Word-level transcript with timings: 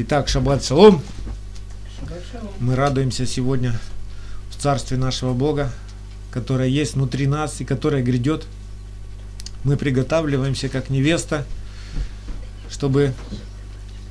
Итак, 0.00 0.28
шаббат 0.28 0.64
шалом. 0.64 1.02
Мы 2.60 2.76
радуемся 2.76 3.26
сегодня 3.26 3.76
в 4.48 4.54
Царстве 4.56 4.96
нашего 4.96 5.32
Бога, 5.34 5.72
которое 6.30 6.68
есть 6.68 6.94
внутри 6.94 7.26
нас 7.26 7.60
и 7.60 7.64
которое 7.64 8.00
грядет. 8.00 8.46
Мы 9.64 9.76
приготавливаемся 9.76 10.68
как 10.68 10.88
невеста, 10.88 11.44
чтобы 12.70 13.12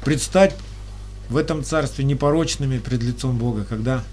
предстать 0.04 0.58
в 1.30 1.38
этом 1.38 1.64
Царстве 1.64 2.04
непорочными 2.04 2.80
пред 2.80 3.02
лицом 3.02 3.38
Бога, 3.38 3.64
когда 3.64 4.04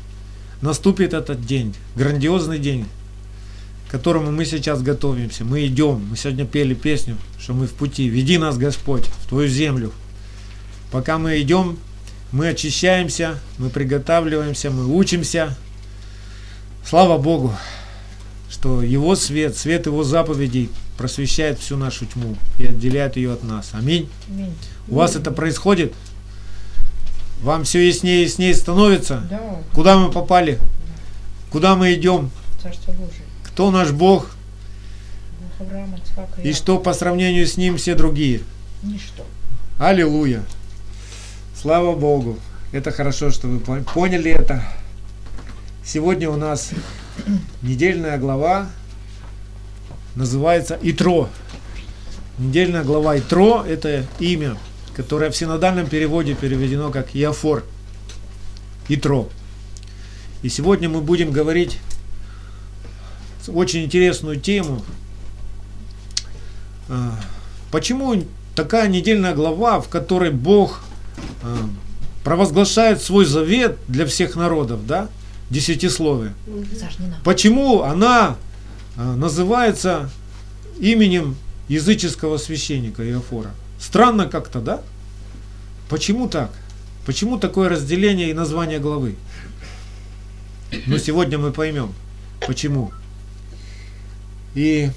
наступит 0.62 1.12
этот 1.12 1.44
день, 1.44 1.74
грандиозный 1.96 2.60
день, 2.60 2.86
к 3.88 3.90
которому 3.90 4.30
мы 4.30 4.44
сейчас 4.44 4.80
готовимся. 4.80 5.44
Мы 5.44 5.66
идем, 5.66 6.06
мы 6.08 6.16
сегодня 6.16 6.46
пели 6.46 6.74
песню, 6.74 7.16
что 7.36 7.52
мы 7.52 7.66
в 7.66 7.72
пути. 7.72 8.06
Веди 8.06 8.38
нас, 8.38 8.58
Господь, 8.58 9.06
в 9.06 9.28
Твою 9.28 9.48
землю, 9.48 9.90
Пока 10.94 11.18
мы 11.18 11.40
идем, 11.40 11.76
мы 12.30 12.50
очищаемся, 12.50 13.40
мы 13.58 13.68
приготавливаемся, 13.68 14.70
мы 14.70 14.86
учимся. 14.86 15.56
Слава 16.86 17.18
Богу, 17.18 17.52
что 18.48 18.80
Его 18.80 19.16
свет, 19.16 19.56
свет 19.56 19.86
Его 19.86 20.04
заповедей 20.04 20.70
просвещает 20.96 21.58
всю 21.58 21.76
нашу 21.76 22.06
тьму 22.06 22.36
и 22.58 22.66
отделяет 22.66 23.16
ее 23.16 23.32
от 23.32 23.42
нас. 23.42 23.70
Аминь. 23.72 24.08
Аминь. 24.28 24.54
У 24.86 24.94
вас 24.94 25.16
это 25.16 25.32
происходит? 25.32 25.92
Вам 27.42 27.64
все 27.64 27.84
яснее 27.84 28.20
и 28.20 28.26
яснее 28.26 28.54
становится? 28.54 29.26
Да. 29.28 29.40
Куда 29.72 29.98
мы 29.98 30.12
попали? 30.12 30.60
Да. 30.60 30.68
Куда 31.50 31.74
мы 31.74 31.92
идем? 31.94 32.30
Кто 33.42 33.72
наш 33.72 33.90
Бог? 33.90 34.30
И 36.44 36.52
что 36.52 36.78
по 36.78 36.94
сравнению 36.94 37.48
с 37.48 37.56
ним 37.56 37.78
все 37.78 37.96
другие? 37.96 38.42
Ничто. 38.84 39.26
Аллилуйя. 39.80 40.44
Слава 41.64 41.94
Богу. 41.94 42.38
Это 42.72 42.90
хорошо, 42.90 43.30
что 43.30 43.48
вы 43.48 43.58
поняли 43.58 44.30
это. 44.30 44.62
Сегодня 45.82 46.28
у 46.28 46.36
нас 46.36 46.72
недельная 47.62 48.18
глава 48.18 48.68
называется 50.14 50.78
Итро. 50.82 51.30
Недельная 52.36 52.84
глава 52.84 53.18
Итро– 53.18 53.64
это 53.66 54.04
имя, 54.18 54.58
которое 54.94 55.30
в 55.30 55.36
синодальном 55.38 55.86
переводе 55.86 56.34
переведено 56.34 56.90
как 56.90 57.16
Иофор. 57.16 57.64
Итро. 58.90 59.30
И 60.42 60.50
сегодня 60.50 60.90
мы 60.90 61.00
будем 61.00 61.30
говорить 61.30 61.78
очень 63.48 63.84
интересную 63.84 64.38
тему. 64.38 64.84
А, 66.90 67.18
почему 67.70 68.22
такая 68.54 68.86
недельная 68.88 69.34
глава, 69.34 69.80
в 69.80 69.88
которой 69.88 70.30
Бог 70.30 70.82
провозглашает 72.24 73.02
свой 73.02 73.26
завет 73.26 73.76
для 73.86 74.06
всех 74.06 74.34
народов, 74.34 74.86
да, 74.86 75.08
десятисловие. 75.50 76.34
Почему 77.22 77.82
она 77.82 78.36
э, 78.96 79.02
называется 79.02 80.10
именем 80.78 81.36
языческого 81.68 82.38
священника 82.38 83.06
Иофора? 83.08 83.50
Странно 83.78 84.26
как-то, 84.26 84.60
да? 84.60 84.82
Почему 85.90 86.28
так? 86.28 86.50
Почему 87.04 87.38
такое 87.38 87.68
разделение 87.68 88.30
и 88.30 88.32
название 88.32 88.78
главы? 88.78 89.16
Но 90.86 90.96
сегодня 90.96 91.38
мы 91.38 91.52
поймем, 91.52 91.92
почему. 92.46 92.90
И 94.54 94.90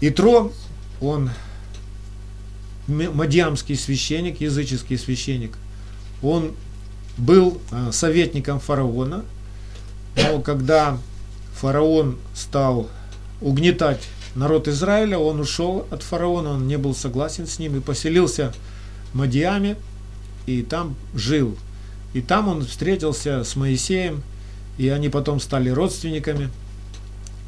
Итро, 0.00 0.50
он 1.00 1.30
мадьямский 2.86 3.76
священник, 3.76 4.40
языческий 4.40 4.98
священник, 4.98 5.56
он 6.22 6.52
был 7.16 7.60
э, 7.70 7.90
советником 7.92 8.60
фараона, 8.60 9.24
но 10.16 10.40
когда 10.40 10.98
фараон 11.54 12.18
стал 12.34 12.88
угнетать 13.40 14.08
народ 14.34 14.68
Израиля, 14.68 15.18
он 15.18 15.40
ушел 15.40 15.86
от 15.90 16.02
фараона, 16.02 16.50
он 16.50 16.66
не 16.66 16.78
был 16.78 16.94
согласен 16.94 17.46
с 17.46 17.58
ним 17.58 17.76
и 17.76 17.80
поселился 17.80 18.52
в 19.12 19.16
Мадиаме, 19.16 19.76
и 20.46 20.62
там 20.62 20.96
жил. 21.14 21.56
И 22.12 22.20
там 22.20 22.48
он 22.48 22.64
встретился 22.64 23.44
с 23.44 23.56
Моисеем, 23.56 24.22
и 24.78 24.88
они 24.88 25.08
потом 25.08 25.40
стали 25.40 25.70
родственниками. 25.70 26.50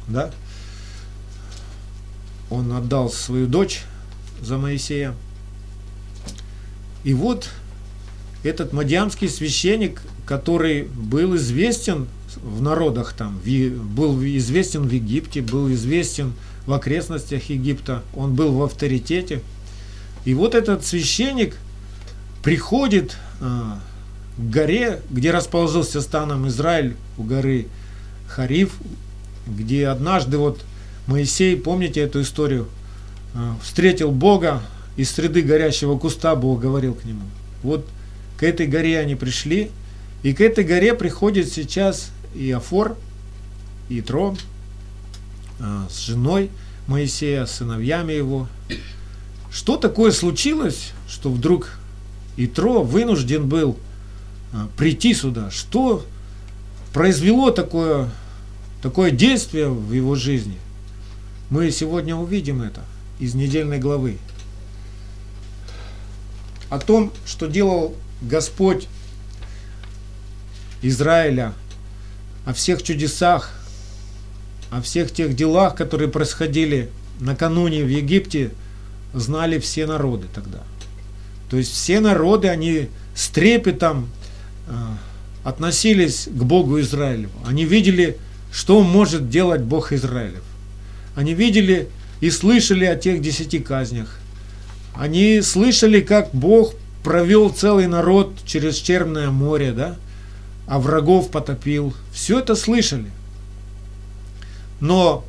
Да? 0.07 0.31
Он 2.49 2.71
отдал 2.73 3.09
свою 3.09 3.47
дочь 3.47 3.83
за 4.43 4.57
Моисея. 4.57 5.13
И 7.03 7.13
вот 7.13 7.49
этот 8.43 8.73
мадьямский 8.73 9.29
священник, 9.29 10.01
который 10.25 10.83
был 10.83 11.35
известен 11.35 12.07
в 12.41 12.61
народах 12.61 13.13
там, 13.13 13.39
был 13.95 14.21
известен 14.23 14.87
в 14.87 14.91
Египте, 14.91 15.41
был 15.41 15.71
известен 15.73 16.33
в 16.65 16.73
окрестностях 16.73 17.49
Египта, 17.49 18.03
он 18.15 18.33
был 18.33 18.53
в 18.53 18.63
авторитете. 18.63 19.41
И 20.25 20.33
вот 20.33 20.55
этот 20.55 20.85
священник 20.85 21.57
приходит 22.41 23.17
а, 23.41 23.79
к 24.37 24.49
горе, 24.49 25.01
где 25.09 25.31
расположился 25.31 26.01
станом 26.01 26.47
Израиль, 26.47 26.95
у 27.17 27.23
горы 27.23 27.67
Хариф, 28.27 28.73
где 29.45 29.87
однажды 29.87 30.37
вот 30.37 30.61
Моисей, 31.07 31.57
помните 31.57 31.99
эту 32.01 32.21
историю, 32.21 32.67
встретил 33.61 34.11
Бога, 34.11 34.61
из 34.95 35.11
среды 35.11 35.41
горящего 35.41 35.97
куста 35.97 36.35
Бог 36.35 36.59
говорил 36.59 36.93
к 36.93 37.03
нему. 37.03 37.23
Вот 37.63 37.87
к 38.37 38.43
этой 38.43 38.67
горе 38.67 38.99
они 38.99 39.15
пришли, 39.15 39.71
и 40.21 40.33
к 40.33 40.41
этой 40.41 40.63
горе 40.63 40.93
приходит 40.93 41.51
сейчас 41.51 42.11
и 42.35 42.51
Афор, 42.51 42.95
и 43.89 44.01
Тро 44.01 44.35
а, 45.59 45.87
с 45.89 45.99
женой 45.99 46.49
Моисея, 46.87 47.45
с 47.45 47.55
сыновьями 47.57 48.13
его. 48.13 48.47
Что 49.51 49.77
такое 49.77 50.11
случилось, 50.11 50.91
что 51.07 51.31
вдруг 51.31 51.77
Итро 52.37 52.83
вынужден 52.83 53.47
был 53.47 53.77
а, 54.51 54.67
прийти 54.77 55.13
сюда? 55.13 55.49
Что 55.51 56.05
произвело 56.93 57.51
такое, 57.51 58.09
такое 58.81 59.11
действие 59.11 59.69
в 59.69 59.91
его 59.91 60.15
жизни? 60.15 60.57
Мы 61.49 61.71
сегодня 61.71 62.15
увидим 62.15 62.61
это 62.61 62.83
из 63.23 63.35
недельной 63.35 63.79
главы 63.79 64.17
о 66.69 66.77
том, 66.77 67.13
что 67.25 67.47
делал 67.47 67.95
Господь 68.21 68.87
Израиля, 70.81 71.53
о 72.45 72.53
всех 72.53 72.83
чудесах, 72.83 73.53
о 74.71 74.81
всех 74.81 75.13
тех 75.13 75.35
делах, 75.35 75.75
которые 75.75 76.09
происходили 76.09 76.89
накануне 77.21 77.85
в 77.85 77.87
Египте, 77.87 78.51
знали 79.13 79.57
все 79.59 79.85
народы 79.85 80.27
тогда. 80.35 80.59
То 81.49 81.55
есть 81.55 81.71
все 81.71 82.01
народы, 82.01 82.49
они 82.49 82.89
с 83.15 83.29
трепетом 83.29 84.09
э, 84.67 84.73
относились 85.45 86.27
к 86.27 86.43
Богу 86.43 86.81
Израилеву. 86.81 87.39
Они 87.45 87.63
видели, 87.63 88.17
что 88.51 88.81
может 88.81 89.29
делать 89.29 89.61
Бог 89.61 89.93
Израилев. 89.93 90.43
Они 91.15 91.33
видели 91.33 91.87
и 92.23 92.31
слышали 92.31 92.85
о 92.85 92.95
тех 92.95 93.21
десяти 93.21 93.59
казнях. 93.59 94.17
Они 94.93 95.41
слышали, 95.41 95.99
как 95.99 96.29
Бог 96.31 96.73
провел 97.03 97.49
целый 97.49 97.87
народ 97.87 98.33
через 98.45 98.77
Черное 98.77 99.29
море, 99.29 99.73
да, 99.73 99.97
а 100.65 100.79
врагов 100.79 101.31
потопил. 101.31 101.93
Все 102.13 102.39
это 102.39 102.55
слышали. 102.55 103.11
Но 104.79 105.25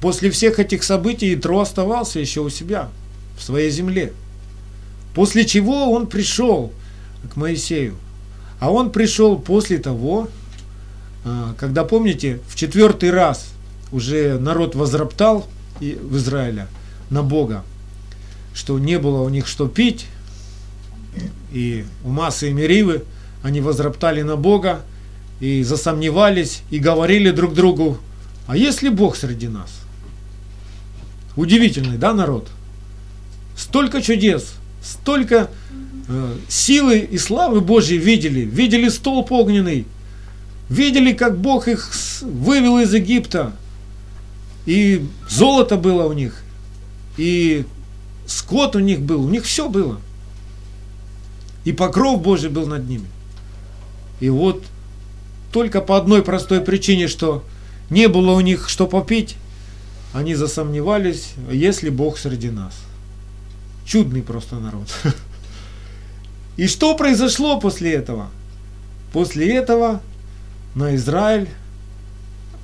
после 0.00 0.30
всех 0.30 0.60
этих 0.60 0.84
событий 0.84 1.34
Итро 1.34 1.58
оставался 1.58 2.20
еще 2.20 2.42
у 2.42 2.50
себя, 2.50 2.88
в 3.36 3.42
своей 3.42 3.72
земле. 3.72 4.12
После 5.16 5.44
чего 5.44 5.90
он 5.90 6.06
пришел 6.06 6.72
к 7.32 7.34
Моисею. 7.34 7.96
А 8.60 8.70
он 8.70 8.92
пришел 8.92 9.40
после 9.40 9.78
того, 9.78 10.28
а, 11.24 11.56
когда, 11.58 11.82
помните, 11.82 12.38
в 12.46 12.54
четвертый 12.54 13.10
раз 13.10 13.48
уже 13.90 14.38
народ 14.38 14.76
возроптал 14.76 15.44
в 15.80 16.16
Израиле 16.16 16.66
на 17.10 17.22
Бога 17.22 17.64
что 18.58 18.76
не 18.80 18.98
было 18.98 19.22
у 19.22 19.28
них 19.28 19.46
что 19.46 19.68
пить, 19.68 20.06
и 21.52 21.84
у 22.04 22.08
Масы 22.08 22.50
и 22.50 22.52
Меривы 22.52 23.04
они 23.44 23.60
возроптали 23.60 24.22
на 24.22 24.34
Бога, 24.34 24.80
и 25.38 25.62
засомневались, 25.62 26.62
и 26.70 26.80
говорили 26.80 27.30
друг 27.30 27.54
другу, 27.54 27.98
а 28.48 28.56
если 28.56 28.88
Бог 28.88 29.14
среди 29.14 29.46
нас? 29.46 29.70
Удивительный, 31.36 31.98
да, 31.98 32.12
народ? 32.12 32.48
Столько 33.56 34.02
чудес, 34.02 34.54
столько 34.82 35.50
э, 36.08 36.34
силы 36.48 36.98
и 36.98 37.16
славы 37.16 37.60
Божьей 37.60 37.98
видели, 37.98 38.40
видели 38.40 38.88
столб 38.88 39.30
огненный, 39.30 39.86
видели, 40.68 41.12
как 41.12 41.38
Бог 41.38 41.68
их 41.68 41.92
вывел 42.22 42.80
из 42.80 42.92
Египта, 42.92 43.52
и 44.68 45.02
золото 45.26 45.78
было 45.78 46.04
у 46.04 46.12
них, 46.12 46.42
и 47.16 47.64
скот 48.26 48.76
у 48.76 48.80
них 48.80 49.00
был, 49.00 49.24
у 49.24 49.30
них 49.30 49.44
все 49.44 49.66
было. 49.66 49.98
и 51.64 51.72
покров 51.72 52.20
Божий 52.20 52.50
был 52.50 52.66
над 52.66 52.86
ними. 52.86 53.06
И 54.20 54.28
вот 54.28 54.62
только 55.52 55.80
по 55.80 55.96
одной 55.96 56.22
простой 56.22 56.60
причине, 56.60 57.08
что 57.08 57.44
не 57.88 58.08
было 58.08 58.32
у 58.32 58.40
них 58.40 58.68
что 58.68 58.86
попить, 58.86 59.36
они 60.12 60.34
засомневались, 60.34 61.32
если 61.50 61.88
Бог 61.88 62.18
среди 62.18 62.50
нас. 62.50 62.74
Чудный 63.86 64.20
просто 64.20 64.56
народ. 64.56 64.88
И 66.58 66.66
что 66.66 66.94
произошло 66.94 67.58
после 67.58 67.94
этого? 67.94 68.28
После 69.14 69.56
этого 69.56 70.02
на 70.74 70.94
Израиль 70.94 71.48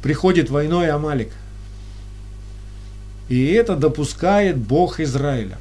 приходит 0.03 0.51
войной 0.51 0.91
Амалик. 0.91 1.33
И 3.29 3.47
это 3.47 3.77
допускает 3.77 4.57
Бог 4.57 5.01
Израиля. 5.01 5.59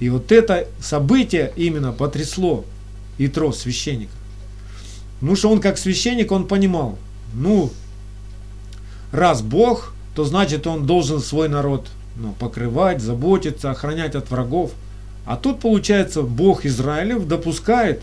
И 0.00 0.08
вот 0.08 0.32
это 0.32 0.66
событие 0.80 1.52
именно 1.56 1.92
потрясло 1.92 2.64
Итро, 3.18 3.52
священника. 3.52 4.12
Ну 5.20 5.34
что 5.34 5.50
он 5.50 5.60
как 5.60 5.78
священник, 5.78 6.30
он 6.30 6.46
понимал, 6.46 6.98
ну, 7.34 7.72
раз 9.10 9.42
Бог, 9.42 9.92
то 10.14 10.24
значит 10.24 10.66
он 10.66 10.86
должен 10.86 11.20
свой 11.20 11.48
народ 11.48 11.88
ну, 12.16 12.32
покрывать, 12.38 13.00
заботиться, 13.00 13.70
охранять 13.70 14.14
от 14.14 14.30
врагов. 14.30 14.72
А 15.26 15.36
тут, 15.36 15.60
получается, 15.60 16.22
Бог 16.22 16.64
Израилев 16.64 17.26
допускает 17.26 18.00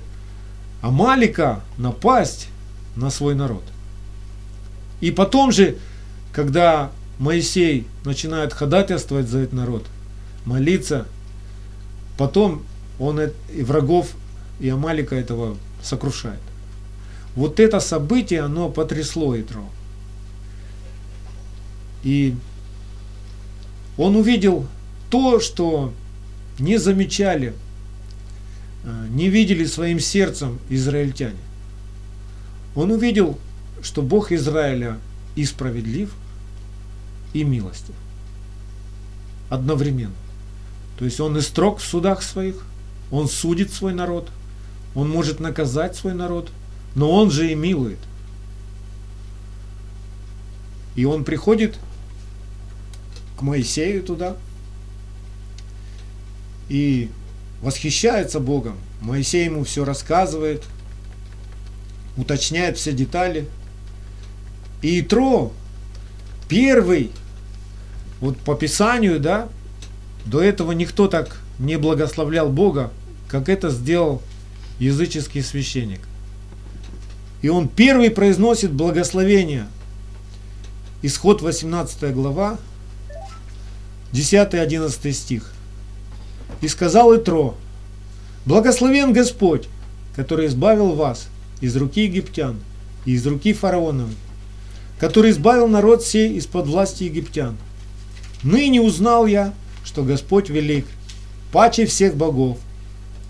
Амалика 0.81 1.61
напасть 1.77 2.49
на 2.95 3.09
свой 3.09 3.35
народ. 3.35 3.63
И 5.01 5.11
потом 5.11 5.51
же, 5.51 5.77
когда 6.31 6.91
Моисей 7.19 7.87
начинает 8.03 8.53
ходатайствовать 8.53 9.27
за 9.27 9.39
этот 9.39 9.53
народ, 9.53 9.85
молиться, 10.45 11.05
потом 12.17 12.63
он 12.99 13.19
и 13.21 13.63
врагов 13.63 14.15
и 14.59 14.69
Амалика 14.69 15.15
этого 15.15 15.57
сокрушает. 15.81 16.39
Вот 17.35 17.59
это 17.59 17.79
событие, 17.79 18.41
оно 18.41 18.69
потрясло 18.69 19.39
Итро. 19.39 19.69
И 22.03 22.35
он 23.97 24.15
увидел 24.15 24.67
то, 25.09 25.39
что 25.39 25.93
не 26.59 26.77
замечали, 26.77 27.53
э, 28.83 29.07
не 29.09 29.29
видели 29.29 29.65
своим 29.65 29.99
сердцем 29.99 30.59
израильтяне. 30.69 31.35
Он 32.75 32.91
увидел, 32.91 33.37
что 33.81 34.01
Бог 34.01 34.31
Израиля 34.31 34.97
и 35.35 35.45
справедлив, 35.45 36.13
и 37.35 37.43
милостив. 37.43 37.93
Одновременно. 39.49 40.15
То 40.97 41.03
есть 41.03 41.19
он 41.19 41.37
и 41.37 41.41
строг 41.41 41.79
в 41.79 41.83
судах 41.83 42.23
своих, 42.23 42.65
он 43.11 43.27
судит 43.27 43.73
свой 43.73 43.93
народ, 43.93 44.29
он 44.95 45.09
может 45.09 45.41
наказать 45.41 45.97
свой 45.97 46.13
народ, 46.13 46.49
но 46.95 47.11
он 47.11 47.29
же 47.29 47.51
и 47.51 47.55
милует. 47.55 47.99
И 50.95 51.03
он 51.03 51.25
приходит 51.25 51.77
к 53.37 53.41
Моисею 53.41 54.01
туда 54.01 54.37
и 56.69 57.11
восхищается 57.61 58.39
Богом. 58.39 58.77
Моисей 59.01 59.43
ему 59.43 59.65
все 59.65 59.83
рассказывает, 59.83 60.63
уточняет 62.15 62.77
все 62.77 62.93
детали. 62.93 63.49
И 64.81 65.01
Итро, 65.01 65.51
первый, 66.47 67.11
вот 68.19 68.37
по 68.37 68.55
Писанию, 68.55 69.19
да, 69.19 69.49
до 70.25 70.41
этого 70.41 70.71
никто 70.71 71.07
так 71.07 71.41
не 71.59 71.77
благословлял 71.77 72.49
Бога, 72.49 72.91
как 73.27 73.49
это 73.49 73.69
сделал 73.69 74.21
языческий 74.79 75.43
священник. 75.43 76.01
И 77.41 77.49
он 77.49 77.67
первый 77.67 78.09
произносит 78.09 78.71
благословение. 78.71 79.67
Исход 81.01 81.41
18 81.41 82.13
глава, 82.13 82.57
10-11 84.11 85.11
стих. 85.11 85.53
«И 86.61 86.67
сказал 86.67 87.15
Итро, 87.15 87.55
благословен 88.45 89.13
Господь, 89.13 89.67
который 90.15 90.47
избавил 90.47 90.93
вас 90.93 91.27
из 91.61 91.75
руки 91.75 92.03
египтян 92.03 92.57
и 93.05 93.11
из 93.11 93.27
руки 93.27 93.53
фараоновой, 93.53 94.15
который 94.99 95.31
избавил 95.31 95.67
народ 95.67 96.03
сей 96.03 96.35
из-под 96.37 96.67
власти 96.67 97.03
египтян. 97.03 97.57
Ныне 98.45 98.79
узнал 98.79 99.25
я, 99.25 99.53
что 99.83 100.03
Господь 100.03 100.49
велик, 100.49 100.85
паче 101.51 101.87
всех 101.87 102.15
богов, 102.15 102.59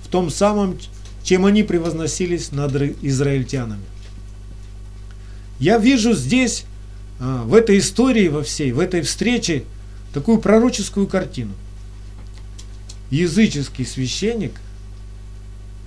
в 0.03 0.09
том 0.09 0.29
самом, 0.29 0.77
чем 1.23 1.45
они 1.45 1.63
превозносились 1.63 2.51
над 2.51 2.75
израильтянами. 3.01 3.81
Я 5.57 5.77
вижу 5.77 6.13
здесь, 6.13 6.65
а, 7.19 7.43
в 7.43 7.53
этой 7.53 7.79
истории 7.79 8.27
во 8.27 8.43
всей, 8.43 8.73
в 8.73 8.79
этой 8.79 9.01
встрече, 9.01 9.63
такую 10.13 10.39
пророческую 10.39 11.07
картину. 11.07 11.53
Языческий 13.09 13.85
священник 13.85 14.59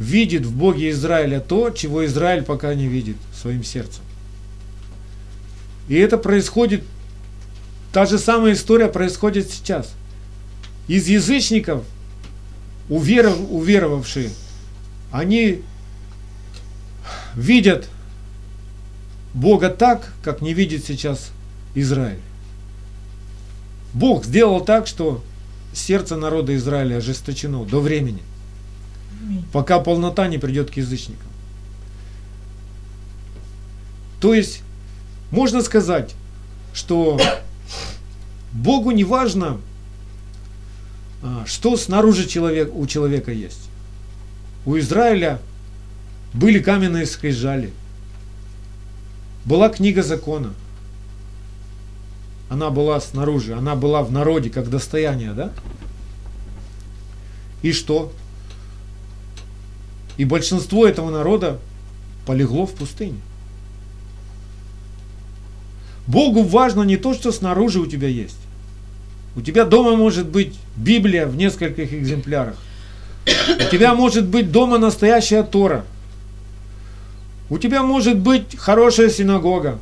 видит 0.00 0.46
в 0.46 0.56
Боге 0.56 0.90
Израиля 0.90 1.40
то, 1.40 1.69
чего 1.69 2.06
Израиль 2.06 2.44
пока 2.44 2.75
не 2.75 2.86
видит 2.86 3.16
своим 3.38 3.62
сердцем. 3.62 4.02
И 5.88 5.96
это 5.96 6.16
происходит, 6.16 6.82
та 7.93 8.06
же 8.06 8.19
самая 8.19 8.52
история 8.52 8.88
происходит 8.88 9.50
сейчас. 9.50 9.93
Из 10.87 11.06
язычников, 11.08 11.85
уверов, 12.88 13.38
уверовавшие, 13.50 14.31
они 15.12 15.62
видят 17.35 17.88
Бога 19.35 19.70
так, 19.70 20.12
как 20.23 20.40
не 20.40 20.55
видит 20.55 20.85
сейчас 20.85 21.31
Израиль. 21.75 22.20
Бог 23.94 24.25
сделал 24.25 24.61
так, 24.61 24.87
что 24.87 25.23
сердце 25.73 26.17
народа 26.17 26.55
Израиля 26.56 26.96
ожесточено 26.96 27.64
до 27.64 27.81
времени, 27.81 28.23
пока 29.52 29.79
полнота 29.79 30.29
не 30.29 30.38
придет 30.38 30.70
к 30.70 30.75
язычникам. 30.75 31.29
То 34.20 34.35
есть, 34.35 34.62
можно 35.31 35.62
сказать, 35.62 36.14
что 36.75 37.20
Богу 38.52 38.90
не 38.90 39.04
важно, 39.04 39.60
а, 41.22 41.44
что 41.46 41.76
снаружи 41.76 42.26
человек, 42.26 42.74
у 42.74 42.86
человека 42.86 43.32
есть. 43.32 43.68
У 44.64 44.78
Израиля 44.78 45.40
были 46.34 46.61
каменные 46.61 47.06
скрижали, 47.06 47.73
была 49.44 49.68
книга 49.68 50.02
закона– 50.02 50.54
она 52.49 52.70
была 52.70 53.00
снаружи, 53.00 53.54
она 53.54 53.76
была 53.76 54.02
в 54.02 54.11
народе 54.11 54.49
как 54.49 54.70
достояние, 54.70 55.32
да? 55.32 55.52
И 57.62 57.73
что? 57.73 58.12
И 60.16 60.25
большинство 60.25 60.87
этого 60.87 61.11
народа 61.11 61.58
полегло 62.26 62.66
в 62.66 62.75
пустыне. 62.75 63.20
Богу 66.08 66.42
важно 66.42 66.82
не 66.82 66.96
то, 66.96 67.14
что 67.14 67.30
снаружи 67.30 67.78
у 67.78 67.86
тебя 67.86 68.08
есть. 68.08 68.38
У 69.36 69.42
тебя 69.42 69.64
дома 69.64 69.94
может 69.94 70.26
быть 70.26 70.58
Библия 70.74 71.26
в 71.26 71.36
нескольких 71.36 71.92
экземплярах. 71.92 72.56
У 73.26 73.70
тебя 73.70 73.94
может 73.94 74.26
быть 74.26 74.50
дома 74.50 74.78
настоящая 74.78 75.42
Тора. 75.42 75.84
У 77.50 77.58
тебя 77.58 77.82
может 77.82 78.18
быть 78.18 78.56
хорошая 78.58 79.10
синагога 79.10 79.78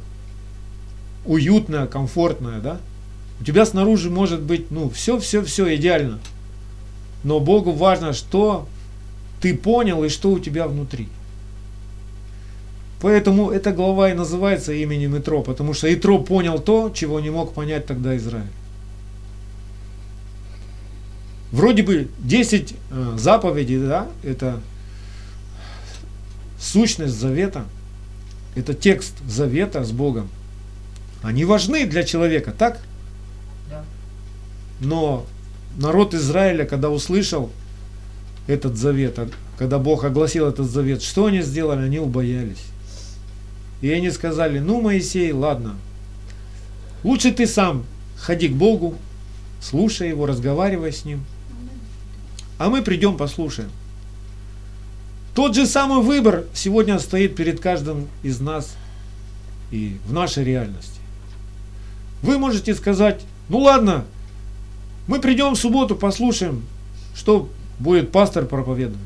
уютная, 1.27 1.87
комфортная, 1.87 2.61
да? 2.61 2.81
У 3.41 3.45
тебя 3.45 3.67
снаружи 3.67 4.11
может 4.11 4.41
быть, 4.41 4.71
ну, 4.71 4.91
все-все-все 4.91 5.75
идеально. 5.77 6.19
Но 7.23 7.41
Богу 7.41 7.73
важно, 7.73 8.13
что 8.13 8.67
ты 9.41 9.57
понял 9.57 10.03
и 10.05 10.09
что 10.09 10.31
у 10.31 10.39
тебя 10.39 10.67
внутри. 10.67 11.09
Поэтому 13.07 13.53
эта 13.53 13.71
глава 13.71 14.11
и 14.11 14.15
называется 14.15 14.73
именем 14.73 15.17
Итро, 15.17 15.41
потому 15.41 15.75
что 15.75 15.87
Итро 15.95 16.19
понял 16.19 16.59
то, 16.59 16.91
чего 16.93 17.21
не 17.21 17.31
мог 17.31 17.55
понять 17.55 17.87
тогда 17.87 18.17
Израиль. 18.17 18.51
Вроде 21.53 21.85
бы 21.85 22.09
10 22.19 22.75
э, 22.91 23.15
заповедей, 23.17 23.79
да, 23.79 24.09
это 24.25 24.61
сущность 26.59 27.15
завета, 27.15 27.67
это 28.57 28.75
текст 28.75 29.15
завета 29.25 29.85
с 29.85 29.93
Богом. 29.93 30.29
Они 31.23 31.45
важны 31.45 31.87
для 31.87 32.03
человека, 32.03 32.51
так? 32.51 32.81
Да. 33.71 33.85
Но 34.81 35.27
народ 35.77 36.13
Израиля, 36.13 36.65
когда 36.65 36.91
услышал 36.91 37.53
этот 38.49 38.77
завет, 38.77 39.17
а 39.21 39.29
когда 39.59 39.79
Бог 39.79 40.03
огласил 40.03 40.49
этот 40.49 40.69
завет, 40.69 41.03
что 41.03 41.27
они 41.27 41.43
сделали? 41.43 41.83
Они 41.83 42.01
убоялись. 42.01 42.65
И 43.81 43.91
они 43.91 44.11
сказали, 44.11 44.59
ну, 44.59 44.81
Моисей, 44.81 45.33
ладно, 45.33 45.77
лучше 47.05 47.33
ты 47.33 47.47
сам 47.47 47.85
ходи 48.17 48.49
к 48.49 48.55
Богу, 48.55 48.97
слушай 49.61 50.09
его, 50.09 50.27
разговаривай 50.27 50.93
с 50.93 51.05
ним, 51.05 51.25
а 52.59 52.69
мы 52.69 52.83
придем 52.83 53.17
послушаем. 53.17 53.71
Тот 55.35 55.55
же 55.55 55.67
самый 55.67 56.03
выбор 56.03 56.47
сегодня 56.55 56.99
стоит 56.99 57.37
перед 57.37 57.61
каждым 57.61 58.09
из 58.23 58.41
нас 58.41 58.75
и 59.71 59.99
в 60.07 60.13
нашей 60.13 60.45
реальности. 60.45 61.01
Вы 62.23 62.39
можете 62.39 62.75
сказать, 62.75 63.23
ну 63.51 63.59
ладно, 63.59 64.07
мы 65.07 65.21
придем 65.21 65.55
в 65.55 65.59
субботу, 65.59 65.95
послушаем, 65.95 66.65
что 67.15 67.51
будет 67.79 68.11
пастор 68.13 68.47
проповедовать. 68.47 68.99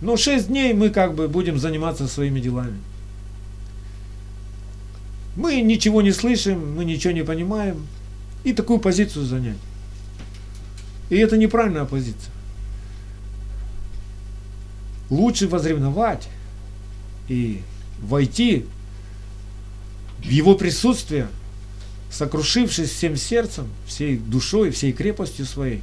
Но 0.00 0.16
шесть 0.16 0.48
дней 0.48 0.72
мы 0.72 0.90
как 0.90 1.14
бы 1.14 1.28
будем 1.28 1.58
заниматься 1.58 2.06
своими 2.06 2.40
делами. 2.40 2.78
Мы 5.36 5.60
ничего 5.62 6.02
не 6.02 6.12
слышим, 6.12 6.74
мы 6.76 6.84
ничего 6.84 7.12
не 7.12 7.24
понимаем. 7.24 7.86
И 8.44 8.52
такую 8.52 8.80
позицию 8.80 9.24
занять. 9.24 9.56
И 11.10 11.16
это 11.16 11.36
неправильная 11.36 11.84
позиция. 11.84 12.32
Лучше 15.10 15.46
возревновать 15.46 16.28
и 17.28 17.60
войти 18.00 18.66
в 20.18 20.28
его 20.28 20.54
присутствие, 20.54 21.28
сокрушившись 22.10 22.90
всем 22.90 23.16
сердцем, 23.16 23.68
всей 23.86 24.16
душой, 24.16 24.70
всей 24.70 24.92
крепостью 24.92 25.46
своей, 25.46 25.82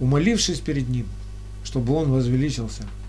умолившись 0.00 0.60
перед 0.60 0.88
ним, 0.88 1.06
чтобы 1.64 1.94
он 1.94 2.10
возвеличился– 2.10 2.84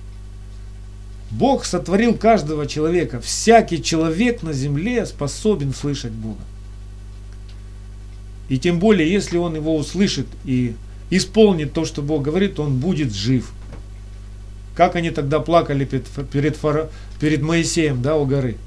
Бог 1.31 1.63
сотворил 1.65 2.15
каждого 2.15 2.67
человека. 2.67 3.21
Всякий 3.21 3.81
человек 3.81 4.43
на 4.43 4.51
земле 4.53 5.05
способен 5.05 5.73
слышать 5.73 6.11
Бога. 6.11 6.41
И 8.49 8.57
тем 8.57 8.79
более, 8.79 9.09
если 9.09 9.37
он 9.37 9.55
его 9.55 9.75
услышит 9.75 10.27
и 10.43 10.75
исполнит 11.09 11.71
то, 11.71 11.85
что 11.85 12.01
Бог 12.01 12.21
говорит, 12.21 12.59
он 12.59 12.77
будет 12.77 13.13
жив. 13.13 13.49
Как 14.75 14.95
они 14.95 15.09
тогда 15.09 15.39
плакали 15.39 15.85
перед, 15.85 16.07
перед, 16.31 16.57
перед 17.19 17.41
Моисеем 17.41 18.01
да, 18.01 18.17
у 18.17 18.25
горы. 18.25 18.57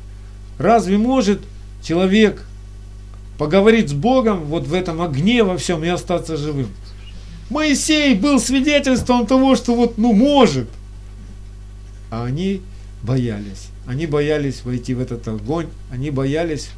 Разве 0.58 0.96
может 0.96 1.40
человек 1.82 2.46
поговорить 3.36 3.90
с 3.90 3.92
Богом 3.92 4.44
вот 4.44 4.66
в 4.66 4.72
этом 4.72 5.02
огне 5.02 5.44
во 5.44 5.58
всем 5.58 5.84
и 5.84 5.88
остаться 5.88 6.38
живым? 6.38 6.68
Моисей 7.50 8.14
был 8.14 8.40
свидетельством 8.40 9.26
того, 9.26 9.54
что 9.54 9.74
вот 9.74 9.98
ну 9.98 10.14
может– 10.14 10.66
а 12.14 12.24
они 12.24 12.62
боялись. 13.02 13.68
Они 13.86 14.06
боялись 14.06 14.64
войти 14.64 14.94
в 14.94 15.00
этот 15.00 15.26
огонь, 15.26 15.66
они 15.90 16.10
боялись 16.10 16.70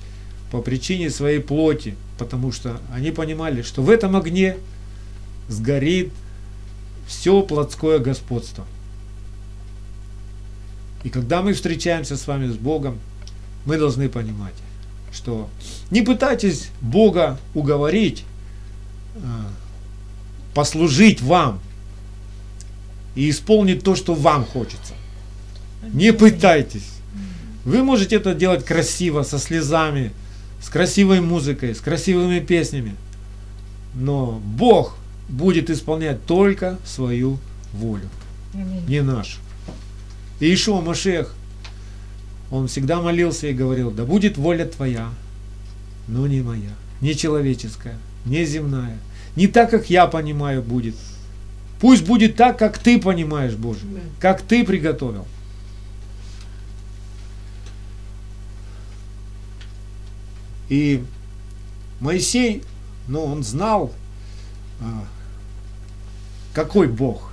по 0.50 0.62
причине 0.62 1.10
своей 1.10 1.40
плоти, 1.40 1.94
потому 2.18 2.52
что 2.52 2.80
они 2.92 3.10
понимали, 3.10 3.62
что 3.62 3.82
в 3.82 3.90
этом 3.90 4.16
огне 4.16 4.56
сгорит 5.48 6.10
все 7.06 7.42
плотское 7.42 7.98
господство. 7.98 8.64
И 11.04 11.10
когда 11.10 11.42
мы 11.42 11.52
встречаемся 11.52 12.16
с 12.16 12.26
вами 12.26 12.48
с 12.48 12.56
Богом, 12.56 12.98
мы 13.66 13.76
должны 13.78 14.08
понимать, 14.08 14.54
что 15.12 15.48
не 15.90 16.02
пытайтесь 16.02 16.70
Бога 16.80 17.38
уговорить, 17.54 18.24
а, 19.16 19.50
послужить 20.54 21.20
вам 21.20 21.60
и 23.14 23.30
исполнить 23.30 23.84
то, 23.84 23.94
что 23.94 24.14
вам 24.14 24.44
хочется. 24.44 24.85
Не 25.92 26.12
пытайтесь. 26.12 26.90
Вы 27.64 27.82
можете 27.82 28.16
это 28.16 28.34
делать 28.34 28.64
красиво, 28.64 29.22
со 29.22 29.38
слезами, 29.38 30.12
с 30.62 30.68
красивой 30.68 31.20
музыкой, 31.20 31.74
с 31.74 31.80
красивыми 31.80 32.40
песнями. 32.40 32.94
Но 33.94 34.40
Бог 34.44 34.96
будет 35.28 35.70
исполнять 35.70 36.24
только 36.26 36.78
свою 36.84 37.38
волю, 37.72 38.08
не 38.86 39.02
нашу. 39.02 39.38
И 40.38 40.52
Ишуа 40.52 40.80
Машех, 40.80 41.34
он 42.50 42.68
всегда 42.68 43.00
молился 43.00 43.48
и 43.48 43.52
говорил, 43.52 43.90
да 43.90 44.04
будет 44.04 44.36
воля 44.36 44.66
твоя, 44.66 45.08
но 46.06 46.26
не 46.26 46.42
моя, 46.42 46.70
не 47.00 47.16
человеческая, 47.16 47.98
не 48.24 48.44
земная, 48.44 48.98
не 49.34 49.48
так, 49.48 49.70
как 49.70 49.90
я 49.90 50.06
понимаю, 50.06 50.62
будет. 50.62 50.94
Пусть 51.80 52.06
будет 52.06 52.36
так, 52.36 52.58
как 52.58 52.78
ты 52.78 53.00
понимаешь, 53.00 53.54
Боже, 53.54 53.80
как 54.20 54.42
ты 54.42 54.64
приготовил. 54.64 55.26
И 60.68 61.04
Моисей, 62.00 62.62
ну, 63.08 63.24
он 63.24 63.44
знал, 63.44 63.92
а, 64.80 65.04
какой 66.52 66.88
Бог. 66.88 67.32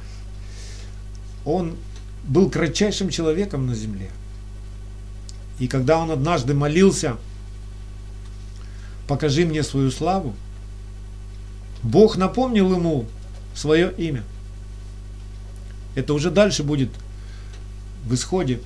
Он 1.45 1.75
был 2.23 2.49
кратчайшим 2.49 3.09
человеком 3.09 3.67
на 3.67 3.75
земле. 3.75 4.09
И 5.59 5.67
когда 5.67 5.97
он 5.97 6.11
однажды 6.11 6.53
молился, 6.53 7.17
покажи 9.07 9.45
мне 9.45 9.63
свою 9.63 9.91
славу, 9.91 10.33
Бог 11.83 12.15
напомнил 12.15 12.71
ему 12.73 13.05
свое 13.53 13.93
имя. 13.97 14.23
Это 15.95 16.13
уже 16.13 16.31
дальше 16.31 16.63
будет 16.63 16.89
в 18.05 18.13
исходе. 18.13 18.59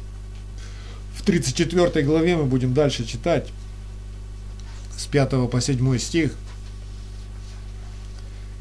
В 1.15 1.23
34 1.23 2.05
главе 2.05 2.37
мы 2.37 2.45
будем 2.45 2.73
дальше 2.73 3.05
читать 3.05 3.49
с 4.97 5.05
5 5.05 5.49
по 5.49 5.61
7 5.61 5.97
стих. 5.97 6.33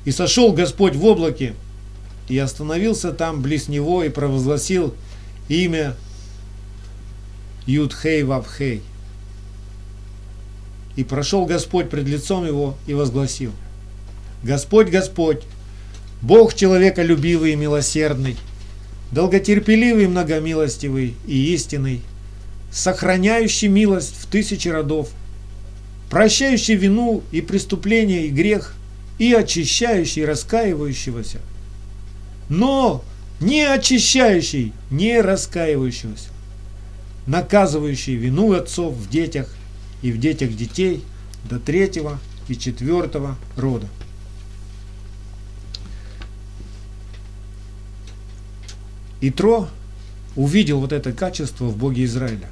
«И 0.05 0.12
сошел 0.12 0.52
Господь 0.52 0.95
в 0.95 1.05
облаке, 1.05 1.55
и 2.28 2.38
остановился 2.38 3.12
там 3.12 3.43
близ 3.43 3.69
него, 3.69 4.05
и 4.05 4.09
провозгласил 4.09 4.95
имя 5.49 5.95
Юдхей 7.66 8.23
Вавхей. 8.23 8.83
И 10.95 11.05
прошел 11.05 11.45
Господь 11.45 11.90
пред 11.90 12.07
лицом 12.07 12.47
его 12.47 12.76
и 12.87 12.95
возгласил, 12.95 13.52
Господь, 14.43 14.88
Господь, 14.88 15.43
Бог 16.23 16.55
человека 16.55 17.02
любивый 17.02 17.52
и 17.52 17.57
милосердный, 17.57 18.37
долготерпеливый, 19.12 20.09
многомилостивый 20.09 21.14
и 21.26 21.55
истинный, 21.55 22.00
сохраняющий 22.73 23.69
милость 23.69 24.14
в 24.19 24.26
тысячи 24.26 24.69
родов, 24.69 25.11
прощающий 26.10 26.75
вину 26.75 27.22
и 27.32 27.40
преступление 27.40 28.26
и 28.26 28.30
грех, 28.30 28.75
и 29.18 29.32
очищающий 29.32 30.25
раскаивающегося, 30.25 31.40
но 32.48 33.04
не 33.40 33.62
очищающий 33.62 34.72
не 34.90 35.20
раскаивающегося, 35.20 36.28
наказывающий 37.26 38.14
вину 38.14 38.52
отцов 38.52 38.94
в 38.94 39.08
детях 39.10 39.54
и 40.02 40.12
в 40.12 40.18
детях 40.18 40.54
детей 40.54 41.02
до 41.48 41.58
третьего 41.58 42.18
и 42.48 42.56
четвертого 42.56 43.36
рода. 43.56 43.88
Итро 49.20 49.68
увидел 50.36 50.80
вот 50.80 50.92
это 50.92 51.12
качество 51.12 51.64
в 51.64 51.76
Боге 51.76 52.04
Израиля. 52.04 52.48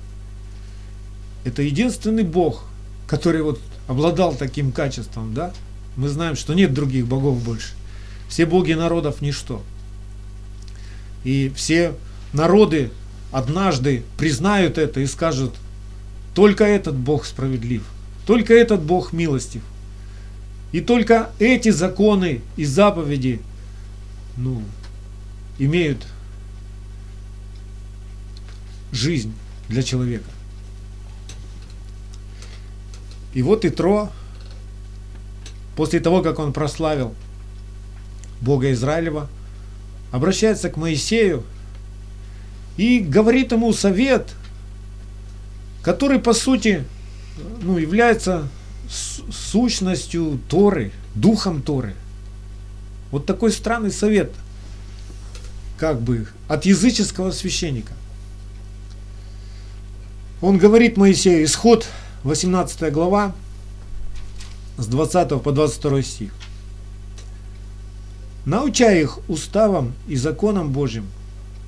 Это 1.45 1.63
единственный 1.63 2.23
Бог, 2.23 2.65
который 3.07 3.43
вот 3.43 3.61
обладал 3.87 4.35
таким 4.35 4.73
качеством, 4.73 5.35
да, 5.35 5.53
мы 5.97 6.09
знаем, 6.09 6.37
что 6.37 6.55
нет 6.55 6.73
других 6.75 7.07
богов 7.07 7.43
больше. 7.43 7.75
Все 8.29 8.47
боги 8.47 8.73
народов 8.73 9.21
ничто. 9.21 9.63
И 11.23 11.53
все 11.55 11.95
народы 12.33 12.91
однажды 13.33 14.03
признают 14.17 14.79
это 14.79 15.01
и 15.01 15.07
скажут, 15.07 15.55
только 16.35 16.65
этот 16.65 16.97
Бог 16.97 17.25
справедлив, 17.25 17.85
только 18.27 18.55
этот 18.55 18.83
Бог 18.83 19.13
милостив. 19.13 19.63
И 20.73 20.81
только 20.81 21.31
эти 21.39 21.71
законы 21.71 22.41
и 22.57 22.65
заповеди 22.65 23.41
ну, 24.37 24.63
имеют 25.59 26.05
жизнь 28.91 29.33
для 29.69 29.83
человека. 29.83 30.25
И 33.35 33.43
вот 33.43 33.65
Итро, 33.65 34.11
после 35.77 36.01
того, 36.01 36.23
как 36.23 36.39
он 36.39 36.53
прославил 36.53 37.15
Бога 38.41 38.73
Израилева, 38.73 39.29
обращается 40.13 40.71
к 40.71 40.77
Моисею 40.77 41.43
и 42.77 43.01
говорит 43.01 43.51
ему 43.51 43.73
совет, 43.73 44.31
который 45.83 46.21
по 46.21 46.33
сути 46.33 46.85
ну, 47.61 47.77
является 47.77 48.49
сущностью 48.89 50.39
Торы, 50.49 50.93
духом 51.17 51.63
Торы. 51.63 51.95
Вот 53.11 53.27
такой 53.27 53.51
странный 53.51 53.91
совет, 53.91 54.33
как 55.77 56.01
бы 56.01 56.29
от 56.47 56.65
языческого 56.67 57.33
священника. 57.33 57.93
Он 60.41 60.59
говорит 60.59 60.97
Моисею, 60.97 61.45
исход 61.45 61.87
18 62.25 62.91
глава, 62.91 63.35
с 64.79 64.87
20 64.87 65.43
по 65.43 65.53
22 65.53 66.03
стих. 66.03 66.33
«Научай 68.47 69.03
их 69.03 69.19
уставам 69.29 69.93
и 70.09 70.17
законам 70.17 70.71
Божьим, 70.71 71.07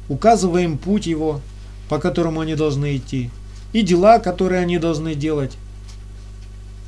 указываем 0.09 0.79
путь 0.79 1.07
его, 1.07 1.43
по 1.91 1.99
которому 1.99 2.41
они 2.41 2.55
должны 2.55 2.97
идти, 2.97 3.31
и 3.75 3.83
дела, 3.83 4.19
которые 4.19 4.63
они 4.63 4.79
должны 4.79 5.15
делать. 5.15 5.53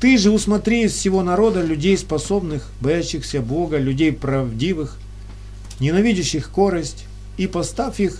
Ты 0.01 0.17
же 0.17 0.31
усмотри 0.31 0.85
из 0.85 0.93
всего 0.93 1.21
народа 1.21 1.61
людей 1.61 1.95
способных, 1.95 2.71
боящихся 2.81 3.39
Бога, 3.39 3.77
людей 3.77 4.11
правдивых, 4.11 4.97
ненавидящих 5.79 6.49
корость, 6.49 7.05
и 7.37 7.45
поставь 7.45 7.99
их 7.99 8.19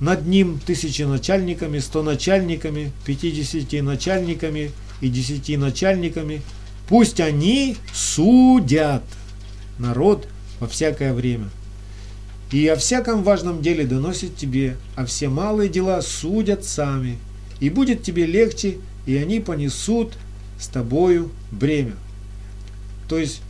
над 0.00 0.26
ним 0.26 0.60
тысячи 0.64 1.02
начальниками, 1.02 1.78
сто 1.78 2.02
начальниками, 2.02 2.92
пятидесяти 3.04 3.80
начальниками 3.80 4.70
и 5.00 5.08
десяти 5.08 5.56
начальниками. 5.56 6.42
Пусть 6.88 7.20
они 7.20 7.76
судят 7.92 9.04
народ 9.78 10.28
во 10.60 10.68
всякое 10.68 11.12
время. 11.12 11.48
И 12.50 12.66
о 12.68 12.76
всяком 12.76 13.24
важном 13.24 13.60
деле 13.60 13.84
доносят 13.84 14.36
тебе, 14.36 14.76
а 14.96 15.04
все 15.04 15.28
малые 15.28 15.68
дела 15.68 16.00
судят 16.00 16.64
сами. 16.64 17.18
И 17.60 17.68
будет 17.68 18.02
тебе 18.02 18.24
легче, 18.24 18.78
и 19.06 19.16
они 19.16 19.40
понесут 19.40 20.14
с 20.58 20.66
тобою 20.68 21.30
бремя. 21.50 21.94
То 23.08 23.18
есть 23.18 23.42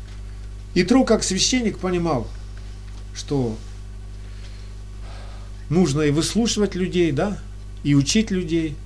Итру 0.74 1.04
как 1.04 1.24
священник 1.24 1.78
понимал, 1.78 2.28
что 3.14 3.56
нужно 5.70 6.02
и 6.02 6.10
выслушивать 6.10 6.74
людей, 6.74 7.12
да, 7.12 7.38
и 7.82 7.94
учить 7.94 8.30
людей, 8.30 8.76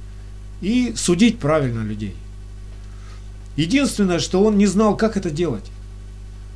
и 0.60 0.94
судить 0.96 1.38
правильно 1.38 1.82
людей. 1.82 2.14
Единственное, 3.56 4.18
что 4.18 4.42
он 4.42 4.56
не 4.56 4.66
знал, 4.66 4.96
как 4.96 5.16
это 5.16 5.30
делать, 5.30 5.70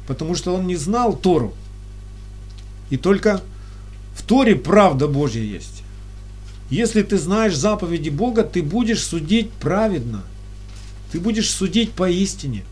потому 0.06 0.34
что 0.34 0.54
он 0.54 0.66
не 0.66 0.76
знал 0.76 1.16
Тору. 1.16 1.54
И 2.90 2.96
только 2.96 3.42
в 4.14 4.22
Торе 4.22 4.56
правда 4.56 5.08
Божья 5.08 5.42
есть. 5.42 5.82
Если 6.70 7.02
ты 7.02 7.18
знаешь 7.18 7.56
заповеди 7.56 8.08
Бога, 8.08 8.42
ты 8.42 8.62
будешь 8.62 9.04
судить 9.04 9.50
праведно. 9.52 10.22
Ты 11.12 11.20
будешь 11.20 11.50
судить 11.50 11.92
поистине. 11.92 12.64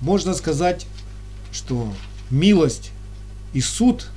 Можно 0.00 0.34
сказать, 0.34 0.86
что 1.52 1.92
милость 2.30 2.92
и 3.52 3.60
суд– 3.60 4.08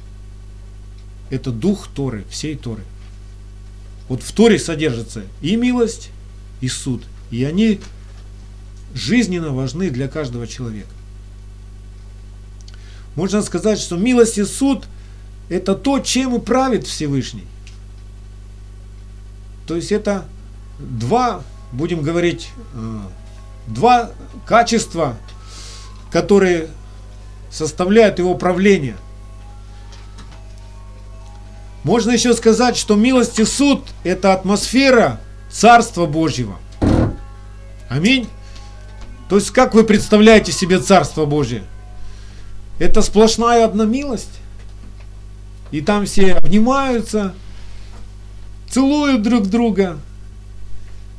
это 1.30 1.52
дух 1.52 1.88
Торы, 1.94 2.26
всей 2.30 2.56
Торы. 2.56 2.84
Вот 4.10 4.24
в 4.24 4.32
Торе 4.32 4.58
содержится 4.58 5.24
и 5.42 5.56
милость, 5.56 6.10
и 6.62 6.68
суд. 6.68 7.04
И 7.30 7.44
они 7.44 7.82
жизненно 8.94 9.52
важны 9.52 9.90
для 9.90 10.08
каждого 10.08 10.48
человека. 10.48 10.90
Можно 13.16 13.42
сказать, 13.42 13.80
что 13.80 13.98
милость 13.98 14.38
и 14.38 14.44
суд– 14.44 14.88
это 15.50 15.76
то, 15.76 16.00
чем 16.00 16.36
и 16.36 16.40
правит 16.40 16.86
Всевышний. 16.86 17.46
То 19.66 19.76
есть 19.76 19.92
это 19.92 20.26
два, 20.80 21.44
будем 21.72 22.02
говорить, 22.02 22.50
э, 22.74 23.00
два 23.68 24.12
качества, 24.46 25.18
которые 26.12 26.70
составляют 27.52 28.20
его 28.20 28.36
правление. 28.36 28.96
Можно 31.84 32.12
еще 32.12 32.34
сказать, 32.34 32.76
что 32.78 32.96
милость 32.96 33.40
и 33.40 33.46
суд– 33.46 33.84
это 34.04 34.34
атмосфера 34.34 35.20
Царства 35.50 36.06
Божьего. 36.06 36.58
Аминь. 37.90 38.28
То 39.30 39.36
есть, 39.36 39.52
как 39.52 39.74
вы 39.74 39.84
представляете 39.84 40.52
себе 40.52 40.80
Царство 40.80 41.26
Божье? 41.26 41.64
Это 42.80 43.02
сплошная 43.02 43.66
одна 43.66 43.86
милость. 43.86 44.40
И 45.72 45.82
там 45.82 46.06
все 46.06 46.34
обнимаются, 46.34 47.34
целуют 48.70 49.22
друг 49.22 49.48
друга, 49.48 50.00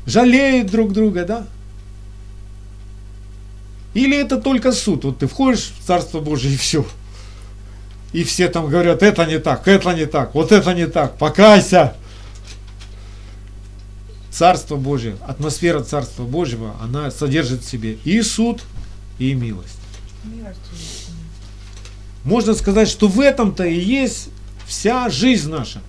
жалеют 0.06 0.70
друг 0.70 0.92
друга, 0.92 1.24
да? 1.24 1.46
Или 3.94 4.16
это 4.16 4.38
только 4.38 4.72
суд? 4.72 5.04
Вот 5.04 5.18
ты 5.18 5.26
входишь 5.26 5.72
в 5.78 5.86
Царство 5.86 6.20
Божие 6.20 6.54
и 6.54 6.56
все. 6.56 6.86
И 8.12 8.24
все 8.24 8.48
там 8.48 8.68
говорят, 8.68 9.02
это 9.02 9.26
не 9.26 9.38
так, 9.38 9.68
это 9.68 9.92
не 9.92 10.06
так, 10.06 10.34
вот 10.34 10.50
это 10.52 10.72
не 10.74 10.86
так, 10.86 11.18
покайся. 11.18 11.94
Царство 14.30 14.76
Божие, 14.76 15.16
атмосфера 15.26 15.82
Царства 15.82 16.24
Божьего, 16.24 16.74
она 16.82 17.10
содержит 17.10 17.62
в 17.62 17.68
себе 17.68 17.98
и 18.04 18.22
суд, 18.22 18.62
и 19.18 19.34
милость. 19.34 19.78
Можно 22.24 22.54
сказать, 22.54 22.88
что 22.88 23.08
в 23.08 23.20
этом-то 23.20 23.64
и 23.64 23.78
есть 23.78 24.28
вся 24.66 25.08
жизнь 25.08 25.50
наша. 25.50 25.80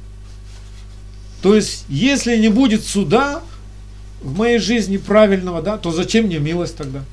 То 1.41 1.55
есть, 1.55 1.85
если 1.89 2.37
не 2.37 2.49
будет 2.49 2.83
суда 2.83 3.41
в 4.21 4.37
моей 4.37 4.59
жизни 4.59 4.97
правильного, 4.97 5.61
да, 5.61 5.77
то 5.77 5.91
зачем 5.91 6.25
мне 6.25 6.39
милость 6.39 6.75
тогда? 6.75 7.03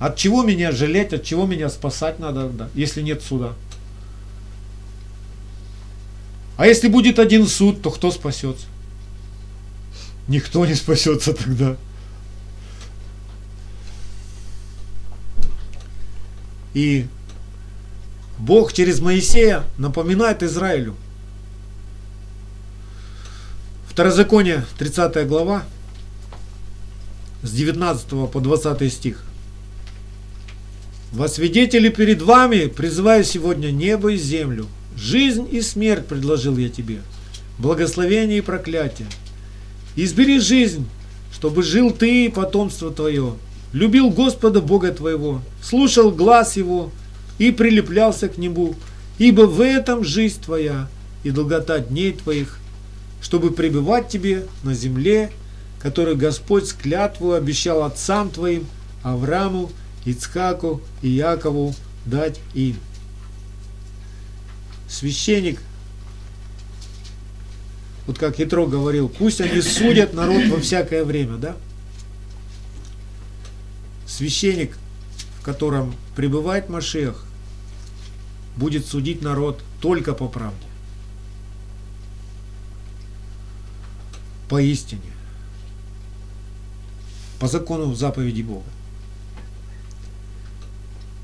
От 0.00 0.16
чего 0.16 0.42
меня 0.42 0.72
жалеть, 0.72 1.12
от 1.12 1.24
чего 1.24 1.46
меня 1.46 1.68
спасать 1.68 2.18
надо, 2.18 2.48
да, 2.48 2.70
если 2.74 3.02
нет 3.02 3.22
суда? 3.22 3.52
А 6.56 6.66
если 6.66 6.88
будет 6.88 7.18
один 7.18 7.46
суд, 7.46 7.82
то 7.82 7.90
кто 7.90 8.10
спасется? 8.10 8.66
Никто 10.26 10.64
не 10.64 10.74
спасется 10.74 11.34
тогда. 11.34 11.76
И 16.72 17.06
Бог 18.38 18.72
через 18.72 19.00
Моисея 19.00 19.64
напоминает 19.76 20.42
Израилю. 20.42 20.96
Второзаконие, 23.86 24.64
30 24.78 25.26
глава, 25.28 25.64
с 27.42 27.50
19 27.50 28.30
по 28.30 28.40
20 28.40 28.90
стих. 28.90 29.24
«Во 31.12 31.28
свидетели 31.28 31.88
перед 31.88 32.22
вами 32.22 32.66
призываю 32.66 33.24
сегодня 33.24 33.70
небо 33.70 34.12
и 34.12 34.16
землю. 34.16 34.66
Жизнь 34.96 35.48
и 35.50 35.60
смерть 35.60 36.06
предложил 36.06 36.56
я 36.56 36.68
тебе, 36.68 37.00
благословение 37.58 38.38
и 38.38 38.42
проклятие. 38.42 39.08
Избери 39.96 40.38
жизнь, 40.38 40.86
чтобы 41.32 41.62
жил 41.62 41.90
ты 41.90 42.26
и 42.26 42.28
потомство 42.28 42.90
твое, 42.90 43.34
любил 43.72 44.10
Господа 44.10 44.60
Бога 44.60 44.92
твоего, 44.92 45.40
слушал 45.62 46.10
глаз 46.10 46.56
Его, 46.56 46.92
и 47.40 47.50
прилеплялся 47.50 48.28
к 48.28 48.36
нему, 48.36 48.74
ибо 49.18 49.46
в 49.46 49.62
этом 49.62 50.04
жизнь 50.04 50.42
твоя 50.44 50.88
и 51.24 51.30
долгота 51.30 51.78
дней 51.78 52.12
твоих, 52.12 52.58
чтобы 53.22 53.50
пребывать 53.50 54.08
тебе 54.08 54.46
на 54.62 54.74
земле, 54.74 55.32
которую 55.80 56.18
Господь 56.18 56.66
с 56.68 56.74
клятву 56.74 57.32
обещал 57.32 57.82
отцам 57.82 58.28
твоим, 58.28 58.66
Аврааму, 59.02 59.70
Ицхаку 60.04 60.80
и 61.02 61.08
Якову 61.08 61.74
дать 62.06 62.40
им. 62.54 62.76
Священник, 64.88 65.60
вот 68.06 68.18
как 68.18 68.40
Итро 68.40 68.66
говорил, 68.66 69.08
пусть 69.08 69.40
они 69.40 69.60
судят 69.60 70.14
народ 70.14 70.48
во 70.48 70.60
всякое 70.60 71.04
время, 71.04 71.36
да? 71.36 71.56
Священник, 74.06 74.76
в 75.38 75.42
котором 75.42 75.94
пребывает 76.16 76.68
Машех, 76.68 77.24
будет 78.56 78.86
судить 78.86 79.22
народ 79.22 79.62
только 79.80 80.12
по 80.12 80.28
правде. 80.28 80.66
Поистине. 84.48 85.00
По 87.38 87.46
закону 87.46 87.94
заповеди 87.94 88.42
Бога. 88.42 88.66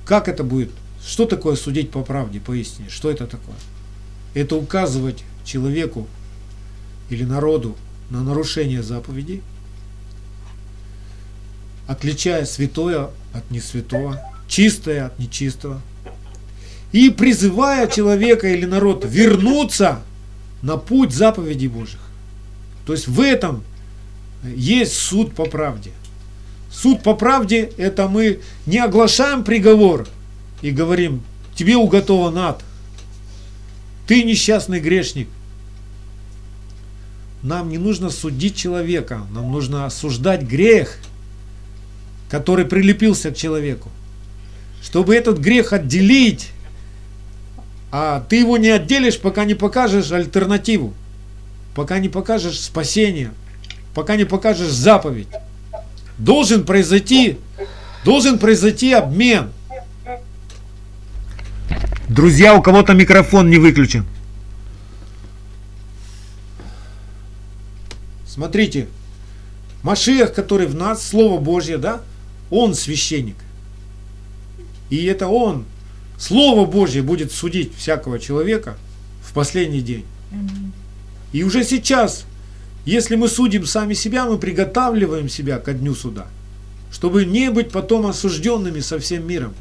Как 0.06 0.28
это 0.28 0.42
будет? 0.42 0.70
Что 1.04 1.26
такое 1.26 1.56
судить 1.56 1.90
по 1.90 2.02
правде, 2.02 2.40
поистине? 2.40 2.88
Что 2.88 3.10
это 3.10 3.26
такое? 3.26 3.56
Это 4.32 4.56
указывать 4.56 5.22
человеку 5.44 6.08
или 7.10 7.24
народу 7.24 7.76
на 8.08 8.22
нарушение 8.22 8.82
заповедей, 8.82 9.42
отличая 11.86 12.46
святое 12.46 13.10
от 13.34 13.50
несвятого, 13.50 14.18
чистое 14.48 15.04
от 15.06 15.18
нечистого– 15.18 15.82
и 16.92 17.10
призывая 17.10 17.88
человека 17.88 18.48
или 18.48 18.64
народ 18.64 19.04
вернуться 19.06 20.00
на 20.62 20.78
путь 20.78 21.12
заповедей 21.12 21.68
Божьих. 21.68 22.00
То 22.86 22.94
есть 22.94 23.06
в 23.06 23.20
этом 23.20 23.62
есть 24.44 24.94
суд 24.94 25.34
по 25.34 25.44
правде. 25.44 25.90
Суд 26.70 27.02
по 27.02 27.14
правде– 27.14 27.70
это 27.76 28.08
мы 28.08 28.40
не 28.66 28.78
оглашаем 28.78 29.44
приговор 29.44 30.06
и 30.62 30.70
говорим, 30.70 31.22
тебе 31.54 31.76
уготован 31.76 32.36
ад, 32.38 32.62
ты 34.06 34.24
несчастный 34.24 34.80
грешник. 34.80 35.28
Нам 37.42 37.68
не 37.68 37.78
нужно 37.78 38.10
судить 38.10 38.56
человека, 38.56 39.22
нам 39.30 39.50
нужно 39.52 39.86
осуждать 39.86 40.42
грех, 40.42 40.98
который 42.28 42.64
прилепился 42.64 43.30
к 43.30 43.36
человеку. 43.36 43.90
Чтобы 44.82 45.14
этот 45.14 45.38
грех 45.38 45.72
отделить 45.72 46.50
А 47.90 48.20
ты 48.28 48.40
его 48.40 48.58
не 48.58 48.68
отделишь, 48.68 49.18
пока 49.18 49.44
не 49.44 49.54
покажешь 49.54 50.12
альтернативу, 50.12 50.92
пока 51.74 51.98
не 51.98 52.08
покажешь 52.08 52.60
спасение, 52.60 53.32
пока 53.94 54.16
не 54.16 54.24
покажешь 54.24 54.70
заповедь. 54.70 55.28
Должен 56.18 56.64
произойти, 56.64 57.38
должен 58.04 58.38
произойти 58.38 58.92
обмен. 58.92 59.50
Друзья, 62.08 62.54
у 62.54 62.62
кого-то 62.62 62.94
микрофон 62.94 63.50
не 63.50 63.58
выключен. 63.58 64.06
Смотрите, 68.26 68.86
Машиах, 69.82 70.34
который 70.34 70.66
в 70.66 70.74
нас, 70.74 71.06
Слово 71.06 71.40
Божье, 71.40 71.78
да, 71.78 72.00
он 72.50 72.74
священник. 72.74 73.36
И 74.90 75.04
это 75.04 75.26
он, 75.28 75.64
Слово 76.18 76.66
Божье, 76.66 77.02
будет 77.02 77.32
судить 77.32 77.74
всякого 77.76 78.18
человека 78.18 78.76
в 79.22 79.32
последний 79.32 79.80
день. 79.80 80.04
И 81.32 81.44
уже 81.44 81.64
сейчас, 81.64 82.24
если 82.86 83.16
мы 83.16 83.28
судим 83.28 83.66
сами 83.66 83.94
себя, 83.94 84.26
мы 84.26 84.38
приготавливаем 84.38 85.28
себя 85.28 85.58
ко 85.58 85.74
дню 85.74 85.94
суда, 85.94 86.28
чтобы 86.92 87.24
не 87.24 87.50
быть 87.50 87.70
потом 87.70 88.06
осужденными 88.06 88.78
со 88.78 89.00
всем 89.00 89.26
миром. 89.26 89.54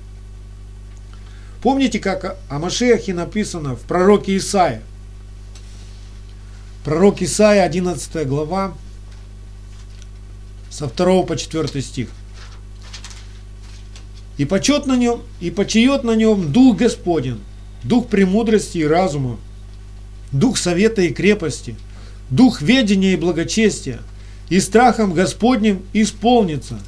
Помните, 1.62 2.00
как 2.00 2.38
о 2.48 2.60
Машехе 2.60 3.16
написано 3.16 3.76
в 3.76 3.82
пророке 3.82 4.38
Исаия? 4.38 4.84
Пророк 6.84 7.24
Исаия, 7.24 7.64
11 7.64 8.28
глава, 8.28 8.76
со 10.70 10.86
2 10.86 11.24
по 11.24 11.36
4 11.36 11.82
стих. 11.82 12.10
И 14.38 14.46
почет 14.46 14.86
на 14.86 14.96
нем, 14.96 15.24
и 15.42 15.50
почиет 15.50 16.04
на 16.04 16.16
нем 16.16 16.52
Дух 16.52 16.78
Господень, 16.78 17.42
Дух 17.84 18.08
премудрости 18.08 18.78
и 18.78 18.86
разума, 18.86 19.40
Дух 20.32 20.60
совета 20.60 21.02
и 21.02 21.12
крепости, 21.12 21.76
Дух 22.30 22.62
ведения 22.62 23.14
и 23.14 23.18
благочестия, 23.18 24.00
и 24.50 24.60
страхом 24.60 25.14
Господним 25.14 25.82
исполнится, 25.94 26.80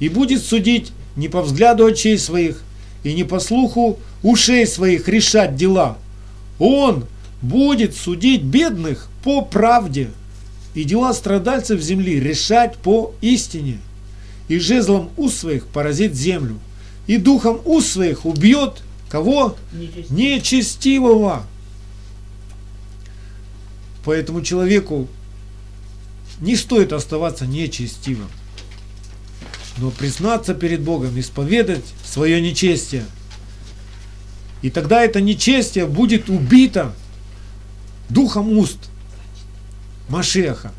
и 0.00 0.08
будет 0.08 0.42
судить 0.42 0.92
не 1.16 1.28
по 1.28 1.42
взгляду 1.42 1.86
очей 1.86 2.18
своих, 2.18 2.62
и 3.04 3.14
не 3.14 3.24
по 3.24 3.40
слуху 3.40 3.98
ушей 4.22 4.66
своих 4.66 5.08
решать 5.08 5.56
дела. 5.56 5.98
Он 6.58 7.06
будет 7.40 7.96
судить 7.96 8.42
бедных 8.42 9.08
по 9.24 9.42
правде, 9.42 10.10
и 10.74 10.84
дела 10.84 11.12
страдальцев 11.12 11.80
земли 11.80 12.20
решать 12.20 12.76
по 12.76 13.14
истине, 13.20 13.78
и 14.48 14.58
жезлом 14.58 15.10
уст 15.16 15.38
своих 15.38 15.66
поразит 15.66 16.14
землю, 16.14 16.58
и 17.06 17.16
духом 17.16 17.60
уст 17.64 17.88
своих 17.88 18.24
убьет 18.24 18.82
кого? 19.08 19.56
Нечестивый. 19.72 20.06
Нечестивого. 20.10 21.46
Поэтому 24.04 24.42
человеку 24.42 25.08
не 26.40 26.56
стоит 26.56 26.92
оставаться 26.92 27.46
нечестивым, 27.46 28.28
но 29.78 29.90
признаться 29.90 30.54
перед 30.54 30.80
Богом, 30.80 31.18
исповедать 31.18 31.84
свое 32.04 32.40
нечестие. 32.40 33.04
И 34.60 34.70
тогда 34.70 35.02
это 35.02 35.20
нечестие 35.20 35.86
будет 35.86 36.28
убито 36.28 36.94
духом 38.08 38.50
уст 38.58 38.78
Машеха. 40.08 40.72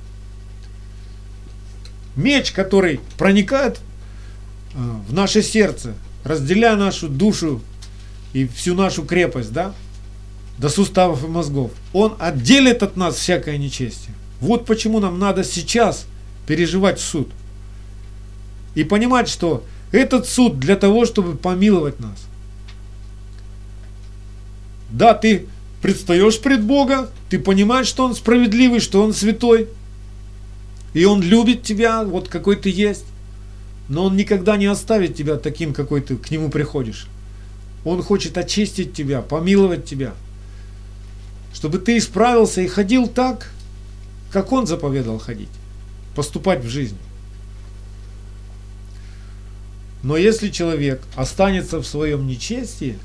Меч, 2.16 2.52
который 2.52 3.00
проникает 3.18 3.80
э, 4.74 4.78
в 5.08 5.14
наше 5.14 5.42
сердце, 5.42 5.96
разделяя 6.24 6.76
нашу 6.76 7.10
душу 7.10 7.62
и 8.34 8.48
всю 8.48 8.76
нашу 8.76 9.04
крепость, 9.04 9.52
да, 9.52 9.74
до 10.58 10.70
суставов 10.70 11.24
и 11.24 11.28
мозгов, 11.28 11.72
он 11.94 12.16
отделит 12.20 12.84
от 12.84 12.96
нас 12.98 13.16
всякое 13.16 13.58
нечестие. 13.58 14.16
Вот 14.40 14.66
почему 14.66 15.00
нам 15.00 15.20
надо 15.20 15.44
сейчас 15.44 16.06
переживать 16.48 17.00
суд. 17.00 17.30
И 18.76 18.84
понимать, 18.84 19.30
что 19.30 19.64
этот 19.92 20.28
суд 20.28 20.60
для 20.60 20.76
того, 20.76 21.06
чтобы 21.06 21.36
помиловать 21.36 22.00
нас. 22.00 22.26
Да, 24.90 25.14
ты 25.14 25.48
предстаешь 25.82 26.40
пред 26.40 26.64
Бога, 26.64 27.10
ты 27.30 27.40
понимаешь, 27.40 27.88
что 27.88 28.06
Он 28.06 28.16
справедливый, 28.16 28.80
что 28.80 29.04
Он 29.04 29.14
святой, 29.14 29.68
и 30.94 31.06
Он 31.06 31.22
любит 31.22 31.64
тебя, 31.64 32.04
вот 32.04 32.28
какой 32.28 32.56
ты 32.56 32.70
есть, 32.70 33.06
но 33.90 34.06
Он 34.06 34.16
никогда 34.16 34.58
не 34.58 34.66
оставит 34.66 35.16
тебя 35.16 35.38
таким, 35.38 35.74
какой 35.74 36.02
ты 36.02 36.16
к 36.16 36.32
Нему 36.32 36.50
приходишь. 36.50 37.08
Он 37.86 38.02
хочет 38.02 38.38
очистить 38.38 38.94
тебя, 38.94 39.22
помиловать 39.22 39.86
тебя, 39.86 40.14
чтобы 41.54 41.80
ты 41.80 41.98
исправился 41.98 42.62
и 42.62 42.68
ходил 42.68 43.08
так, 43.08 43.52
как 44.32 44.52
Он 44.52 44.68
заповедал 44.68 45.20
ходить, 45.20 45.50
поступать 46.16 46.64
в 46.64 46.68
жизни. 46.68 46.98
Но 50.02 50.18
если 50.18 50.50
человек 50.50 51.02
останется 51.16 51.80
в 51.80 51.86
своем 51.86 52.28
нечестии, 52.28 52.98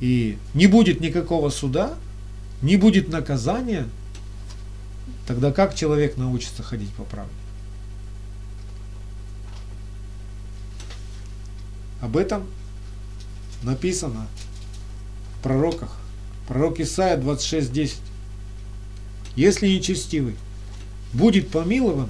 и 0.00 0.38
не 0.54 0.68
будет 0.68 1.00
никакого 1.00 1.50
суда, 1.50 1.94
не 2.62 2.76
будет 2.76 3.08
наказания, 3.08 3.88
тогда 5.26 5.50
как 5.50 5.74
человек 5.74 6.16
научится 6.16 6.62
ходить 6.62 6.90
по 6.90 7.02
правде? 7.02 7.32
Об 12.00 12.16
этом 12.16 12.46
написано 13.62 14.28
в 15.38 15.42
пророках. 15.42 15.97
Пророк 16.48 16.80
Исаия 16.80 17.16
26.10. 17.16 17.94
Если 19.36 19.68
нечестивый 19.68 20.34
будет 21.12 21.48
помилован, 21.48 22.08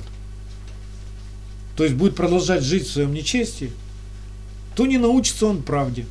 то 1.77 1.85
есть 1.85 1.97
будет 1.97 2.17
продолжать 2.17 2.63
жить 2.63 2.87
в 2.87 2.93
своем 2.93 3.13
нечестии, 3.13 3.71
то 4.75 4.87
не 4.87 4.97
научится 4.97 5.47
он 5.47 5.63
правде 5.63 6.07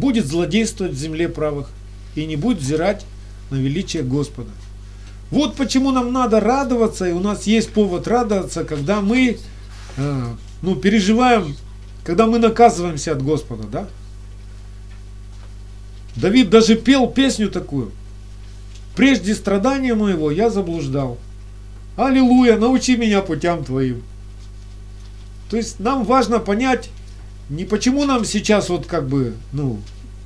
будет 0.00 0.26
злодействовать 0.26 0.94
в 0.94 0.98
земле 0.98 1.28
правых 1.28 1.68
и 2.16 2.24
не 2.26 2.36
будет 2.36 2.58
взирать 2.58 3.04
на 3.50 3.56
величие 3.56 4.02
Господа. 4.02 4.50
Вот 5.30 5.54
почему 5.54 5.92
нам 5.92 6.12
надо 6.12 6.40
радоваться, 6.40 7.08
и 7.08 7.12
у 7.12 7.20
нас 7.20 7.44
есть 7.46 7.70
повод 7.70 8.08
радоваться, 8.08 8.64
когда 8.64 9.00
мы 9.00 9.38
э, 9.96 10.24
ну, 10.62 10.74
переживаем, 10.74 11.54
когда 12.02 12.26
мы 12.26 12.38
наказываемся 12.38 13.12
от 13.12 13.22
Господа, 13.22 13.64
да? 13.70 13.88
Давид 16.16 16.50
даже 16.50 16.76
пел 16.76 17.08
песню 17.08 17.50
такую. 17.50 17.92
Прежде 18.96 19.34
страдания 19.34 19.94
моего 19.94 20.30
я 20.30 20.50
заблуждал. 20.50 21.18
Аллилуйя, 21.96 22.56
научи 22.56 22.96
меня 22.96 23.22
путям 23.22 23.64
твоим. 23.64 24.02
То 25.48 25.56
есть 25.56 25.80
нам 25.80 26.04
важно 26.04 26.38
понять, 26.38 26.90
не 27.48 27.64
почему 27.64 28.04
нам 28.04 28.24
сейчас 28.24 28.68
вот 28.68 28.86
как 28.86 29.08
бы, 29.08 29.34
ну, 29.52 29.80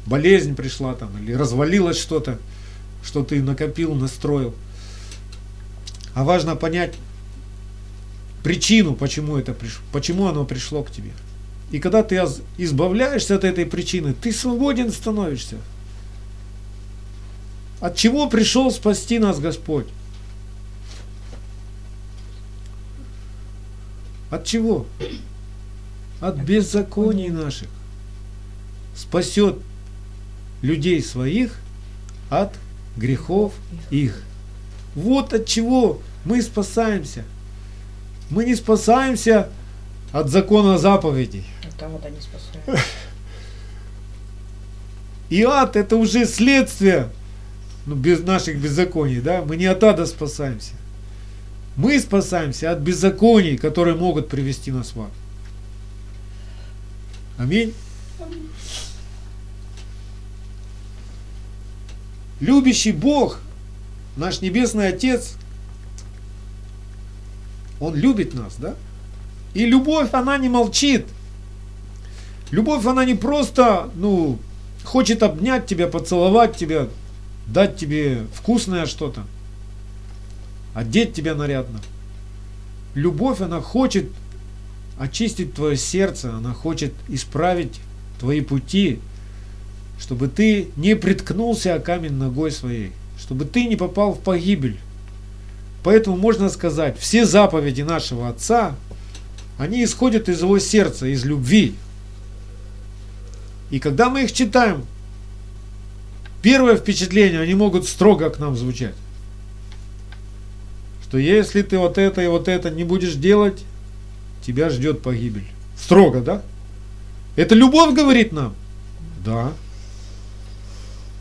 болезнь 0.06 0.54
пришла 0.54 0.94
там, 0.94 1.10
или 1.22 1.32
развалилось 1.32 1.98
что-то, 1.98 2.38
что 3.02 3.24
ты 3.24 3.42
накопил, 3.42 3.94
настроил. 3.94 4.54
А 6.14 6.24
важно 6.24 6.56
понять 6.56 6.94
причину, 8.42 8.94
почему 8.94 9.36
это 9.36 9.52
пришло, 9.52 9.82
почему 9.92 10.26
оно 10.26 10.44
пришло 10.44 10.82
к 10.82 10.90
тебе. 10.90 11.12
И 11.70 11.78
когда 11.80 12.02
ты 12.02 12.22
избавляешься 12.58 13.34
от 13.34 13.44
этой 13.44 13.66
причины, 13.66 14.14
ты 14.14 14.30
свободен 14.30 14.92
становишься. 14.92 15.56
От 17.84 17.96
чего 17.96 18.30
пришел 18.30 18.70
спасти 18.70 19.18
нас 19.18 19.38
Господь? 19.38 19.86
От 24.30 24.46
чего? 24.46 24.86
от 26.22 26.36
беззаконий 26.36 27.28
наших, 27.28 27.68
спасет 28.96 29.58
людей 30.62 31.02
своих 31.02 31.60
от 32.30 32.54
грехов 32.96 33.52
их. 33.90 34.22
Вот 34.94 35.34
от 35.34 35.44
чего 35.44 36.00
мы 36.24 36.40
спасаемся. 36.40 37.24
Мы 38.30 38.46
не 38.46 38.54
спасаемся 38.54 39.50
от 40.10 40.30
закона 40.30 40.78
заповедей. 40.78 41.44
От 41.68 41.82
ада 41.82 42.08
не 42.08 42.20
спасает. 42.22 42.80
И 45.28 45.42
ад 45.42 45.76
это 45.76 45.96
уже 45.96 46.24
следствие 46.24 47.10
ну, 47.86 47.94
без 47.94 48.20
наших 48.20 48.60
беззаконий, 48.60 49.20
да? 49.20 49.42
Мы 49.42 49.56
не 49.56 49.66
от 49.66 49.82
ада 49.84 50.06
спасаемся. 50.06 50.72
Мы 51.76 51.98
спасаемся 52.00 52.70
от 52.70 52.78
беззаконий, 52.78 53.58
которые 53.58 53.96
могут 53.96 54.28
привести 54.28 54.70
нас 54.70 54.94
в 54.94 55.00
ад. 55.00 55.10
Аминь. 57.36 57.74
Любящий 62.40 62.92
Бог, 62.92 63.40
наш 64.16 64.40
Небесный 64.40 64.88
Отец, 64.88 65.34
Он 67.80 67.94
любит 67.94 68.34
нас, 68.34 68.56
да? 68.56 68.76
И 69.52 69.66
любовь, 69.66 70.08
она 70.12 70.38
не 70.38 70.48
молчит. 70.48 71.06
Любовь, 72.50 72.86
она 72.86 73.04
не 73.04 73.14
просто, 73.14 73.90
ну, 73.94 74.38
хочет 74.84 75.22
обнять 75.22 75.66
тебя, 75.66 75.88
поцеловать 75.88 76.56
тебя, 76.56 76.88
дать 77.46 77.76
тебе 77.76 78.26
вкусное 78.34 78.86
что-то, 78.86 79.24
одеть 80.74 81.14
тебя 81.14 81.34
нарядно. 81.34 81.80
Любовь, 82.94 83.40
она 83.40 83.60
хочет 83.60 84.06
очистить 84.98 85.54
твое 85.54 85.76
сердце, 85.76 86.34
она 86.34 86.52
хочет 86.52 86.92
исправить 87.08 87.80
твои 88.20 88.40
пути, 88.40 89.00
чтобы 89.98 90.28
ты 90.28 90.68
не 90.76 90.96
приткнулся 90.96 91.74
о 91.74 91.80
камень 91.80 92.12
ногой 92.12 92.50
своей, 92.52 92.92
чтобы 93.18 93.44
ты 93.44 93.66
не 93.66 93.76
попал 93.76 94.12
в 94.14 94.20
погибель. 94.20 94.78
Поэтому 95.82 96.16
можно 96.16 96.48
сказать, 96.48 96.98
все 96.98 97.26
заповеди 97.26 97.82
нашего 97.82 98.28
Отца, 98.28 98.74
они 99.58 99.84
исходят 99.84 100.28
из 100.28 100.40
его 100.40 100.58
сердца, 100.58 101.06
из 101.06 101.24
любви. 101.24 101.74
И 103.70 103.78
когда 103.78 104.08
мы 104.08 104.24
их 104.24 104.32
читаем, 104.32 104.84
первое 106.44 106.76
впечатление, 106.76 107.40
они 107.40 107.54
могут 107.54 107.88
строго 107.88 108.28
к 108.28 108.38
нам 108.38 108.54
звучать. 108.54 108.94
Что 111.02 111.16
если 111.16 111.62
ты 111.62 111.78
вот 111.78 111.96
это 111.96 112.20
и 112.20 112.26
вот 112.26 112.48
это 112.48 112.68
не 112.68 112.84
будешь 112.84 113.14
делать, 113.14 113.64
тебя 114.46 114.68
ждет 114.68 115.00
погибель. 115.00 115.46
Строго, 115.74 116.20
да? 116.20 116.42
Это 117.36 117.54
любовь 117.54 117.94
говорит 117.94 118.32
нам? 118.32 118.54
Да. 119.24 119.54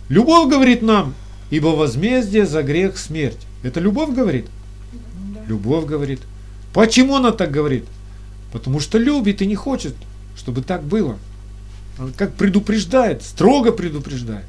Любовь 0.10 0.50
говорит 0.50 0.82
нам, 0.82 1.14
ибо 1.52 1.68
возмездие 1.68 2.46
за 2.46 2.62
грех 2.62 2.98
смерть. 2.98 3.48
Это 3.64 3.80
любовь 3.80 4.14
говорит? 4.14 4.48
Да. 4.92 5.40
Любовь 5.48 5.86
говорит. 5.86 6.20
Почему 6.74 7.16
она 7.16 7.32
так 7.32 7.50
говорит? 7.50 7.86
Потому 8.52 8.82
что 8.82 8.98
любит 8.98 9.42
и 9.42 9.46
не 9.46 9.56
хочет, 9.56 9.96
чтобы 10.36 10.64
так 10.64 10.84
было. 10.84 11.18
Она 11.98 12.12
как 12.18 12.34
предупреждает, 12.34 13.24
строго 13.24 13.72
предупреждает. 13.72 14.46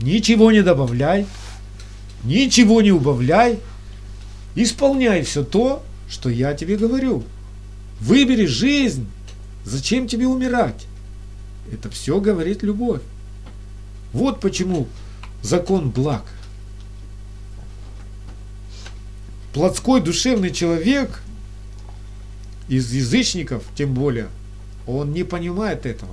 Ничего 0.00 0.52
не 0.52 0.62
добавляй, 0.62 1.26
ничего 2.24 2.82
не 2.82 2.92
убавляй, 2.92 3.60
исполняй 4.54 5.22
все 5.22 5.42
то, 5.42 5.82
что 6.08 6.28
я 6.28 6.54
тебе 6.54 6.76
говорю. 6.76 7.24
Выбери 8.00 8.46
жизнь, 8.46 9.06
зачем 9.64 10.06
тебе 10.06 10.26
умирать? 10.26 10.86
Это 11.72 11.90
все 11.90 12.20
говорит 12.20 12.62
любовь. 12.62 13.00
Вот 14.12 14.40
почему 14.40 14.86
закон 15.42 15.90
благ. 15.90 16.24
Плотской 19.52 20.02
душевный 20.02 20.50
человек, 20.50 21.22
из 22.68 22.92
язычников 22.92 23.64
тем 23.74 23.94
более, 23.94 24.28
он 24.86 25.12
не 25.12 25.24
понимает 25.24 25.86
этого. 25.86 26.12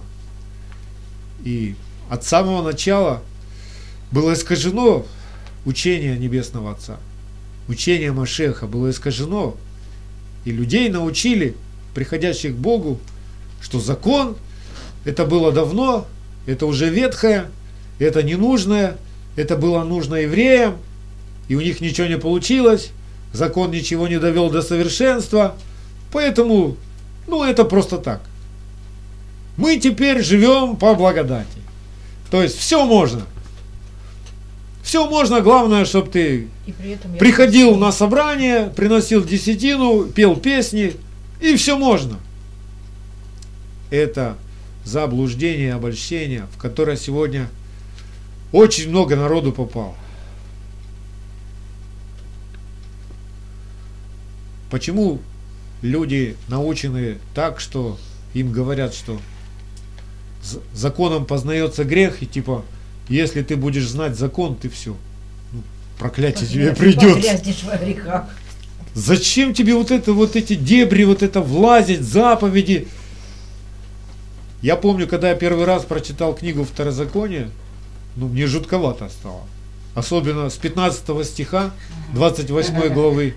И 1.44 1.76
от 2.10 2.24
самого 2.24 2.64
начала 2.64 3.22
было 4.14 4.34
искажено 4.34 5.06
учение 5.66 6.18
Небесного 6.18 6.72
Отца. 6.72 6.98
Учение 7.68 8.12
Машеха 8.12 8.68
было 8.68 8.92
искажено. 8.92 9.58
И 10.46 10.52
людей 10.52 10.90
научили, 10.90 11.56
приходящих 11.96 12.54
к 12.54 12.58
Богу, 12.58 13.00
что 13.60 13.80
закон 13.80 14.36
это 15.04 15.26
было 15.26 15.52
давно, 15.52 16.06
это 16.46 16.68
уже 16.68 16.90
ветхое, 16.90 17.50
это 17.98 18.22
ненужное, 18.22 18.98
это 19.36 19.58
было 19.58 19.84
нужно 19.84 20.16
евреям, 20.16 20.78
и 21.48 21.56
у 21.56 21.62
них 21.62 21.82
ничего 21.82 22.06
не 22.08 22.18
получилось, 22.18 22.92
закон 23.32 23.72
ничего 23.72 24.08
не 24.08 24.20
довел 24.20 24.50
до 24.50 24.62
совершенства, 24.62 25.56
поэтому, 26.12 26.78
ну, 27.28 27.44
это 27.44 27.66
просто 27.66 27.98
так. 27.98 28.22
Мы 29.58 29.78
теперь 29.78 30.24
живем 30.24 30.76
по 30.76 30.94
благодати. 30.94 31.48
То 32.30 32.44
есть 32.44 32.58
все 32.58 32.86
можно. 32.86 33.26
Все 34.84 35.10
можно, 35.10 35.40
главное, 35.40 35.86
чтобы 35.86 36.12
ты 36.12 36.48
приходил 37.18 37.78
на 37.78 37.92
собрание, 37.94 38.72
приносил 38.76 39.24
десятину, 39.24 40.06
пел 40.06 40.36
песни, 40.36 40.94
и 41.40 41.56
все 41.56 41.78
можно. 41.78 42.20
Это 43.90 44.36
заблуждение 44.84 45.74
обольщение, 45.74 46.48
в 46.54 46.58
которое 46.58 46.98
сегодня 46.98 47.48
очень 48.52 48.90
много 48.90 49.16
народу 49.16 49.54
попало. 49.54 49.96
Почему 54.70 55.22
люди 55.82 56.36
научены 56.50 57.20
так, 57.34 57.62
что 57.62 57.98
им 58.34 58.52
говорят, 58.52 58.94
что 58.94 59.20
законом 60.74 61.26
познается 61.26 61.86
грех, 61.86 62.22
и 62.22 62.26
типа, 62.26 62.66
если 63.10 63.42
ты 63.42 63.56
будешь 63.56 63.88
знать 63.88 64.18
закон, 64.18 64.56
ты 64.56 64.70
все. 64.70 64.96
проклятие 66.00 66.48
тебе 66.48 66.76
придет. 66.76 67.24
Зачем 68.96 69.54
тебе 69.54 69.76
вот 69.76 69.92
это, 69.92 70.14
вот 70.14 70.36
эти 70.36 70.56
дебри, 70.56 71.04
вот 71.04 71.24
это 71.24 71.42
влазить, 71.42 72.02
заповеди? 72.02 72.88
Я 74.62 74.76
помню, 74.76 75.08
когда 75.08 75.30
я 75.30 75.36
первый 75.36 75.66
раз 75.66 75.84
прочитал 75.84 76.36
книгу 76.36 76.64
Второзакония, 76.64 77.50
ну, 78.16 78.28
мне 78.28 78.46
жутковато 78.46 79.10
стало. 79.10 79.42
Особенно 79.96 80.50
с 80.50 80.56
15 80.56 81.26
стиха 81.26 81.72
28 82.14 82.90
главы 82.94 83.34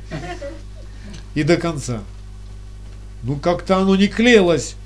и 1.34 1.42
до 1.42 1.56
конца. 1.56 2.02
Ну, 3.22 3.36
как-то 3.36 3.78
оно 3.78 3.96
не 3.96 4.08
клеилось. 4.08 4.76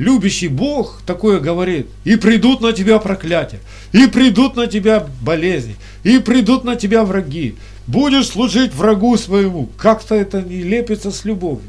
Любящий 0.00 0.48
Бог 0.48 1.02
такое 1.04 1.40
говорит. 1.40 1.86
И 2.04 2.16
придут 2.16 2.62
на 2.62 2.72
тебя 2.72 2.98
проклятия, 2.98 3.60
и 3.92 4.06
придут 4.06 4.56
на 4.56 4.66
тебя 4.66 5.06
болезни, 5.20 5.76
и 6.04 6.18
придут 6.20 6.64
на 6.64 6.74
тебя 6.74 7.04
враги. 7.04 7.56
Будешь 7.86 8.28
служить 8.28 8.72
врагу 8.72 9.18
своему. 9.18 9.68
Как-то 9.76 10.14
это 10.14 10.40
не 10.40 10.62
лепится 10.62 11.10
с 11.10 11.26
любовью. 11.26 11.68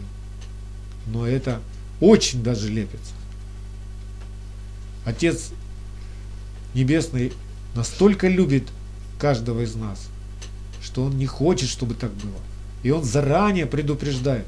Но 1.08 1.28
это 1.28 1.60
очень 2.00 2.42
даже 2.42 2.70
лепится. 2.70 3.12
Отец 5.04 5.50
Небесный 6.74 7.34
настолько 7.76 8.30
любит 8.30 8.64
каждого 9.20 9.60
из 9.60 9.76
нас, 9.76 10.08
что 10.82 11.04
Он 11.04 11.18
не 11.18 11.26
хочет, 11.26 11.68
чтобы 11.68 11.96
так 11.96 12.14
было. 12.14 12.40
И 12.84 12.92
Он 12.92 13.04
заранее 13.04 13.66
предупреждает. 13.66 14.46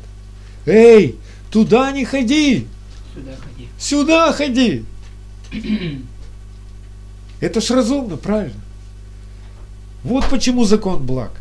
Эй, 0.65 1.17
туда 1.51 1.91
не 1.91 2.05
ходи, 2.05 2.65
Сюда 3.13 3.31
ходи. 3.35 3.52
Сюда 3.83 4.31
ходи. 4.31 4.85
Это 7.39 7.61
ж 7.61 7.71
разумно, 7.71 8.17
правильно? 8.17 8.61
Вот 10.03 10.25
почему 10.29 10.63
закон 10.63 11.05
благ. 11.05 11.31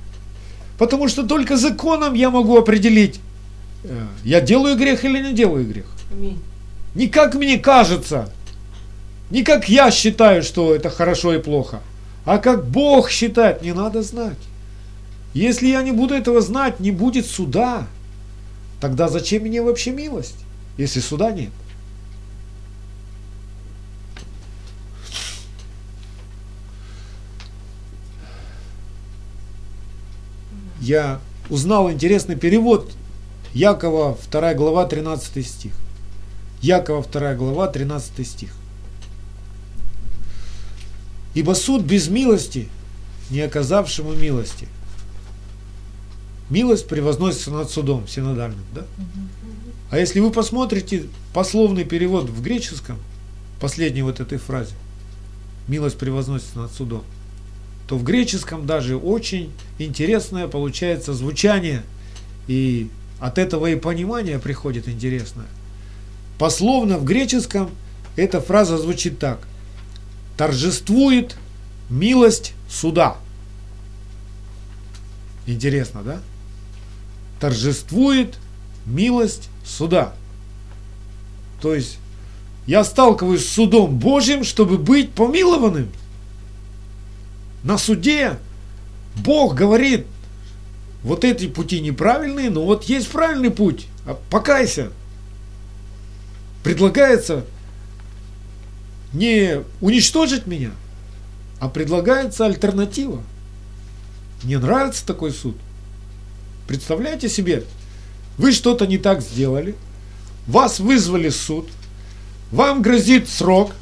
Потому 0.79 1.09
что 1.09 1.23
только 1.23 1.57
законом 1.57 2.15
я 2.15 2.31
могу 2.31 2.57
определить, 2.57 3.21
э, 3.85 4.07
я 4.25 4.41
делаю 4.41 4.77
грех 4.77 5.05
или 5.05 5.23
не 5.23 5.33
делаю 5.33 5.67
грех. 5.67 5.87
Аминь. 6.13 6.39
Не 6.95 7.09
как 7.09 7.35
мне 7.35 7.59
кажется, 7.59 8.33
не 9.31 9.45
как 9.45 9.69
я 9.69 9.91
считаю, 9.91 10.43
что 10.43 10.75
это 10.75 10.91
хорошо 10.91 11.35
и 11.35 11.39
плохо, 11.39 11.81
а 12.25 12.39
как 12.39 12.67
Бог 12.67 13.11
считает, 13.11 13.63
не 13.63 13.73
надо 13.73 14.03
знать. 14.03 14.39
Если 15.35 15.69
я 15.69 15.83
не 15.83 15.93
буду 15.93 16.15
этого 16.15 16.41
знать, 16.41 16.81
не 16.81 16.91
будет 16.91 17.27
суда. 17.27 17.87
Тогда 18.81 19.09
зачем 19.09 19.43
мне 19.43 19.63
вообще 19.63 19.91
милость, 19.93 20.45
если 20.77 21.01
суда 21.01 21.31
нет? 21.31 21.51
Я 30.83 31.21
узнал 31.49 31.93
интересный 31.93 32.35
перевод 32.35 32.91
Якова 33.55 34.19
2 34.33 34.55
глава 34.55 34.85
13 34.85 35.47
стих. 35.47 35.73
Якова 36.61 37.05
2 37.05 37.35
глава 37.37 37.69
13 37.69 38.27
стих. 38.27 38.51
Ибо 41.35 41.55
суд 41.55 41.83
без 41.83 42.09
милости, 42.09 42.69
не 43.31 43.43
оказавшему 43.43 44.13
милости. 44.15 44.67
Милость 46.51 46.89
превозносится 46.89 47.53
над 47.53 47.71
судом 47.71 48.09
синодальным, 48.09 48.65
да? 48.75 48.83
А 49.91 49.99
если 49.99 50.19
вы 50.19 50.33
посмотрите 50.33 51.05
пословный 51.33 51.85
перевод 51.85 52.29
в 52.29 52.43
греческом, 52.43 52.99
последней 53.61 54.03
вот 54.03 54.19
этой 54.19 54.39
фразе, 54.39 54.75
милость 55.69 55.97
превозносится 55.97 56.59
над 56.59 56.73
судом, 56.73 57.05
то 57.87 57.97
в 57.97 58.05
греческом 58.05 58.67
даже 58.67 58.97
очень 58.97 59.53
интересное 59.79 60.49
получается 60.49 61.15
звучание, 61.15 61.83
и 62.47 62.89
от 63.21 63.39
этого 63.39 63.67
и 63.67 63.77
понимание 63.77 64.39
приходит 64.39 64.89
интересное. 64.89 65.47
Пословно 66.39 66.99
в 66.99 67.05
греческом 67.05 67.71
эта 68.17 68.41
фраза 68.41 68.79
звучит 68.79 69.19
так. 69.19 69.47
Торжествует 70.37 71.37
милость 71.89 72.55
суда. 72.69 73.17
Интересно, 75.47 76.03
да? 76.03 76.21
Торжествует 77.41 78.39
милость 78.87 79.49
суда. 79.65 80.15
То 81.61 81.75
есть 81.75 81.99
я 82.67 82.85
сталкиваюсь 82.85 83.45
с 83.45 83.53
судом 83.53 83.99
Божьим, 83.99 84.45
чтобы 84.45 84.79
быть 84.79 85.13
помилованным. 85.13 85.89
На 87.63 87.79
суде 87.79 88.39
Бог 89.17 89.55
говорит, 89.55 90.07
вот 91.03 91.25
эти 91.25 91.49
пути 91.49 91.81
неправильные, 91.81 92.51
но 92.51 92.65
вот 92.65 92.85
есть 92.85 93.09
правильный 93.09 93.51
путь. 93.51 93.87
А 94.07 94.19
покайся. 94.31 94.91
Предлагается 96.63 97.45
не 99.13 99.63
уничтожить 99.81 100.47
меня, 100.47 100.71
а 101.61 101.69
предлагается 101.69 102.47
альтернатива. 102.47 103.23
Мне 104.43 104.59
нравится 104.59 105.07
такой 105.07 105.33
суд. 105.33 105.57
Представляете 106.67 107.29
себе, 107.29 107.65
вы 108.39 108.53
что-то 108.53 108.87
не 108.87 108.99
так 108.99 109.21
сделали, 109.21 109.75
вас 110.47 110.81
вызвали 110.81 111.29
в 111.29 111.37
суд, 111.37 111.69
вам 112.51 112.81
грозит 112.81 113.29
срок, 113.29 113.73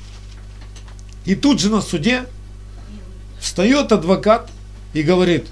и 1.24 1.34
тут 1.34 1.60
же 1.60 1.70
на 1.70 1.80
суде 1.80 2.24
встает 3.40 3.90
адвокат 3.90 4.50
и 4.92 5.03
говорит, 5.03 5.46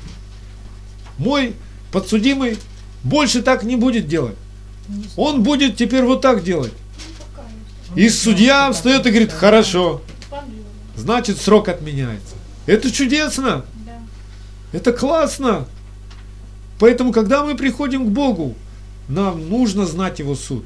мой 1.18 1.54
подсудимый 1.90 2.58
больше 3.02 3.42
так 3.42 3.64
не 3.64 3.76
будет 3.76 4.06
делать. 4.06 4.36
Он 5.16 5.42
будет 5.42 5.76
теперь 5.76 6.04
вот 6.04 6.20
так 6.20 6.44
делать. 6.44 6.72
И 7.96 8.08
судья 8.08 8.70
встает 8.72 9.06
и 9.06 9.10
говорит, 9.10 9.32
хорошо, 9.32 10.02
значит 10.96 11.40
срок 11.40 11.68
отменяется. 11.68 12.36
Это 12.66 12.90
чудесно. 12.90 13.64
Это 14.72 14.92
классно. 14.92 15.66
Поэтому, 16.78 17.12
когда 17.12 17.44
мы 17.44 17.56
приходим 17.56 18.06
к 18.06 18.10
Богу, 18.10 18.54
нам 19.08 19.48
нужно 19.48 19.86
знать 19.86 20.18
Его 20.18 20.34
суд, 20.34 20.64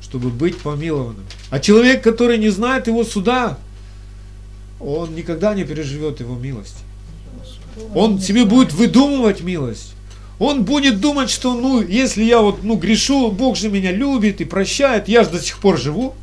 чтобы 0.00 0.30
быть 0.30 0.58
помилованным. 0.58 1.24
А 1.50 1.60
человек, 1.60 2.02
который 2.02 2.38
не 2.38 2.48
знает 2.48 2.86
Его 2.86 3.04
суда, 3.04 3.58
он 4.84 5.14
никогда 5.14 5.54
не 5.54 5.64
переживет 5.64 6.20
Его 6.20 6.36
милости. 6.36 6.78
Он 7.94 8.20
себе 8.20 8.44
будет 8.44 8.72
выдумывать 8.72 9.42
милость. 9.42 9.94
Он 10.38 10.64
будет 10.64 11.00
думать, 11.00 11.30
что, 11.30 11.54
ну, 11.54 11.80
если 11.80 12.24
я 12.24 12.40
вот, 12.40 12.62
ну, 12.62 12.76
грешу, 12.76 13.30
Бог 13.30 13.56
же 13.56 13.68
меня 13.68 13.92
любит 13.92 14.40
и 14.40 14.44
прощает, 14.44 15.08
я 15.08 15.24
же 15.24 15.30
до 15.30 15.40
сих 15.40 15.58
пор 15.58 15.78
живу. 15.78 16.14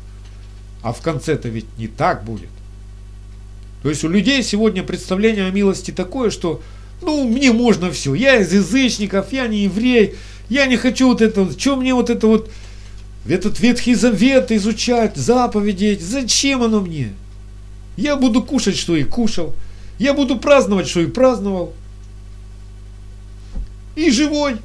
А 0.82 0.92
в 0.92 1.00
конце-то 1.00 1.48
ведь 1.48 1.66
не 1.78 1.88
так 1.88 2.24
будет. 2.24 2.48
То 3.82 3.88
есть 3.88 4.04
у 4.04 4.08
людей 4.08 4.42
сегодня 4.42 4.82
представление 4.82 5.46
о 5.46 5.50
милости 5.50 5.90
такое, 5.90 6.30
что, 6.30 6.60
ну, 7.00 7.24
мне 7.24 7.52
можно 7.52 7.90
все. 7.90 8.14
Я 8.14 8.36
из 8.36 8.52
язычников, 8.52 9.32
я 9.32 9.46
не 9.48 9.64
еврей, 9.64 10.14
я 10.48 10.66
не 10.66 10.76
хочу 10.76 11.08
вот 11.08 11.20
это, 11.20 11.50
что 11.58 11.76
мне 11.76 11.94
вот 11.94 12.10
это 12.10 12.26
вот, 12.26 12.50
этот 13.26 13.60
Ветхий 13.60 13.94
Завет 13.94 14.50
изучать, 14.52 15.16
заповеди, 15.16 15.98
зачем 16.00 16.62
оно 16.62 16.80
мне? 16.80 17.12
Я 17.96 18.16
буду 18.16 18.42
кушать, 18.42 18.76
что 18.76 18.96
и 18.96 19.04
кушал. 19.04 19.54
Я 19.98 20.14
буду 20.14 20.38
праздновать, 20.38 20.88
что 20.88 21.00
и 21.00 21.06
праздновал 21.06 21.74
и 23.94 24.10
живой, 24.10 24.56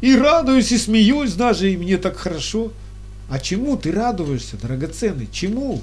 и 0.00 0.16
радуюсь, 0.16 0.72
и 0.72 0.78
смеюсь 0.78 1.34
даже, 1.34 1.72
и 1.72 1.76
мне 1.76 1.98
так 1.98 2.16
хорошо. 2.16 2.72
А 3.28 3.38
чему 3.38 3.76
ты 3.76 3.92
радуешься, 3.92 4.56
драгоценный? 4.56 5.28
Чему? 5.30 5.82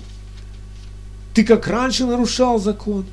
Ты 1.34 1.44
как 1.44 1.68
раньше 1.68 2.06
нарушал 2.06 2.60
закон, 2.60 3.06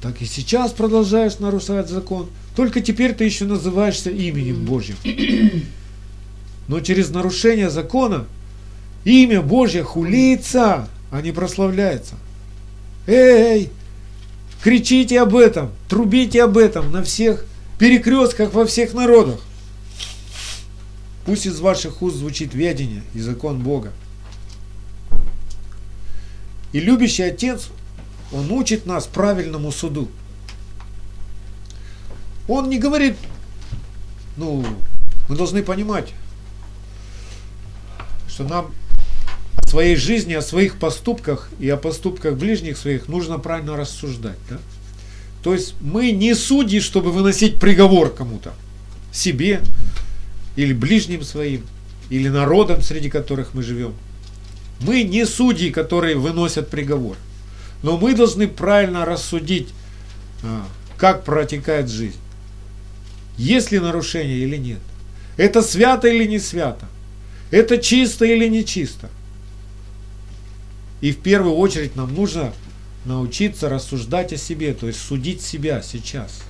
так 0.00 0.22
и 0.22 0.26
сейчас 0.26 0.72
продолжаешь 0.72 1.38
нарушать 1.38 1.88
закон. 1.88 2.28
Только 2.54 2.80
теперь 2.80 3.14
ты 3.14 3.24
еще 3.24 3.44
называешься 3.44 4.10
именем 4.10 4.64
Божьим. 4.64 4.96
Но 6.66 6.80
через 6.80 7.10
нарушение 7.10 7.70
закона 7.70 8.26
имя 9.04 9.42
Божье 9.42 9.82
хулится, 9.82 10.88
а 11.10 11.22
не 11.22 11.32
прославляется. 11.32 12.14
Эй, 13.08 13.72
кричите 14.62 15.18
об 15.22 15.34
этом, 15.34 15.72
трубите 15.88 16.44
об 16.44 16.58
этом 16.58 16.92
на 16.92 17.02
всех 17.02 17.46
перекрестках 17.78 18.52
во 18.52 18.66
всех 18.66 18.92
народах. 18.92 19.40
Пусть 21.24 21.46
из 21.46 21.58
ваших 21.58 22.02
уст 22.02 22.16
звучит 22.16 22.52
ведение 22.52 23.02
и 23.14 23.20
закон 23.20 23.60
Бога. 23.60 23.94
И 26.72 26.80
любящий 26.80 27.22
Отец, 27.22 27.70
Он 28.30 28.52
учит 28.52 28.84
нас 28.84 29.06
правильному 29.06 29.72
суду. 29.72 30.10
Он 32.46 32.68
не 32.68 32.78
говорит, 32.78 33.16
ну, 34.36 34.66
мы 35.30 35.34
должны 35.34 35.62
понимать, 35.62 36.12
что 38.26 38.44
нам 38.44 38.74
о 39.62 39.68
своей 39.68 39.96
жизни, 39.96 40.34
о 40.34 40.42
своих 40.42 40.78
поступках 40.78 41.50
и 41.58 41.68
о 41.68 41.76
поступках 41.76 42.36
ближних 42.36 42.78
своих 42.78 43.08
нужно 43.08 43.38
правильно 43.38 43.76
рассуждать. 43.76 44.38
Да? 44.48 44.58
То 45.42 45.54
есть 45.54 45.74
мы 45.80 46.10
не 46.10 46.34
судьи, 46.34 46.80
чтобы 46.80 47.12
выносить 47.12 47.58
приговор 47.58 48.10
кому-то, 48.12 48.52
себе 49.12 49.60
или 50.56 50.72
ближним 50.72 51.22
своим, 51.22 51.64
или 52.10 52.28
народам, 52.28 52.82
среди 52.82 53.10
которых 53.10 53.54
мы 53.54 53.62
живем. 53.62 53.94
Мы 54.80 55.02
не 55.02 55.26
судьи, 55.26 55.70
которые 55.70 56.16
выносят 56.16 56.68
приговор. 56.68 57.16
Но 57.82 57.96
мы 57.96 58.14
должны 58.14 58.48
правильно 58.48 59.04
рассудить, 59.04 59.68
а, 60.42 60.66
как 60.96 61.24
протекает 61.24 61.88
жизнь. 61.88 62.18
Есть 63.36 63.70
ли 63.70 63.78
нарушение 63.78 64.38
или 64.38 64.56
нет. 64.56 64.80
Это 65.36 65.62
свято 65.62 66.08
или 66.08 66.24
не 66.24 66.40
свято. 66.40 66.86
Это 67.50 67.78
чисто 67.78 68.24
или 68.24 68.48
не 68.48 68.64
чисто. 68.64 69.08
И 71.00 71.12
в 71.12 71.18
первую 71.18 71.54
очередь 71.54 71.96
нам 71.96 72.14
нужно 72.14 72.52
научиться 73.04 73.68
рассуждать 73.68 74.32
о 74.32 74.36
себе, 74.36 74.74
то 74.74 74.86
есть 74.86 75.00
судить 75.00 75.42
себя 75.42 75.82
сейчас. 75.82 76.42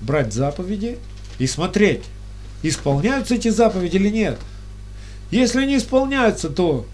Брать 0.00 0.32
заповеди 0.32 0.98
и 1.38 1.46
смотреть, 1.46 2.02
исполняются 2.62 3.34
эти 3.34 3.48
заповеди 3.48 3.96
или 3.96 4.10
нет. 4.10 4.38
Если 5.30 5.60
они 5.60 5.78
исполняются, 5.78 6.50
то 6.50 6.86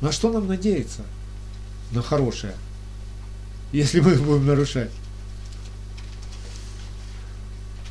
на 0.00 0.12
что 0.12 0.30
нам 0.30 0.46
надеяться? 0.46 1.02
На 1.90 2.02
хорошее. 2.02 2.54
Если 3.72 4.00
мы 4.00 4.12
их 4.12 4.22
будем 4.22 4.46
нарушать. 4.46 4.90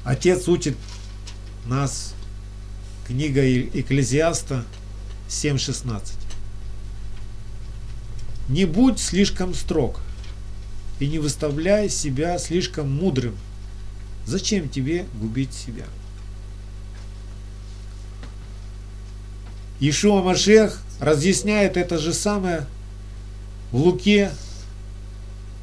Отец 0.04 0.48
учит 0.48 0.78
нас 1.66 2.14
книга 3.08 3.42
Экклезиаста 3.64 4.66
7.16. 5.30 6.23
Не 8.54 8.66
будь 8.66 9.00
слишком 9.00 9.56
строг 9.56 10.00
и 11.00 11.08
не 11.08 11.18
выставляй 11.18 11.90
себя 11.90 12.38
слишком 12.38 12.88
мудрым. 12.88 13.36
Зачем 14.28 14.70
тебе 14.70 15.08
губить 15.20 15.54
себя? 15.54 15.86
Ишуа 19.80 20.22
Машех 20.22 20.84
разъясняет 21.00 21.78
это 21.78 21.98
же 21.98 22.14
самое 22.14 22.68
в 23.72 23.78
Луке 23.78 24.30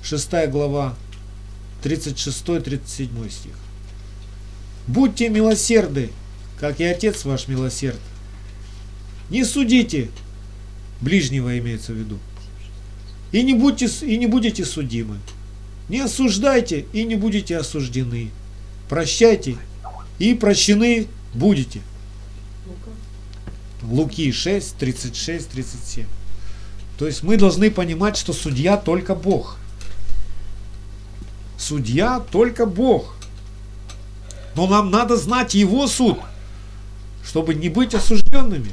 6 0.03 0.51
глава 0.51 0.97
36-37 1.85 3.31
стих. 3.31 3.55
Будьте 4.89 5.29
милосерды, 5.29 6.11
как 6.59 6.81
и 6.81 6.85
Отец 6.85 7.25
ваш 7.25 7.47
милосерд. 7.47 8.01
Не 9.31 9.45
судите, 9.45 10.11
ближнего 11.01 11.57
имеется 11.57 11.93
в 11.93 11.95
виду, 11.95 12.19
и 13.33 13.43
не, 13.43 13.55
будьте, 13.55 13.87
и 13.87 14.17
не 14.17 14.27
будете 14.27 14.65
судимы. 14.65 15.19
Не 15.89 16.01
осуждайте 16.01 16.87
и 16.93 17.05
не 17.05 17.17
будете 17.17 17.57
осуждены. 17.57 18.31
Прощайте 18.89 19.57
и 20.19 20.35
прощены 20.35 21.07
будете. 21.35 21.81
Луки 23.83 24.31
6, 24.31 24.77
36, 24.77 25.49
37. 25.49 26.07
То 26.99 27.07
есть 27.07 27.23
мы 27.23 27.37
должны 27.37 27.71
понимать, 27.71 28.17
что 28.17 28.33
судья 28.33 28.77
только 28.77 29.15
Бог. 29.15 29.57
Судья 31.57 32.21
только 32.21 32.67
Бог. 32.67 33.15
Но 34.55 34.67
нам 34.67 34.91
надо 34.91 35.17
знать 35.17 35.55
Его 35.55 35.87
суд, 35.87 36.19
чтобы 37.25 37.55
не 37.55 37.69
быть 37.69 37.95
осужденными. 37.95 38.73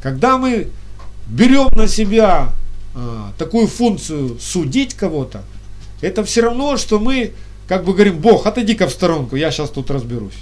Когда 0.00 0.38
мы 0.38 0.70
берем 1.28 1.68
на 1.72 1.88
себя 1.88 2.52
а, 2.94 3.32
такую 3.38 3.66
функцию 3.66 4.38
судить 4.40 4.94
кого-то, 4.94 5.42
это 6.00 6.24
все 6.24 6.42
равно, 6.42 6.76
что 6.76 6.98
мы 6.98 7.32
как 7.66 7.84
бы 7.84 7.92
говорим, 7.92 8.18
Бог, 8.18 8.46
отойди-ка 8.46 8.86
в 8.86 8.92
сторонку, 8.92 9.36
я 9.36 9.50
сейчас 9.50 9.70
тут 9.70 9.90
разберусь. 9.90 10.38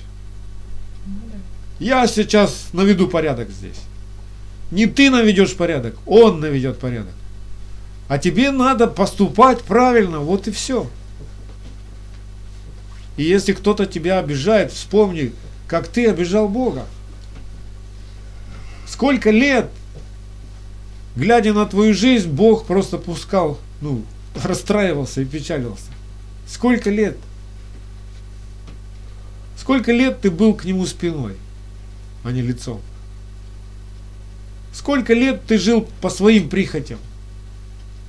Я 1.80 2.06
сейчас 2.06 2.68
наведу 2.72 3.08
порядок 3.08 3.50
здесь. 3.50 3.80
Не 4.70 4.86
ты 4.86 5.10
наведешь 5.10 5.54
порядок, 5.54 5.96
он 6.06 6.40
наведет 6.40 6.78
порядок. 6.78 7.12
А 8.08 8.18
тебе 8.18 8.52
надо 8.52 8.86
поступать 8.86 9.62
правильно, 9.62 10.20
вот 10.20 10.46
и 10.46 10.52
все. 10.52 10.86
И 13.16 13.24
если 13.24 13.52
кто-то 13.52 13.86
тебя 13.86 14.18
обижает, 14.20 14.72
вспомни, 14.72 15.32
как 15.66 15.88
ты 15.88 16.08
обижал 16.08 16.48
Бога. 16.48 16.86
Сколько 18.86 19.30
лет 19.30 19.68
глядя 21.16 21.52
на 21.52 21.66
твою 21.66 21.94
жизнь, 21.94 22.28
Бог 22.28 22.66
просто 22.66 22.98
пускал, 22.98 23.58
ну, 23.80 24.04
расстраивался 24.34 25.22
и 25.22 25.24
печалился. 25.24 25.90
Сколько 26.46 26.90
лет? 26.90 27.16
Сколько 29.58 29.90
лет 29.92 30.20
ты 30.20 30.30
был 30.30 30.54
к 30.54 30.64
нему 30.64 30.86
спиной, 30.86 31.34
а 32.22 32.30
не 32.30 32.42
лицом? 32.42 32.80
Сколько 34.72 35.14
лет 35.14 35.42
ты 35.46 35.58
жил 35.58 35.88
по 36.02 36.10
своим 36.10 36.48
прихотям, 36.48 36.98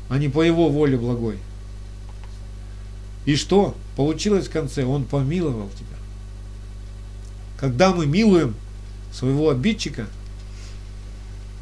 а 0.09 0.17
не 0.17 0.27
по 0.27 0.41
его 0.43 0.69
воле 0.69 0.97
благой? 0.97 1.39
И 3.25 3.35
что? 3.35 3.75
Получилось 3.95 4.47
в 4.47 4.51
конце, 4.51 4.85
он 4.85 5.05
помиловал 5.05 5.69
тебя. 5.69 5.97
Когда 7.57 7.91
мы 7.91 8.05
милуем 8.05 8.53
своего 9.11 9.49
обидчика, 9.49 10.07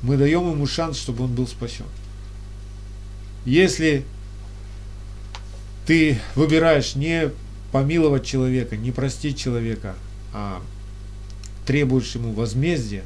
мы 0.05 0.17
даем 0.17 0.51
ему 0.51 0.67
шанс, 0.67 0.99
чтобы 0.99 1.23
он 1.23 1.33
был 1.33 1.47
спасен. 1.47 1.85
Если 3.43 4.05
ты 5.87 6.19
выбираешь 6.35 6.95
не 6.95 7.31
помиловать 7.71 8.23
человека, 8.23 8.77
не 8.77 8.91
простить 8.91 9.37
человека, 9.37 9.95
а 10.31 10.61
требуешь 11.65 12.13
ему 12.13 12.33
возмездия 12.33 13.03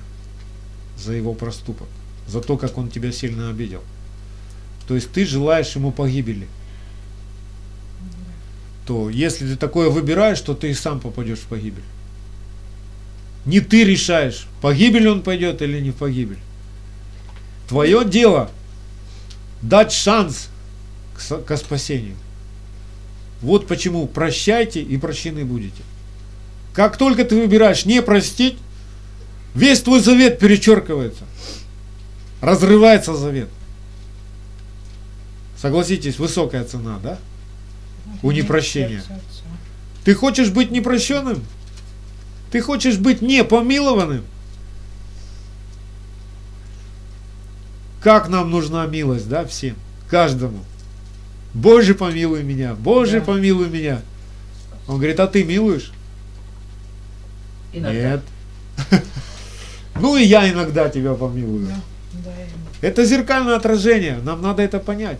за 0.98 1.14
его 1.14 1.34
проступок, 1.34 1.88
за 2.28 2.42
то, 2.42 2.58
как 2.58 2.78
он 2.78 2.90
тебя 2.90 3.14
сильно 3.14 3.50
обидел. 3.50 3.82
То 4.86 4.96
есть 4.96 5.10
ты 5.14 5.26
желаешь 5.26 5.74
ему 5.76 5.94
погибели. 5.94 6.48
То 8.86 9.10
если 9.10 9.48
ты 9.48 9.56
такое 9.56 9.90
выбираешь, 9.90 10.42
то 10.42 10.54
ты 10.54 10.72
и 10.72 10.74
сам 10.74 11.00
попадешь 11.00 11.40
в 11.40 11.46
погибель. 11.46 11.84
Не 13.46 13.62
ты 13.62 13.86
решаешь, 13.86 14.48
погибель 14.62 15.08
он 15.08 15.22
пойдет 15.22 15.62
или 15.62 15.80
не 15.80 15.92
в 15.92 15.96
погибель. 15.96 16.40
Твое 17.70 18.04
дело 18.04 18.50
дать 19.62 19.92
шанс 19.92 20.50
к, 21.16 21.42
к 21.44 21.58
спасению. 21.58 22.16
Вот 23.42 23.68
почему 23.68 24.08
прощайте 24.08 24.82
и 24.82 24.98
прощены 24.98 25.46
будете. 25.46 25.84
Как 26.74 26.98
только 26.98 27.24
ты 27.24 27.40
выбираешь 27.40 27.86
не 27.86 28.02
простить, 28.02 28.58
весь 29.54 29.82
твой 29.82 30.00
завет 30.00 30.40
перечеркивается. 30.40 31.24
Разрывается 32.42 33.16
завет. 33.16 33.50
Согласитесь, 35.56 36.18
высокая 36.18 36.64
цена, 36.64 37.00
да? 37.04 37.20
У 38.24 38.32
непрощения. 38.32 39.04
Ты 40.04 40.16
хочешь 40.16 40.50
быть 40.50 40.72
непрощенным? 40.72 41.44
Ты 42.52 42.62
хочешь 42.62 42.98
быть 42.98 43.22
непомилованным? 43.22 44.24
Как 48.02 48.30
нам 48.30 48.50
нужна 48.50 48.86
милость, 48.86 49.28
да, 49.28 49.46
всем, 49.46 49.76
каждому. 50.10 50.60
Боже, 51.54 51.96
помилуй 51.96 52.44
меня, 52.44 52.76
Боже, 52.76 53.20
да. 53.20 53.26
помилуй 53.26 53.70
меня. 53.70 54.02
Он 54.88 54.98
говорит, 54.98 55.20
а 55.20 55.28
ты 55.28 55.44
милуешь? 55.44 55.92
Иногда. 57.74 57.94
Нет. 57.94 58.22
Ну 60.02 60.16
и 60.16 60.24
я 60.24 60.50
иногда 60.50 60.88
тебя 60.88 61.14
помилую. 61.14 61.68
Это 62.80 63.04
зеркальное 63.04 63.58
отражение, 63.58 64.20
нам 64.24 64.42
надо 64.42 64.64
это 64.64 64.80
понять. 64.80 65.20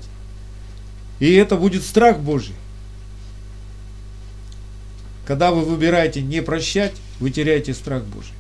И 1.20 1.34
это 1.34 1.58
будет 1.58 1.84
страх 1.84 2.20
Божий. 2.20 2.56
Когда 5.28 5.52
вы 5.52 5.66
выбираете 5.66 6.22
не 6.22 6.42
прощать, 6.42 6.94
вы 7.20 7.30
теряете 7.30 7.74
страх 7.74 8.04
Божий. 8.06 8.32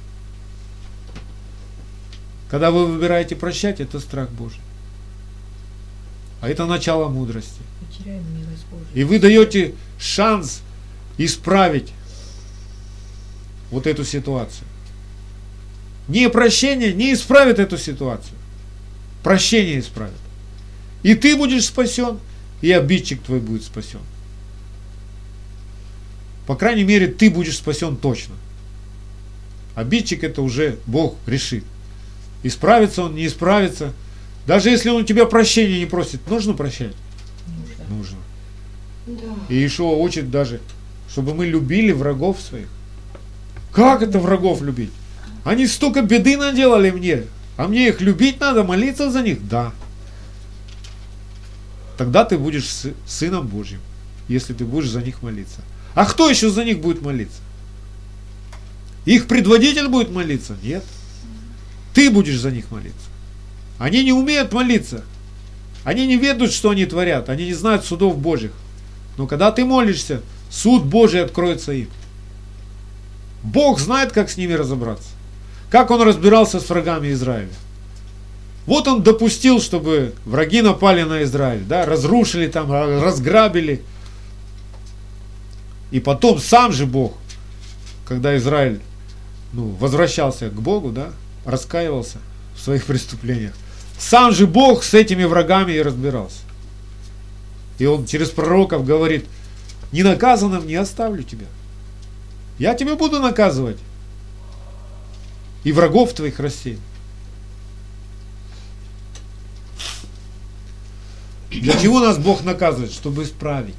Когда 2.49 2.71
вы 2.71 2.85
выбираете 2.85 3.35
прощать, 3.35 3.79
это 3.79 3.99
страх 3.99 4.29
Божий. 4.29 4.61
А 6.41 6.49
это 6.49 6.65
начало 6.65 7.09
мудрости. 7.09 7.61
И 8.93 9.03
вы 9.03 9.19
даете 9.19 9.75
шанс 9.99 10.61
исправить 11.17 11.91
вот 13.71 13.85
эту 13.85 14.03
ситуацию. 14.03 14.65
Не 16.07 16.29
прощение 16.29 16.93
не 16.93 17.13
исправит 17.13 17.59
эту 17.59 17.77
ситуацию. 17.77 18.35
Прощение 19.23 19.79
исправит. 19.79 20.15
И 21.03 21.13
ты 21.13 21.35
будешь 21.35 21.65
спасен, 21.65 22.19
и 22.61 22.71
обидчик 22.71 23.21
твой 23.21 23.39
будет 23.39 23.63
спасен. 23.63 23.99
По 26.47 26.55
крайней 26.55 26.83
мере, 26.83 27.07
ты 27.07 27.29
будешь 27.29 27.57
спасен 27.57 27.95
точно. 27.95 28.33
Обидчик 29.75 30.23
это 30.23 30.41
уже 30.41 30.79
Бог 30.87 31.15
решит. 31.27 31.63
Исправится 32.43 33.03
он, 33.03 33.15
не 33.15 33.27
исправится. 33.27 33.93
Даже 34.47 34.69
если 34.69 34.89
он 34.89 35.01
у 35.01 35.05
тебя 35.05 35.25
прощения 35.25 35.79
не 35.79 35.85
просит, 35.85 36.27
нужно 36.29 36.53
прощать? 36.53 36.95
Нужно. 37.89 37.95
нужно. 37.95 38.17
Да. 39.05 39.53
И 39.53 39.65
Ишуа 39.65 39.95
учит 39.95 40.31
даже, 40.31 40.61
чтобы 41.09 41.33
мы 41.33 41.45
любили 41.45 41.91
врагов 41.91 42.39
своих. 42.41 42.67
Как 43.71 44.01
это 44.01 44.19
врагов 44.19 44.61
любить? 44.61 44.91
Они 45.43 45.67
столько 45.67 46.01
беды 46.01 46.37
наделали 46.37 46.91
мне, 46.91 47.23
а 47.57 47.67
мне 47.67 47.89
их 47.89 48.01
любить 48.01 48.39
надо, 48.39 48.63
молиться 48.63 49.11
за 49.11 49.21
них? 49.21 49.47
Да. 49.47 49.73
Тогда 51.97 52.23
ты 52.23 52.37
будешь 52.37 52.67
сыном 53.05 53.47
Божьим, 53.47 53.79
если 54.27 54.53
ты 54.53 54.63
будешь 54.63 54.89
за 54.89 55.01
них 55.01 55.21
молиться. 55.21 55.61
А 55.95 56.05
кто 56.05 56.29
еще 56.29 56.49
за 56.49 56.63
них 56.63 56.79
будет 56.79 57.01
молиться? 57.01 57.41
Их 59.05 59.27
предводитель 59.27 59.87
будет 59.87 60.09
молиться? 60.09 60.55
Нет. 60.63 60.83
Ты 61.93 62.09
будешь 62.09 62.39
за 62.39 62.51
них 62.51 62.71
молиться. 62.71 63.07
Они 63.77 64.03
не 64.03 64.13
умеют 64.13 64.53
молиться. 64.53 65.03
Они 65.83 66.05
не 66.05 66.17
ведут, 66.17 66.51
что 66.51 66.69
они 66.71 66.85
творят. 66.85 67.29
Они 67.29 67.45
не 67.45 67.53
знают 67.53 67.85
судов 67.85 68.17
Божьих. 68.17 68.51
Но 69.17 69.27
когда 69.27 69.51
ты 69.51 69.65
молишься, 69.65 70.21
суд 70.49 70.85
Божий 70.85 71.23
откроется 71.23 71.71
им. 71.71 71.89
Бог 73.43 73.79
знает, 73.79 74.11
как 74.11 74.29
с 74.29 74.37
ними 74.37 74.53
разобраться. 74.53 75.09
Как 75.69 75.91
он 75.91 76.01
разбирался 76.01 76.59
с 76.59 76.69
врагами 76.69 77.11
Израиля. 77.11 77.49
Вот 78.65 78.87
он 78.87 79.01
допустил, 79.01 79.61
чтобы 79.61 80.13
враги 80.25 80.61
напали 80.61 81.03
на 81.03 81.23
Израиль, 81.23 81.63
да, 81.63 81.85
разрушили 81.85 82.47
там, 82.47 82.71
разграбили. 82.71 83.81
И 85.91 85.99
потом 85.99 86.37
сам 86.39 86.71
же 86.71 86.85
Бог, 86.85 87.13
когда 88.05 88.37
Израиль 88.37 88.79
ну, 89.53 89.69
возвращался 89.79 90.49
к 90.49 90.61
Богу, 90.61 90.91
да, 90.91 91.09
раскаивался 91.49 92.17
в 92.55 92.61
своих 92.61 92.85
преступлениях. 92.87 93.53
Сам 93.97 94.31
же 94.31 94.47
Бог 94.47 94.83
с 94.83 94.93
этими 94.93 95.23
врагами 95.25 95.73
и 95.73 95.81
разбирался. 95.81 96.39
И 97.79 97.85
он 97.85 98.05
через 98.05 98.29
пророков 98.29 98.85
говорит, 98.85 99.25
не 99.91 100.03
наказанным 100.03 100.67
не 100.67 100.75
оставлю 100.75 101.23
тебя. 101.23 101.47
Я 102.57 102.75
тебя 102.75 102.95
буду 102.95 103.19
наказывать. 103.19 103.77
И 105.63 105.71
врагов 105.71 106.13
твоих 106.13 106.39
рассею. 106.39 106.79
Для 111.49 111.77
чего 111.77 111.99
нас 111.99 112.17
Бог 112.17 112.43
наказывает? 112.43 112.91
Чтобы 112.91 113.23
исправить, 113.23 113.75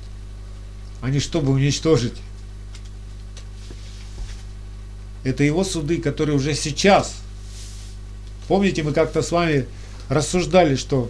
а 1.01 1.09
не 1.09 1.21
чтобы 1.21 1.53
уничтожить. 1.53 2.15
Это 5.25 5.45
его 5.45 5.65
суды, 5.65 5.99
которые 5.99 6.37
уже 6.37 6.55
сейчас. 6.55 7.17
Помните, 8.51 8.83
мы 8.83 8.93
как-то 8.93 9.23
с 9.23 9.31
вами 9.31 9.67
рассуждали, 10.09 10.75
что 10.75 11.09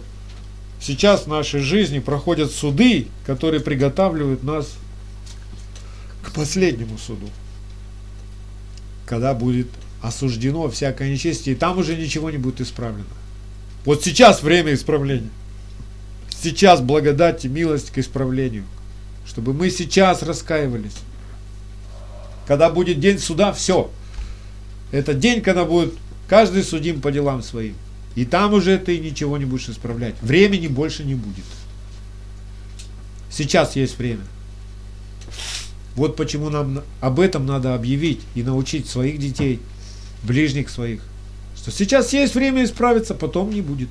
сейчас 0.79 1.23
в 1.23 1.27
нашей 1.27 1.59
жизни 1.61 1.97
проходят 1.97 2.51
суды, 2.51 3.07
которые 3.25 3.61
приготавливают 3.61 4.43
нас 4.43 4.75
к 6.21 6.31
последнему 6.33 6.99
суду. 6.99 7.27
Когда 9.07 9.33
будет 9.33 9.69
осуждено 10.03 10.69
всякое 10.69 11.11
нечестие, 11.11 11.55
и 11.55 11.57
там 11.57 11.79
уже 11.79 11.97
ничего 11.97 12.29
не 12.29 12.37
будет 12.37 12.61
исправлено. 12.61 13.07
Вот 13.85 14.03
сейчас 14.03 14.43
время 14.43 14.75
исправления. 14.75 15.31
Сейчас 16.43 16.79
благодать 16.79 17.43
и 17.43 17.47
милость 17.47 17.89
к 17.89 17.97
исправлению. 17.97 18.65
Чтобы 19.25 19.55
мы 19.55 19.71
сейчас 19.71 20.21
раскаивались. 20.21 20.97
Когда 22.45 22.69
будет 22.69 22.99
день 22.99 23.17
суда, 23.17 23.51
все. 23.51 23.89
Это 24.91 25.15
день, 25.15 25.41
когда 25.41 25.65
будет 25.65 25.95
каждый 26.31 26.63
судим 26.63 27.01
по 27.01 27.11
делам 27.11 27.43
своим. 27.43 27.75
И 28.15 28.23
там 28.23 28.53
уже 28.53 28.77
ты 28.77 28.97
ничего 28.99 29.37
не 29.37 29.43
будешь 29.43 29.67
исправлять. 29.67 30.15
Времени 30.21 30.67
больше 30.67 31.03
не 31.03 31.13
будет. 31.13 31.43
Сейчас 33.29 33.75
есть 33.75 33.97
время. 33.97 34.21
Вот 35.97 36.15
почему 36.15 36.49
нам 36.49 36.83
об 37.01 37.19
этом 37.19 37.45
надо 37.45 37.75
объявить 37.75 38.21
и 38.33 38.43
научить 38.43 38.87
своих 38.87 39.19
детей, 39.19 39.59
ближних 40.23 40.69
своих. 40.69 41.01
Что 41.57 41.69
сейчас 41.69 42.13
есть 42.13 42.33
время 42.33 42.63
исправиться, 42.63 43.13
потом 43.13 43.49
не 43.49 43.59
будет. 43.59 43.89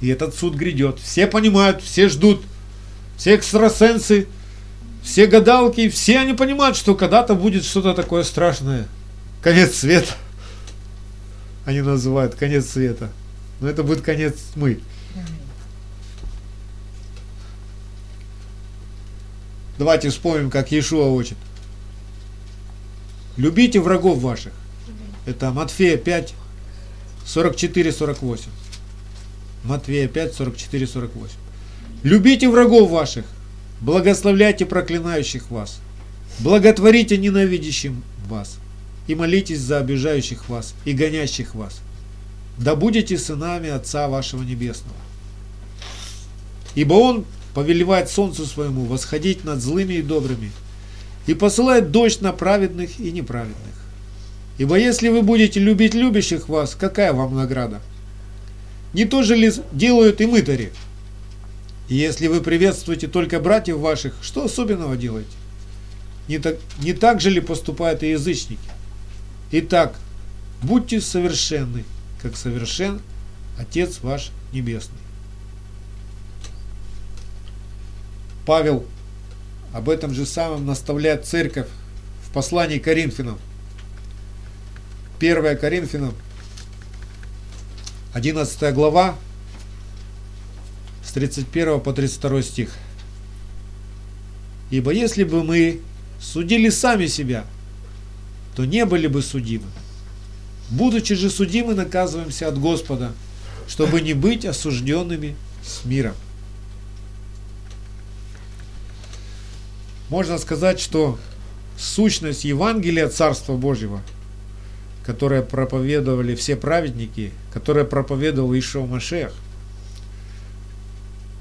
И 0.00 0.08
этот 0.08 0.34
суд 0.34 0.56
грядет. 0.56 0.98
Все 0.98 1.28
понимают, 1.28 1.80
все 1.82 2.08
ждут. 2.08 2.42
Все 3.16 3.36
экстрасенсы, 3.36 4.26
все 5.04 5.26
гадалки, 5.26 5.88
все 5.88 6.18
они 6.18 6.34
понимают, 6.34 6.76
что 6.76 6.96
когда-то 6.96 7.36
будет 7.36 7.64
что-то 7.64 7.94
такое 7.94 8.24
страшное– 8.24 8.88
конец 9.40 9.76
света. 9.76 10.14
Они 11.68 11.82
называют 11.82 12.34
конец 12.34 12.70
света. 12.70 13.10
Но 13.60 13.68
это 13.68 13.82
будет 13.82 14.00
конец 14.00 14.36
тьмы. 14.54 14.80
Давайте 19.76 20.08
вспомним, 20.08 20.50
как 20.50 20.72
Иешуа 20.72 21.10
учит. 21.10 21.36
Любите 23.36 23.80
врагов 23.80 24.18
ваших. 24.20 24.54
Это 25.26 25.50
Матфея 25.50 25.98
5, 25.98 26.32
44-48. 27.26 28.48
Матфея 29.62 30.08
5, 30.08 30.40
44-48. 30.40 31.28
Любите 32.02 32.48
врагов 32.48 32.88
ваших, 32.90 33.26
благословляйте 33.82 34.64
проклинающих 34.64 35.50
вас, 35.50 35.80
благотворите 36.38 37.18
ненавидящим 37.18 38.02
вас, 38.26 38.56
и 39.08 39.14
молитесь 39.14 39.60
за 39.60 39.78
обижающих 39.78 40.48
вас 40.48 40.74
и 40.84 40.92
гонящих 40.92 41.56
вас. 41.56 41.80
Да 42.56 42.76
будете 42.76 43.18
сынами 43.18 43.68
Отца 43.68 44.06
вашего 44.08 44.42
Небесного. 44.42 44.96
Ибо 46.74 46.94
Он 46.94 47.24
повелевает 47.54 48.08
солнцу 48.10 48.46
своему 48.46 48.84
восходить 48.84 49.44
над 49.44 49.60
злыми 49.60 49.94
и 49.94 50.02
добрыми, 50.02 50.52
и 51.26 51.34
посылает 51.34 51.90
дождь 51.90 52.20
на 52.20 52.32
праведных 52.32 53.00
и 53.00 53.10
неправедных. 53.10 53.56
Ибо 54.58 54.76
если 54.76 55.08
вы 55.08 55.22
будете 55.22 55.58
любить 55.58 55.94
любящих 55.94 56.48
вас, 56.48 56.74
какая 56.74 57.12
вам 57.12 57.34
награда? 57.34 57.80
Не 58.92 59.06
то 59.06 59.22
же 59.22 59.36
ли 59.36 59.52
делают 59.72 60.20
и 60.20 60.26
мытари? 60.26 60.72
И 61.88 61.94
если 61.94 62.26
вы 62.26 62.40
приветствуете 62.40 63.06
только 63.06 63.40
братьев 63.40 63.78
ваших, 63.78 64.14
что 64.20 64.44
особенного 64.44 64.96
делаете? 64.96 65.30
Не 66.26 66.38
так, 66.38 66.56
не 66.80 66.92
так 66.92 67.20
же 67.20 67.30
ли 67.30 67.40
поступают 67.40 68.02
и 68.02 68.10
язычники? 68.10 68.60
Итак, 69.50 69.98
будьте 70.62 71.00
совершенны, 71.00 71.84
как 72.20 72.36
совершен 72.36 73.00
Отец 73.58 74.00
ваш 74.02 74.30
Небесный. 74.52 74.98
Павел 78.44 78.84
об 79.72 79.88
этом 79.88 80.14
же 80.14 80.26
самом 80.26 80.66
наставляет 80.66 81.26
церковь 81.26 81.68
в 82.26 82.32
послании 82.32 82.78
Коринфянам. 82.78 83.38
1 85.18 85.58
Коринфянам, 85.58 86.14
11 88.12 88.74
глава, 88.74 89.16
с 91.04 91.12
31 91.12 91.80
по 91.80 91.92
32 91.92 92.42
стих. 92.42 92.70
Ибо 94.70 94.92
если 94.92 95.24
бы 95.24 95.42
мы 95.42 95.80
судили 96.20 96.68
сами 96.68 97.06
себя, 97.06 97.44
то 98.58 98.64
не 98.64 98.84
были 98.86 99.06
бы 99.06 99.22
судимы. 99.22 99.66
Будучи 100.68 101.14
же 101.14 101.30
судимы, 101.30 101.74
наказываемся 101.74 102.48
от 102.48 102.58
Господа, 102.58 103.12
чтобы 103.68 104.00
не 104.00 104.14
быть 104.14 104.44
осужденными 104.44 105.36
с 105.64 105.84
миром. 105.84 106.14
Можно 110.08 110.38
сказать, 110.38 110.80
что 110.80 111.20
сущность 111.78 112.44
Евангелия 112.44 113.08
Царства 113.08 113.56
Божьего, 113.56 114.02
которое 115.06 115.42
проповедовали 115.42 116.34
все 116.34 116.56
праведники, 116.56 117.30
которое 117.54 117.84
проповедовал 117.84 118.58
Ишо 118.58 118.84
Машех, 118.84 119.32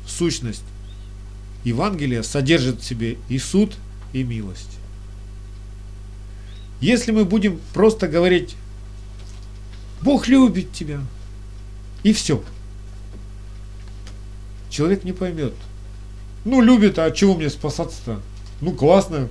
сущность 0.08 0.62
Евангелия 1.64 2.22
содержит 2.22 2.82
в 2.82 2.86
себе 2.86 3.18
и 3.28 3.40
суд, 3.40 3.74
и 4.14 4.22
милость. 4.22 4.77
Если 6.80 7.12
мы 7.12 7.26
будем 7.26 7.60
просто 7.74 8.08
говорить, 8.08 8.56
Бог 10.02 10.28
любит 10.28 10.72
тебя, 10.72 11.02
и 12.04 12.14
все, 12.14 12.44
человек 14.70 15.04
не 15.04 15.12
поймет. 15.12 15.54
Ну, 16.46 16.62
любит, 16.62 17.00
а 17.00 17.12
чего 17.12 17.36
мне 17.36 17.50
спасаться-то? 17.50 18.22
Ну, 18.62 18.72
классно. 18.72 19.28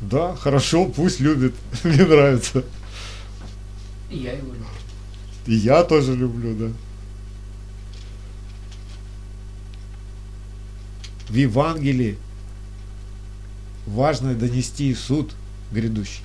Да, 0.00 0.36
хорошо, 0.36 0.86
пусть 0.86 1.20
любит. 1.20 1.54
Мне 1.84 2.04
нравится. 2.04 2.64
И 4.10 4.18
я 4.18 4.32
его 4.32 4.48
люблю. 4.48 4.66
И 5.46 5.54
я 5.54 5.84
тоже 5.84 6.14
люблю, 6.14 6.54
да. 6.54 6.72
В 11.28 11.34
Евангелии 11.34 12.18
важно 13.86 14.34
донести 14.34 14.94
суд 14.94 15.32
грядущий. 15.72 16.22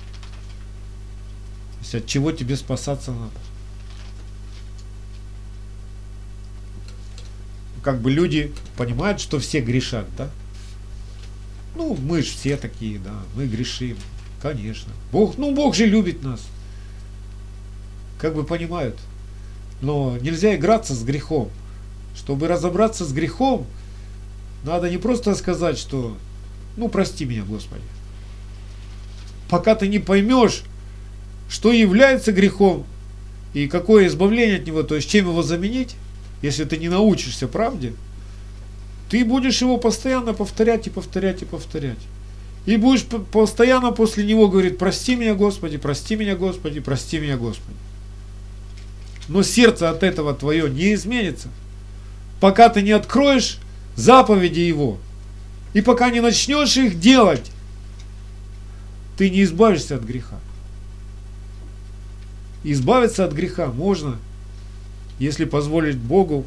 Есть 1.86 1.94
от 1.94 2.06
чего 2.06 2.32
тебе 2.32 2.56
спасаться 2.56 3.12
надо? 3.12 3.30
Как 7.80 8.00
бы 8.00 8.10
люди 8.10 8.52
понимают, 8.76 9.20
что 9.20 9.38
все 9.38 9.60
грешат, 9.60 10.04
да? 10.18 10.28
Ну, 11.76 11.94
мы 11.94 12.22
же 12.22 12.30
все 12.30 12.56
такие, 12.56 12.98
да, 12.98 13.14
мы 13.36 13.46
грешим, 13.46 13.96
конечно. 14.42 14.92
Бог, 15.12 15.38
ну, 15.38 15.54
Бог 15.54 15.76
же 15.76 15.86
любит 15.86 16.24
нас. 16.24 16.44
Как 18.20 18.34
бы 18.34 18.42
понимают. 18.42 18.98
Но 19.80 20.18
нельзя 20.20 20.56
играться 20.56 20.92
с 20.92 21.04
грехом. 21.04 21.50
Чтобы 22.16 22.48
разобраться 22.48 23.04
с 23.04 23.12
грехом, 23.12 23.64
надо 24.64 24.90
не 24.90 24.98
просто 24.98 25.36
сказать, 25.36 25.78
что, 25.78 26.16
ну, 26.76 26.88
прости 26.88 27.24
меня, 27.26 27.44
Господи. 27.44 27.84
Пока 29.48 29.76
ты 29.76 29.86
не 29.86 30.00
поймешь, 30.00 30.64
что 31.48 31.72
является 31.72 32.32
грехом 32.32 32.84
и 33.54 33.68
какое 33.68 34.06
избавление 34.06 34.58
от 34.58 34.66
него, 34.66 34.82
то 34.82 34.96
есть 34.96 35.08
чем 35.08 35.28
его 35.28 35.42
заменить, 35.42 35.96
если 36.42 36.64
ты 36.64 36.76
не 36.76 36.88
научишься 36.88 37.48
правде, 37.48 37.92
ты 39.08 39.24
будешь 39.24 39.60
его 39.60 39.78
постоянно 39.78 40.34
повторять 40.34 40.86
и 40.86 40.90
повторять 40.90 41.42
и 41.42 41.44
повторять. 41.44 41.98
И 42.66 42.76
будешь 42.76 43.04
постоянно 43.04 43.92
после 43.92 44.24
него 44.24 44.48
говорить, 44.48 44.76
прости 44.76 45.14
меня, 45.14 45.34
Господи, 45.34 45.76
прости 45.76 46.16
меня, 46.16 46.34
Господи, 46.34 46.80
прости 46.80 47.18
меня, 47.18 47.36
Господи. 47.36 47.76
Но 49.28 49.42
сердце 49.44 49.88
от 49.88 50.02
этого 50.02 50.34
твое 50.34 50.68
не 50.68 50.94
изменится, 50.94 51.48
пока 52.40 52.68
ты 52.68 52.82
не 52.82 52.90
откроешь 52.90 53.58
заповеди 53.94 54.60
его. 54.60 54.98
И 55.74 55.80
пока 55.80 56.10
не 56.10 56.20
начнешь 56.20 56.76
их 56.76 56.98
делать, 56.98 57.50
ты 59.16 59.30
не 59.30 59.42
избавишься 59.42 59.96
от 59.96 60.02
греха. 60.02 60.38
Избавиться 62.64 63.24
от 63.24 63.32
греха 63.32 63.68
можно, 63.68 64.18
если 65.18 65.44
позволить 65.44 65.96
Богу 65.96 66.46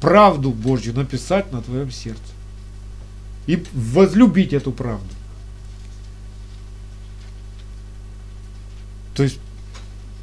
правду 0.00 0.50
Божью 0.50 0.94
написать 0.94 1.52
на 1.52 1.62
твоем 1.62 1.90
сердце. 1.90 2.20
И 3.46 3.62
возлюбить 3.72 4.52
эту 4.52 4.72
правду. 4.72 5.08
То 9.14 9.22
есть 9.24 9.38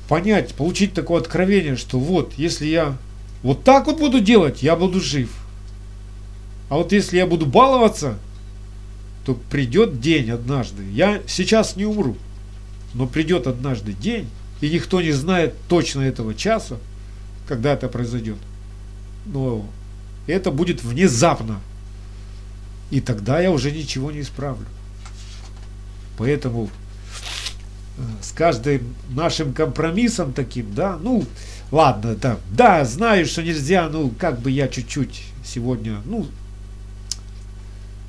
понять, 0.08 0.54
получить 0.56 0.94
такое 0.94 1.22
откровение, 1.22 1.76
что 1.76 2.00
вот, 2.00 2.34
если 2.38 2.66
я 2.66 2.98
вот 3.44 3.64
так 3.64 3.88
вот 3.88 4.00
буду 4.00 4.20
делать, 4.20 4.64
я 4.64 4.76
буду 4.76 5.00
жив. 5.00 5.30
А 6.70 6.76
вот 6.76 6.92
если 6.92 7.18
я 7.18 7.28
буду 7.28 7.46
баловаться, 7.46 8.18
то 9.26 9.36
придет 9.36 10.00
день 10.00 10.32
однажды. 10.32 10.84
Я 10.92 11.22
сейчас 11.28 11.76
не 11.76 11.86
умру, 11.86 12.16
но 12.94 13.08
придет 13.08 13.46
однажды 13.46 13.94
день, 13.94 14.30
и 14.62 14.70
никто 14.70 15.02
не 15.02 15.12
знает 15.12 15.54
точно 15.68 16.02
этого 16.02 16.34
часа, 16.34 16.78
когда 17.48 17.74
это 17.74 17.88
произойдет 17.88 18.38
но 19.28 19.66
это 20.26 20.52
будет 20.52 20.84
внезапно. 20.84 21.60
И 22.90 23.02
тогда 23.02 23.40
я 23.40 23.52
уже 23.52 23.72
ничего 23.72 24.12
не 24.12 24.22
исправлю. 24.22 24.66
Поэтому 26.18 26.70
э, 27.98 28.02
с 28.22 28.32
каждым 28.32 28.96
нашим 29.10 29.54
компромиссом 29.54 30.34
таким, 30.34 30.74
да, 30.74 30.98
ну, 30.98 31.26
ладно, 31.70 32.16
да, 32.16 32.38
да, 32.52 32.86
знаю, 32.86 33.26
что 33.26 33.44
нельзя, 33.44 33.90
ну, 33.90 34.10
как 34.18 34.40
бы 34.40 34.50
я 34.50 34.68
чуть-чуть 34.68 35.24
сегодня, 35.46 36.02
ну, 36.06 36.28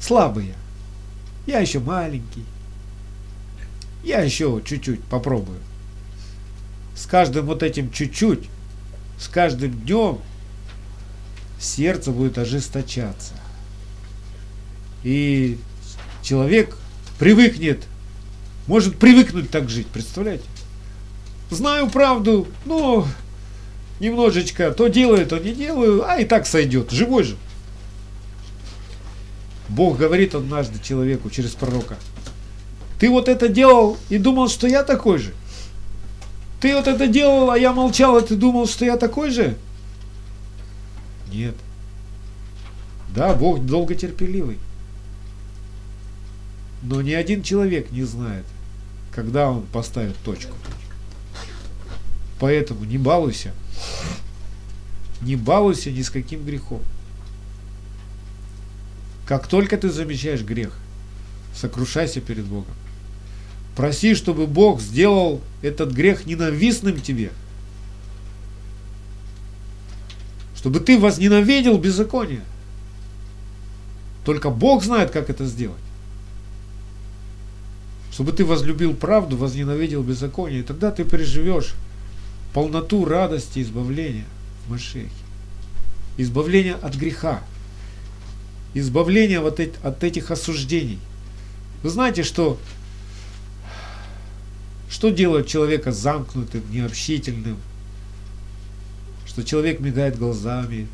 слабый 0.01 0.46
я. 0.46 1.55
Я 1.55 1.61
еще 1.61 1.80
маленький. 1.80 2.44
Я 4.05 4.20
еще 4.20 4.62
чуть-чуть 4.64 5.03
попробую. 5.05 5.59
С 6.99 7.07
каждым 7.07 7.46
вот 7.46 7.62
этим 7.62 7.92
чуть-чуть, 7.92 8.49
с 9.20 9.28
каждым 9.28 9.70
днем 9.70 10.18
сердце 11.61 12.11
будет 12.11 12.38
ожесточаться. 12.38 13.34
И 15.05 15.59
человек 16.22 16.76
привыкнет, 17.20 17.84
может 18.66 18.99
привыкнуть 18.99 19.49
так 19.49 19.68
жить, 19.70 19.86
представляете? 19.86 20.44
Знаю 21.53 21.88
правду, 21.88 22.49
но 22.64 23.07
немножечко 24.01 24.72
то 24.72 24.88
делаю, 24.88 25.24
то 25.24 25.38
не 25.38 25.55
делаю, 25.55 26.05
а 26.05 26.18
и 26.18 26.24
так 26.24 26.49
сойдет, 26.49 26.90
живой 26.90 27.22
же. 27.22 27.36
Бог 29.68 29.99
говорит 29.99 30.34
однажды 30.34 30.82
человеку 30.82 31.30
через 31.30 31.53
пророка, 31.53 31.96
ты 32.99 33.09
вот 33.09 33.28
это 33.28 33.46
делал 33.46 33.96
и 34.09 34.18
думал, 34.18 34.49
что 34.49 34.66
я 34.66 34.82
такой 34.82 35.18
же. 35.18 35.32
Ты 36.61 36.74
вот 36.74 36.88
это 36.88 37.06
делал, 37.06 37.50
а 37.50 37.59
я 37.59 37.72
молчал, 37.72 38.16
а 38.16 38.20
ты 38.20 38.34
думал, 38.34 38.66
что 38.66 38.84
я 38.84 38.96
такой 38.96 39.30
же? 39.30 39.56
Нет. 41.32 41.54
Да, 43.14 43.34
Бог 43.34 43.64
долготерпеливый. 43.64 44.59
Но 46.82 47.00
ни 47.00 47.12
один 47.12 47.42
человек 47.42 47.90
не 47.90 48.04
знает, 48.04 48.44
когда 49.12 49.50
он 49.50 49.62
поставит 49.62 50.16
точку. 50.18 50.54
Поэтому 52.40 52.84
не 52.84 52.98
балуйся. 52.98 53.52
Не 55.20 55.36
балуйся 55.36 55.90
ни 55.90 56.02
с 56.02 56.11
каким 56.11 56.44
грехом. 56.44 56.82
Как 59.26 59.46
только 59.46 59.76
ты 59.76 59.90
замечаешь 59.90 60.42
грех, 60.42 60.78
сокрушайся 61.54 62.20
перед 62.20 62.44
Богом. 62.44 62.74
Проси, 63.79 64.16
чтобы 64.16 64.49
Бог 64.49 64.81
сделал 64.81 65.41
этот 65.62 65.93
грех 65.93 66.26
ненавистным 66.26 67.01
тебе. 67.01 67.31
Чтобы 70.57 70.81
ты 70.81 70.99
возненавидел 70.99 71.79
беззаконие. 71.79 72.43
Только 74.24 74.51
Бог 74.51 74.83
знает, 74.83 75.12
как 75.12 75.31
это 75.31 75.47
сделать. 75.47 75.79
Чтобы 78.11 78.33
ты 78.33 78.45
возлюбил 78.45 78.95
правду, 78.95 79.37
возненавидел 79.37 80.03
беззаконие. 80.03 80.61
И 80.61 80.64
тогда 80.64 80.91
ты 80.91 81.05
переживешь 81.05 81.74
полноту 82.53 83.05
радости 83.05 83.62
избавления 83.62 84.26
в 84.66 84.72
Машехе. 84.72 85.09
Избавление 86.16 86.74
от 86.74 86.97
греха 86.97 87.45
избавление 88.74 89.39
вот 89.39 89.61
от 89.61 90.03
этих 90.05 90.33
осуждений. 90.33 90.99
Вы 91.85 91.91
знаете, 91.91 92.24
что, 92.24 92.59
что 94.89 95.11
делает 95.11 95.47
человека 95.47 95.93
замкнутым, 95.93 96.62
необщительным, 96.70 97.59
что 99.26 99.45
человек 99.45 99.80
мигает 99.80 100.18
глазами, 100.18 100.89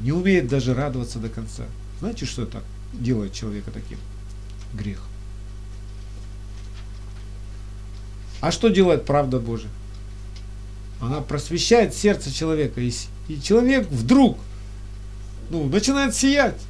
не 0.00 0.12
умеет 0.12 0.48
даже 0.48 0.74
радоваться 0.74 1.18
до 1.18 1.28
конца. 1.28 1.64
Знаете, 2.00 2.26
что 2.26 2.42
это 2.42 2.62
делает 2.92 3.32
человека 3.32 3.70
таким? 3.70 3.98
Грех. 4.74 5.00
А 8.40 8.52
что 8.52 8.68
делает 8.68 9.06
правда 9.06 9.40
Божия? 9.40 9.70
Она 11.00 11.20
просвещает 11.20 11.94
сердце 11.94 12.32
человека, 12.32 12.80
и, 12.80 12.92
и 13.28 13.40
человек 13.40 13.88
вдруг 13.90 14.38
ну, 15.50 15.66
начинает 15.68 16.14
сиять. 16.14 16.60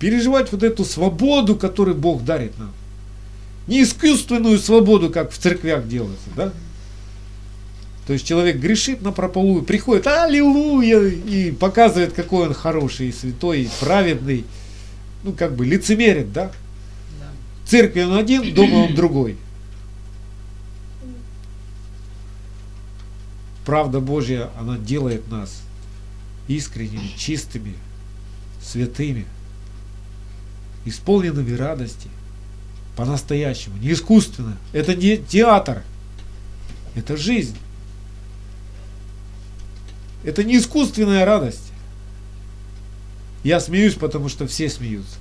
Переживать 0.00 0.52
вот 0.52 0.62
эту 0.62 0.84
свободу, 0.84 1.56
которую 1.56 1.96
Бог 1.96 2.24
дарит 2.24 2.56
нам. 2.58 2.72
Не 3.68 3.82
искусственную 3.82 4.58
свободу, 4.58 5.10
как 5.10 5.30
в 5.30 5.38
церквях 5.38 5.86
делается, 5.86 6.28
да? 6.34 6.52
То 8.06 8.14
есть 8.14 8.26
человек 8.26 8.56
грешит 8.56 9.02
на 9.02 9.12
прополую, 9.12 9.62
приходит, 9.62 10.06
аллилуйя, 10.06 11.00
и 11.00 11.52
показывает, 11.52 12.14
какой 12.14 12.48
он 12.48 12.54
хороший, 12.54 13.12
святой, 13.12 13.64
и 13.64 13.70
праведный. 13.80 14.46
Ну, 15.22 15.34
как 15.34 15.54
бы 15.54 15.66
лицемерит, 15.66 16.32
да? 16.32 16.50
В 17.64 17.68
церкви 17.68 18.00
он 18.00 18.16
один, 18.16 18.54
дома 18.54 18.86
он 18.86 18.94
другой. 18.94 19.36
Правда 23.66 24.00
Божья, 24.00 24.48
она 24.58 24.78
делает 24.78 25.30
нас 25.30 25.60
искренними, 26.48 27.12
чистыми, 27.18 27.74
святыми, 28.62 29.26
исполненными 30.86 31.54
радости, 31.54 32.08
по-настоящему, 32.98 33.76
не 33.76 33.92
искусственно. 33.92 34.56
Это 34.72 34.96
не 34.96 35.18
театр, 35.18 35.84
это 36.96 37.16
жизнь. 37.16 37.56
Это 40.24 40.42
не 40.42 40.58
искусственная 40.58 41.24
радость. 41.24 41.70
Я 43.44 43.60
смеюсь, 43.60 43.94
потому 43.94 44.28
что 44.28 44.48
все 44.48 44.68
смеются. 44.68 45.14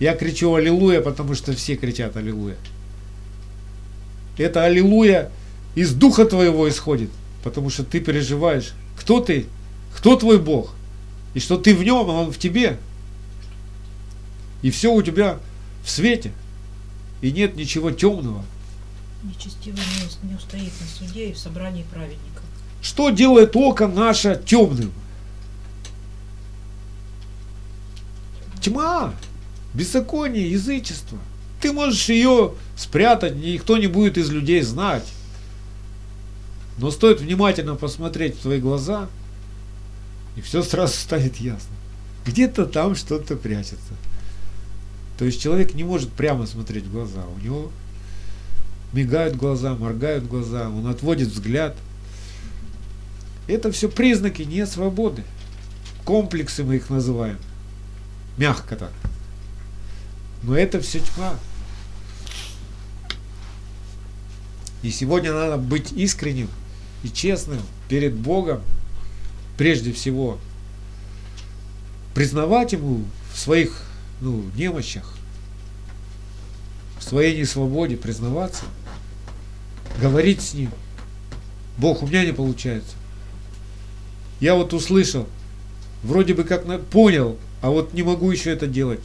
Я 0.00 0.16
кричу 0.16 0.54
аллилуйя, 0.54 1.02
потому 1.02 1.34
что 1.34 1.52
все 1.52 1.76
кричат 1.76 2.16
аллилуйя. 2.16 2.56
Это 4.38 4.64
аллилуйя 4.64 5.30
из 5.74 5.92
духа 5.92 6.24
твоего 6.24 6.66
исходит, 6.66 7.10
потому 7.42 7.68
что 7.68 7.84
ты 7.84 8.00
переживаешь, 8.00 8.72
кто 8.96 9.20
ты 9.20 9.48
кто 9.94 10.16
твой 10.16 10.38
Бог? 10.38 10.74
И 11.34 11.40
что 11.40 11.58
ты 11.58 11.74
в 11.74 11.84
нем, 11.84 12.08
а 12.08 12.22
он 12.22 12.32
в 12.32 12.38
тебе. 12.38 12.78
И 14.62 14.70
все 14.70 14.90
у 14.90 15.02
тебя 15.02 15.38
в 15.84 15.90
свете. 15.90 16.32
И 17.24 17.32
нет 17.32 17.56
ничего 17.56 17.90
темного. 17.90 18.44
Нечестивый 19.22 19.80
не 20.24 20.34
устоит 20.34 20.72
на 20.78 20.86
суде 20.86 21.30
и 21.30 21.32
в 21.32 21.38
собрании 21.38 21.82
праведников. 21.90 22.42
Что 22.82 23.08
делает 23.08 23.56
око 23.56 23.88
наше 23.88 24.42
темным? 24.44 24.92
Тьма, 28.60 29.14
беззаконие, 29.72 30.50
язычество. 30.50 31.18
Ты 31.62 31.72
можешь 31.72 32.10
ее 32.10 32.52
спрятать, 32.76 33.36
никто 33.36 33.78
не 33.78 33.86
будет 33.86 34.18
из 34.18 34.28
людей 34.28 34.60
знать. 34.60 35.10
Но 36.76 36.90
стоит 36.90 37.22
внимательно 37.22 37.74
посмотреть 37.74 38.36
в 38.36 38.42
твои 38.42 38.60
глаза– 38.60 39.08
и 40.36 40.40
все 40.40 40.62
сразу 40.62 40.94
станет 40.94 41.36
ясно. 41.36 41.74
Где-то 42.26 42.66
там 42.66 42.94
что-то 42.94 43.36
прячется. 43.36 43.94
То 45.18 45.24
есть 45.24 45.40
человек 45.40 45.74
не 45.74 45.84
может 45.84 46.10
прямо 46.10 46.46
смотреть 46.46 46.84
в 46.84 46.92
глаза. 46.92 47.24
У 47.26 47.44
него 47.44 47.70
мигают 48.92 49.36
глаза, 49.36 49.74
моргают 49.74 50.26
глаза, 50.26 50.68
он 50.68 50.86
отводит 50.86 51.28
взгляд. 51.28 51.76
Это 53.46 53.70
все 53.70 53.88
признаки 53.88 54.42
не 54.42 54.66
свободы. 54.66 55.22
Комплексы 56.04 56.64
мы 56.64 56.76
их 56.76 56.90
называем. 56.90 57.38
Мягко 58.36 58.76
так. 58.76 58.92
Но 60.42 60.56
это 60.56 60.80
все 60.80 61.00
тьма. 61.00 61.34
И 64.82 64.90
сегодня 64.90 65.32
надо 65.32 65.56
быть 65.56 65.92
искренним 65.92 66.48
и 67.02 67.08
честным 67.08 67.60
перед 67.88 68.14
Богом 68.14 68.60
прежде 69.56 69.92
всего 69.92 70.38
признавать 72.14 72.72
ему 72.72 73.04
в 73.32 73.38
своих 73.38 73.83
ну, 74.20 74.44
немощах, 74.56 75.16
в 76.98 77.04
своей 77.04 77.38
несвободе 77.38 77.96
признаваться, 77.96 78.64
говорить 80.00 80.40
с 80.40 80.54
ним. 80.54 80.70
Бог, 81.78 82.02
у 82.02 82.06
меня 82.06 82.24
не 82.24 82.32
получается. 82.32 82.96
Я 84.40 84.54
вот 84.54 84.72
услышал, 84.72 85.26
вроде 86.02 86.34
бы 86.34 86.44
как 86.44 86.64
понял, 86.86 87.36
а 87.62 87.70
вот 87.70 87.94
не 87.94 88.02
могу 88.02 88.30
еще 88.30 88.50
это 88.50 88.66
делать. 88.66 89.00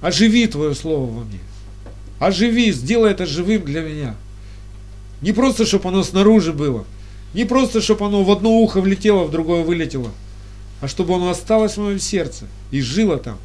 Оживи 0.00 0.46
Твое 0.46 0.74
Слово 0.74 1.10
во 1.10 1.24
мне. 1.24 1.40
Оживи, 2.18 2.72
сделай 2.72 3.10
это 3.10 3.26
живым 3.26 3.64
для 3.64 3.82
меня. 3.82 4.16
Не 5.20 5.32
просто, 5.32 5.64
чтобы 5.64 5.88
оно 5.88 6.02
снаружи 6.02 6.52
было, 6.52 6.84
не 7.32 7.44
просто, 7.44 7.80
чтобы 7.80 8.06
оно 8.06 8.22
в 8.22 8.30
одно 8.30 8.50
ухо 8.50 8.80
влетело, 8.80 9.24
в 9.24 9.30
другое 9.30 9.64
вылетело, 9.64 10.10
а 10.80 10.88
чтобы 10.88 11.14
оно 11.14 11.30
осталось 11.30 11.76
в 11.76 11.80
моем 11.80 11.98
сердце 11.98 12.46
и 12.70 12.80
жило 12.80 13.18
там. 13.18 13.38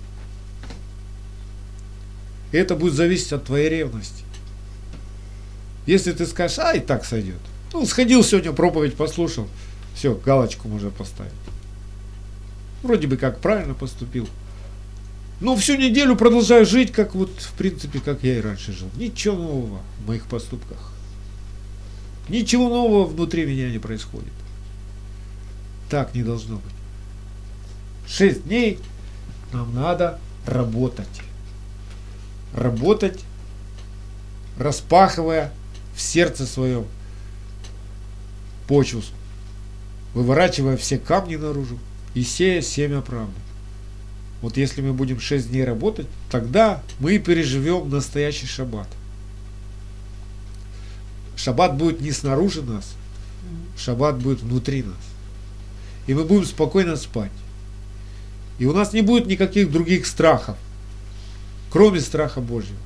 И 2.52 2.58
это 2.58 2.76
будет 2.76 2.94
зависеть 2.94 3.34
от 3.34 3.46
твоей 3.46 3.70
ревности. 3.70 4.24
Если 5.86 6.12
ты 6.12 6.26
скажешь, 6.26 6.60
а 6.60 6.74
и 6.74 6.80
так 6.80 7.06
сойдет. 7.06 7.40
Ну, 7.74 7.86
сходил 7.86 8.24
сегодня, 8.24 8.52
проповедь 8.52 8.96
послушал, 8.96 9.48
все, 9.96 10.16
галочку 10.16 10.68
можно 10.68 10.90
поставить. 10.90 11.32
Вроде 12.84 13.08
бы 13.08 13.18
как 13.18 13.40
правильно 13.40 13.74
поступил. 13.74 14.28
Но 15.42 15.56
всю 15.56 15.76
неделю 15.76 16.16
продолжаю 16.16 16.66
жить, 16.66 16.92
как 16.92 17.16
вот, 17.16 17.32
в 17.40 17.54
принципе, 17.54 18.00
как 18.00 18.24
я 18.24 18.38
и 18.38 18.42
раньше 18.42 18.74
жил. 18.74 18.90
Ничего 18.96 19.38
нового 19.38 19.80
в 20.04 20.08
моих 20.08 20.26
поступках. 20.26 20.92
Ничего 22.28 22.70
нового 22.70 23.06
внутри 23.06 23.46
меня 23.46 23.72
не 23.72 23.80
происходит. 23.80 24.34
Так 25.90 26.14
не 26.14 26.24
должно 26.24 26.58
быть. 26.58 26.74
Шесть 28.08 28.44
дней 28.44 28.80
нам 29.54 29.74
надо 29.74 30.20
работать. 30.46 31.08
Работать, 32.54 33.20
распахивая 34.58 35.54
в 35.96 36.02
сердце 36.02 36.46
своем 36.46 36.86
почву, 38.68 39.02
выворачивая 40.14 40.78
все 40.78 40.98
камни 40.98 41.36
наружу 41.36 41.78
и 42.14 42.24
сея 42.24 42.62
семя 42.62 43.02
правды. 43.02 43.34
Вот 44.42 44.58
если 44.58 44.82
мы 44.82 44.94
будем 44.94 45.20
шесть 45.20 45.50
дней 45.50 45.66
работать, 45.66 46.08
тогда 46.32 46.82
мы 47.00 47.18
переживем 47.20 47.90
настоящий 47.90 48.48
шаббат. 48.48 48.88
Шаббат 51.36 51.78
будет 51.78 52.02
не 52.02 52.12
снаружи 52.12 52.62
нас, 52.62 52.94
шаббат 53.78 54.18
будет 54.18 54.42
внутри 54.42 54.84
нас. 54.84 54.98
И 56.08 56.14
мы 56.14 56.24
будем 56.24 56.46
спокойно 56.46 56.96
спать. 56.96 57.32
И 58.60 58.66
у 58.66 58.74
нас 58.74 58.94
не 58.94 59.02
будет 59.02 59.28
никаких 59.28 59.72
других 59.72 60.06
страхов, 60.06 60.58
кроме 61.72 62.00
страха 62.00 62.42
Божьего. 62.42 62.78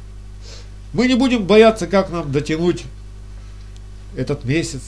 Мы 0.94 1.08
не 1.08 1.16
будем 1.16 1.46
бояться, 1.46 1.88
как 1.88 2.12
нам 2.12 2.32
дотянуть 2.32 2.84
этот 4.16 4.44
месяц, 4.46 4.82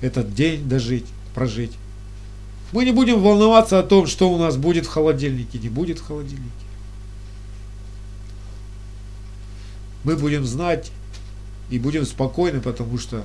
этот 0.00 0.34
день 0.34 0.68
дожить, 0.68 1.06
прожить. 1.34 1.72
Мы 2.72 2.84
не 2.84 2.92
будем 2.92 3.20
волноваться 3.20 3.78
о 3.78 3.82
том, 3.82 4.06
что 4.06 4.30
у 4.30 4.38
нас 4.38 4.56
будет 4.56 4.86
в 4.86 4.90
холодильнике, 4.90 5.58
не 5.58 5.68
будет 5.68 5.98
в 5.98 6.06
холодильнике. 6.06 6.52
Мы 10.04 10.16
будем 10.16 10.44
знать 10.44 10.92
и 11.70 11.78
будем 11.78 12.06
спокойны, 12.06 12.60
потому 12.60 12.98
что 12.98 13.24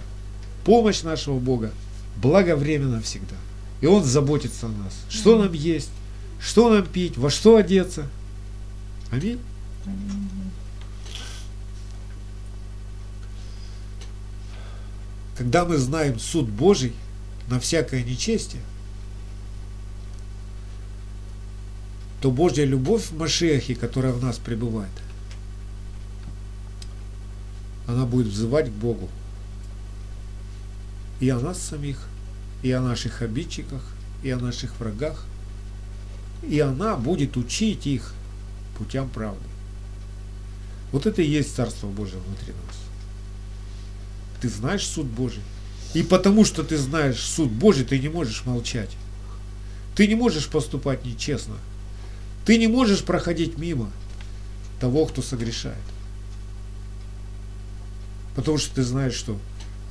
помощь 0.66 1.04
нашего 1.04 1.40
Бога 1.40 1.72
благовременно 2.18 3.02
всегда. 3.02 3.36
И 3.82 3.86
Он 3.86 4.04
заботится 4.04 4.68
о 4.68 4.70
нас. 4.70 4.94
Что 5.10 5.38
нам 5.38 5.54
есть, 5.54 5.92
что 6.40 6.74
нам 6.74 6.86
пить, 6.86 7.18
во 7.18 7.30
что 7.30 7.58
одеться. 7.58 8.10
Аминь. 9.12 9.40
Когда 15.38 15.66
мы 15.66 15.78
знаем 15.78 16.20
суд 16.20 16.48
Божий 16.48 16.94
на 17.50 17.60
всякое 17.60 18.04
нечестие, 18.04 18.62
то 22.22 22.32
Божья 22.32 22.64
любовь 22.64 23.10
в 23.10 23.18
Машехе, 23.18 23.76
которая 23.76 24.14
в 24.14 24.24
нас 24.24 24.38
пребывает, 24.38 24.92
она 27.88 28.06
будет 28.06 28.28
взывать 28.28 28.70
к 28.70 28.74
Богу. 28.74 29.10
И 31.20 31.30
о 31.30 31.40
нас 31.40 31.62
самих, 31.62 32.08
и 32.62 32.72
о 32.72 32.82
наших 32.82 33.22
обидчиках, 33.22 33.84
и 34.24 34.30
о 34.30 34.38
наших 34.38 34.80
врагах, 34.80 35.26
и 36.44 36.60
она 36.60 36.96
будет 36.96 37.36
учить 37.36 37.88
их 37.88 38.14
путям 38.78 39.10
правды. 39.10 39.53
Вот 40.94 41.08
это 41.08 41.24
и 41.24 41.28
есть 41.28 41.56
Царство 41.56 41.88
Божие 41.88 42.22
внутри 42.26 42.54
нас. 42.54 42.78
Ты 44.40 44.48
знаешь 44.48 44.86
суд 44.86 45.08
Божий. 45.08 45.42
И 45.96 46.04
потому 46.04 46.46
что 46.46 46.64
ты 46.64 46.78
знаешь 46.78 47.20
суд 47.20 47.52
Божий, 47.52 47.84
ты 47.84 47.98
не 47.98 48.10
можешь 48.10 48.46
молчать. 48.46 48.92
Ты 49.96 50.08
не 50.08 50.14
можешь 50.14 50.48
поступать 50.48 51.04
нечестно. 51.04 51.56
Ты 52.46 52.60
не 52.60 52.68
можешь 52.68 53.04
проходить 53.04 53.58
мимо 53.58 53.90
того, 54.80 55.08
кто 55.08 55.24
согрешает. 55.24 55.78
Потому 58.36 58.60
что 58.60 58.76
ты 58.76 58.84
знаешь, 58.84 59.16
что 59.16 59.40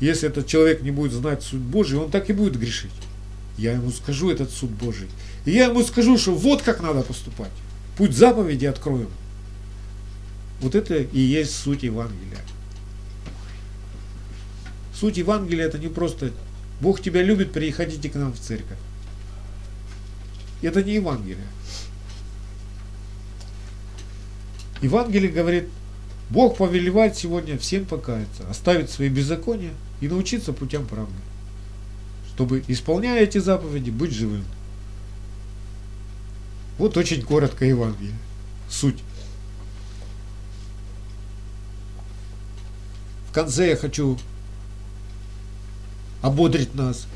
если 0.01 0.29
этот 0.29 0.47
человек 0.47 0.83
не 0.83 0.93
будет 0.93 1.13
знать 1.13 1.43
суд 1.43 1.61
Божий, 1.61 1.99
он 1.99 2.13
так 2.13 2.31
и 2.31 2.33
будет 2.33 2.57
грешить. 2.57 2.91
Я 3.59 3.73
ему 3.73 3.91
скажу 3.91 4.31
этот 4.31 4.53
суд 4.53 4.71
Божий. 4.71 5.09
И 5.47 5.51
я 5.51 5.65
ему 5.65 5.83
скажу, 5.83 6.17
что 6.17 6.33
вот 6.33 6.63
как 6.63 6.81
надо 6.81 7.03
поступать. 7.03 7.51
Путь 7.97 8.17
заповеди 8.17 8.67
откроем. 8.67 9.09
Вот 10.63 10.77
это 10.77 10.97
и 10.97 11.19
есть 11.19 11.57
суть 11.57 11.83
Евангелия. 11.83 12.39
Суть 14.95 15.17
Евангелия 15.19 15.67
это 15.67 15.79
не 15.79 15.89
просто 15.89 16.31
Бог 16.81 17.03
тебя 17.03 17.23
любит, 17.23 17.53
приходите 17.53 18.09
к 18.09 18.15
нам 18.15 18.33
в 18.33 18.39
церковь. 18.39 18.79
Это 20.63 20.83
не 20.85 20.95
Евангелие. 20.95 21.47
Евангелие 24.81 25.31
говорит, 25.31 25.69
Бог 26.31 26.57
повелевает 26.57 27.17
сегодня 27.17 27.59
всем 27.59 27.85
покаяться, 27.85 28.49
оставить 28.49 28.91
свои 28.91 29.09
беззакония 29.09 29.73
и 30.01 30.09
научиться 30.09 30.53
путям 30.53 30.87
правды, 30.87 31.13
чтобы, 32.35 32.63
исполняя 32.69 33.21
эти 33.21 33.39
заповеди, 33.39 33.91
быть 33.91 34.13
живым. 34.13 34.45
Вот 36.79 36.97
очень 36.97 37.23
коротко 37.23 37.65
Евангелие. 37.65 38.15
Суть. 38.69 39.03
Конце 43.33 43.71
я 43.71 43.77
хочу 43.77 44.19
ободрить 46.21 46.75
нас 46.75 47.07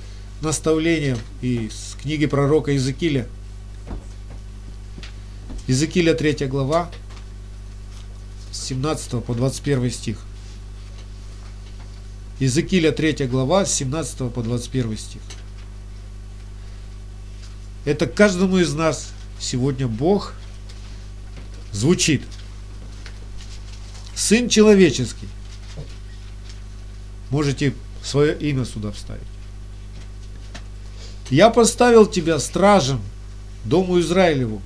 наставлением 0.41 1.19
из 1.43 1.95
книги 2.01 2.25
пророка 2.25 2.73
Иезекииля. 2.73 3.29
Иезекииля 5.67 6.15
3 6.15 6.47
глава, 6.47 6.91
с 8.51 8.65
17 8.65 9.23
по 9.25 9.35
21 9.35 9.91
стих. 9.91 10.19
Иезекииля 12.41 12.93
3 12.93 13.27
глава, 13.27 13.67
с 13.67 13.75
17 13.75 14.33
по 14.33 14.43
21 14.43 14.97
стих. 14.97 15.23
Это 17.85 18.07
каждому 18.07 18.57
из 18.57 18.73
нас 18.73 19.13
сегодня 19.39 19.87
Бог 19.87 20.33
звучит. 21.73 22.23
Сын 24.15 24.49
человеческий. 24.49 25.29
Можете 27.31 27.75
свое 28.03 28.37
имя 28.39 28.65
сюда 28.65 28.93
вставить. 28.93 29.23
Я 31.31 31.51
поставил 31.51 32.07
тебя 32.07 32.39
стражем 32.39 33.01
дому 33.65 33.99
Израилеву, 34.01 34.63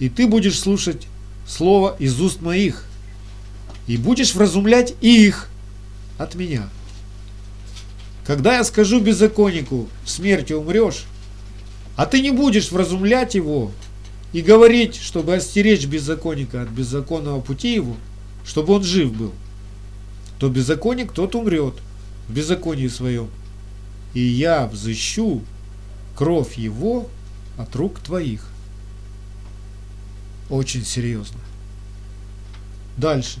и 0.00 0.08
ты 0.08 0.26
будешь 0.26 0.58
слушать 0.58 1.06
слово 1.46 1.96
из 1.98 2.20
уст 2.20 2.40
моих, 2.40 2.84
и 3.86 3.96
будешь 3.96 4.34
вразумлять 4.34 4.94
их 5.00 5.48
от 6.18 6.34
меня. 6.34 6.68
Когда 8.26 8.56
я 8.56 8.64
скажу 8.64 9.00
беззаконнику, 9.00 9.88
смертью 10.04 10.58
умрешь, 10.60 11.04
а 11.96 12.06
ты 12.06 12.20
не 12.20 12.30
будешь 12.30 12.70
вразумлять 12.70 13.34
его 13.34 13.70
и 14.32 14.42
говорить, 14.42 14.96
чтобы 14.96 15.36
остеречь 15.36 15.86
беззаконника 15.86 16.62
от 16.62 16.68
беззаконного 16.68 17.40
пути 17.40 17.74
его, 17.74 17.96
чтобы 18.44 18.74
он 18.74 18.84
жив 18.84 19.12
был, 19.12 19.32
то 20.38 20.48
беззаконник 20.48 21.12
тот 21.12 21.34
умрет 21.34 21.74
в 22.28 22.32
беззаконии 22.32 22.88
своем, 22.88 23.28
и 24.14 24.20
я 24.20 24.66
взыщу 24.66 25.42
кровь 26.16 26.56
его 26.56 27.08
от 27.56 27.74
рук 27.76 28.00
твоих. 28.00 28.48
Очень 30.50 30.84
серьезно. 30.84 31.38
Дальше. 32.96 33.40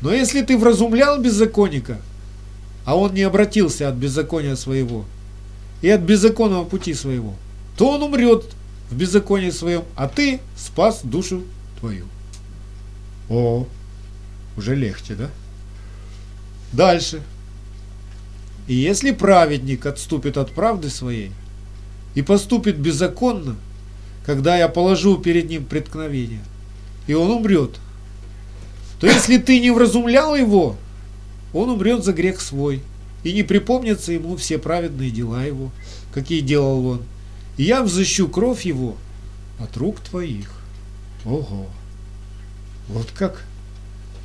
Но 0.00 0.12
если 0.12 0.42
ты 0.42 0.56
вразумлял 0.56 1.20
беззаконника, 1.20 2.00
а 2.84 2.96
он 2.96 3.14
не 3.14 3.22
обратился 3.22 3.88
от 3.88 3.94
беззакония 3.96 4.56
своего 4.56 5.04
и 5.82 5.90
от 5.90 6.00
беззаконного 6.00 6.64
пути 6.64 6.94
своего, 6.94 7.34
то 7.76 7.90
он 7.90 8.02
умрет 8.02 8.44
в 8.90 8.96
беззаконии 8.96 9.50
своем, 9.50 9.84
а 9.94 10.08
ты 10.08 10.40
спас 10.56 11.00
душу 11.02 11.42
твою. 11.78 12.06
О, 13.28 13.66
уже 14.56 14.74
легче, 14.74 15.14
да? 15.14 15.30
Дальше. 16.72 17.22
И 18.66 18.74
если 18.74 19.12
праведник 19.12 19.86
отступит 19.86 20.36
от 20.36 20.52
правды 20.52 20.90
своей 20.90 21.32
и 22.14 22.22
поступит 22.22 22.76
беззаконно, 22.76 23.56
когда 24.26 24.58
я 24.58 24.68
положу 24.68 25.16
перед 25.16 25.48
ним 25.48 25.64
преткновение, 25.64 26.42
и 27.06 27.14
он 27.14 27.30
умрет, 27.30 27.76
то 29.00 29.06
если 29.06 29.38
ты 29.38 29.60
не 29.60 29.70
вразумлял 29.70 30.36
его, 30.36 30.76
он 31.54 31.70
умрет 31.70 32.04
за 32.04 32.12
грех 32.12 32.40
свой, 32.40 32.82
и 33.24 33.32
не 33.32 33.42
припомнятся 33.42 34.12
ему 34.12 34.36
все 34.36 34.58
праведные 34.58 35.10
дела 35.10 35.44
его, 35.44 35.70
какие 36.12 36.40
делал 36.40 36.86
он. 36.86 37.02
И 37.56 37.64
я 37.64 37.82
взыщу 37.82 38.28
кровь 38.28 38.64
его 38.64 38.96
от 39.58 39.76
рук 39.76 40.00
твоих. 40.00 40.50
Ого! 41.24 41.66
Вот 42.88 43.10
как 43.14 43.44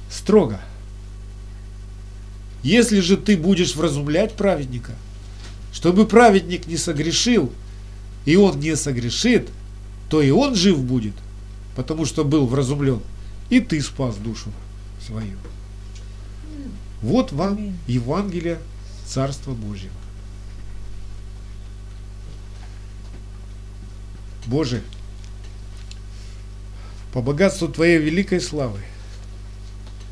строго. 0.10 0.60
Если 2.64 3.02
же 3.02 3.18
ты 3.18 3.36
будешь 3.36 3.76
вразумлять 3.76 4.34
праведника, 4.34 4.94
чтобы 5.74 6.08
праведник 6.08 6.66
не 6.66 6.78
согрешил, 6.78 7.52
и 8.26 8.38
он 8.38 8.60
не 8.60 8.78
согрешит, 8.78 9.50
то 10.10 10.22
и 10.22 10.32
он 10.32 10.56
жив 10.56 10.80
будет, 10.80 11.14
потому 11.76 12.06
что 12.06 12.24
был 12.24 12.48
вразумлен, 12.48 13.02
и 13.50 13.60
ты 13.60 13.82
спас 13.82 14.16
душу 14.16 14.52
свою. 15.06 15.38
Вот 17.02 17.34
вам 17.34 17.76
Евангелие 17.86 18.60
Царства 19.06 19.52
Божьего. 19.52 19.92
Боже, 24.46 24.82
по 27.12 27.22
богатству 27.22 27.68
Твоей 27.68 27.98
великой 27.98 28.40
славы, 28.40 28.80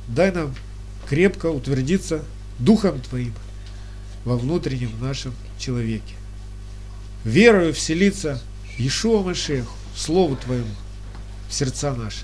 дай 0.08 0.34
нам 0.34 0.54
крепко 1.08 1.48
утвердиться 1.48 2.24
Духом 2.62 3.02
Твоим 3.02 3.34
во 4.24 4.38
внутреннем 4.38 4.92
нашем 5.02 5.34
человеке. 5.58 6.14
Верою 7.24 7.74
вселиться 7.74 8.40
Иешуа 8.78 9.24
Машеху, 9.24 9.76
Слову 9.96 10.36
Твоему, 10.36 10.70
в 11.50 11.54
сердца 11.54 11.94
наши, 11.94 12.24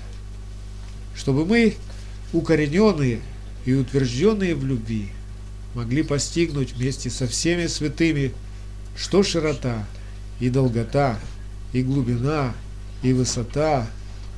чтобы 1.16 1.44
мы, 1.44 1.74
укорененные 2.32 3.20
и 3.64 3.74
утвержденные 3.74 4.54
в 4.54 4.64
любви, 4.64 5.08
могли 5.74 6.04
постигнуть 6.04 6.72
вместе 6.72 7.10
со 7.10 7.26
всеми 7.26 7.66
святыми, 7.66 8.32
что 8.96 9.24
широта 9.24 9.84
и 10.38 10.50
долгота, 10.50 11.18
и 11.72 11.82
глубина, 11.82 12.54
и 13.02 13.12
высота, 13.12 13.88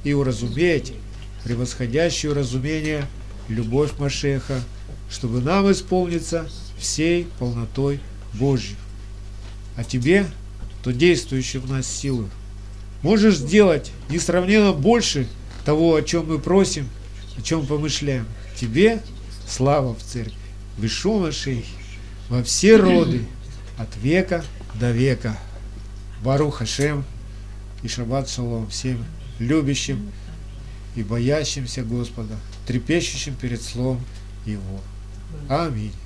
и 0.03 0.15
уразуметь 0.15 0.95
превосходящую 1.45 2.35
разумение 2.35 3.07
любовь 3.49 3.99
Машеха, 3.99 4.63
чтобы 5.11 5.41
нам 5.41 5.71
исполниться 5.71 6.49
всей 6.79 7.27
полнотой 7.39 8.01
Божьей. 8.35 8.77
А 9.77 9.85
тебе, 9.85 10.27
то 10.83 10.93
действующей 10.93 11.59
в 11.59 11.71
нас 11.71 11.87
силу. 11.87 12.29
Можешь 13.03 13.37
сделать 13.37 13.93
несравненно 14.09 14.73
больше 14.73 15.27
того, 15.65 15.95
о 15.95 16.03
чем 16.03 16.29
мы 16.29 16.39
просим, 16.39 16.89
о 17.37 17.43
чем 17.43 17.67
помышляем. 17.67 18.27
Тебе 18.57 19.03
слава 19.49 19.95
в 19.95 20.03
церкви, 20.03 20.35
Вишума 20.79 21.33
Шей, 21.33 21.65
во 22.29 22.43
все 22.43 22.77
роды, 22.77 23.27
от 23.79 23.97
века 23.97 24.45
до 24.75 24.91
века. 24.93 25.37
Барух 26.23 26.59
Хашем 26.59 27.05
и 27.83 27.89
Шаббат 27.89 28.29
Шалом 28.29 28.69
всем 28.69 29.05
любящим 29.39 30.13
и 30.95 31.03
боящимся 31.03 31.83
Господа, 31.83 32.37
трепещущим 32.67 33.35
перед 33.35 33.63
Словом 33.63 34.05
Его. 34.45 34.81
Аминь. 35.49 36.00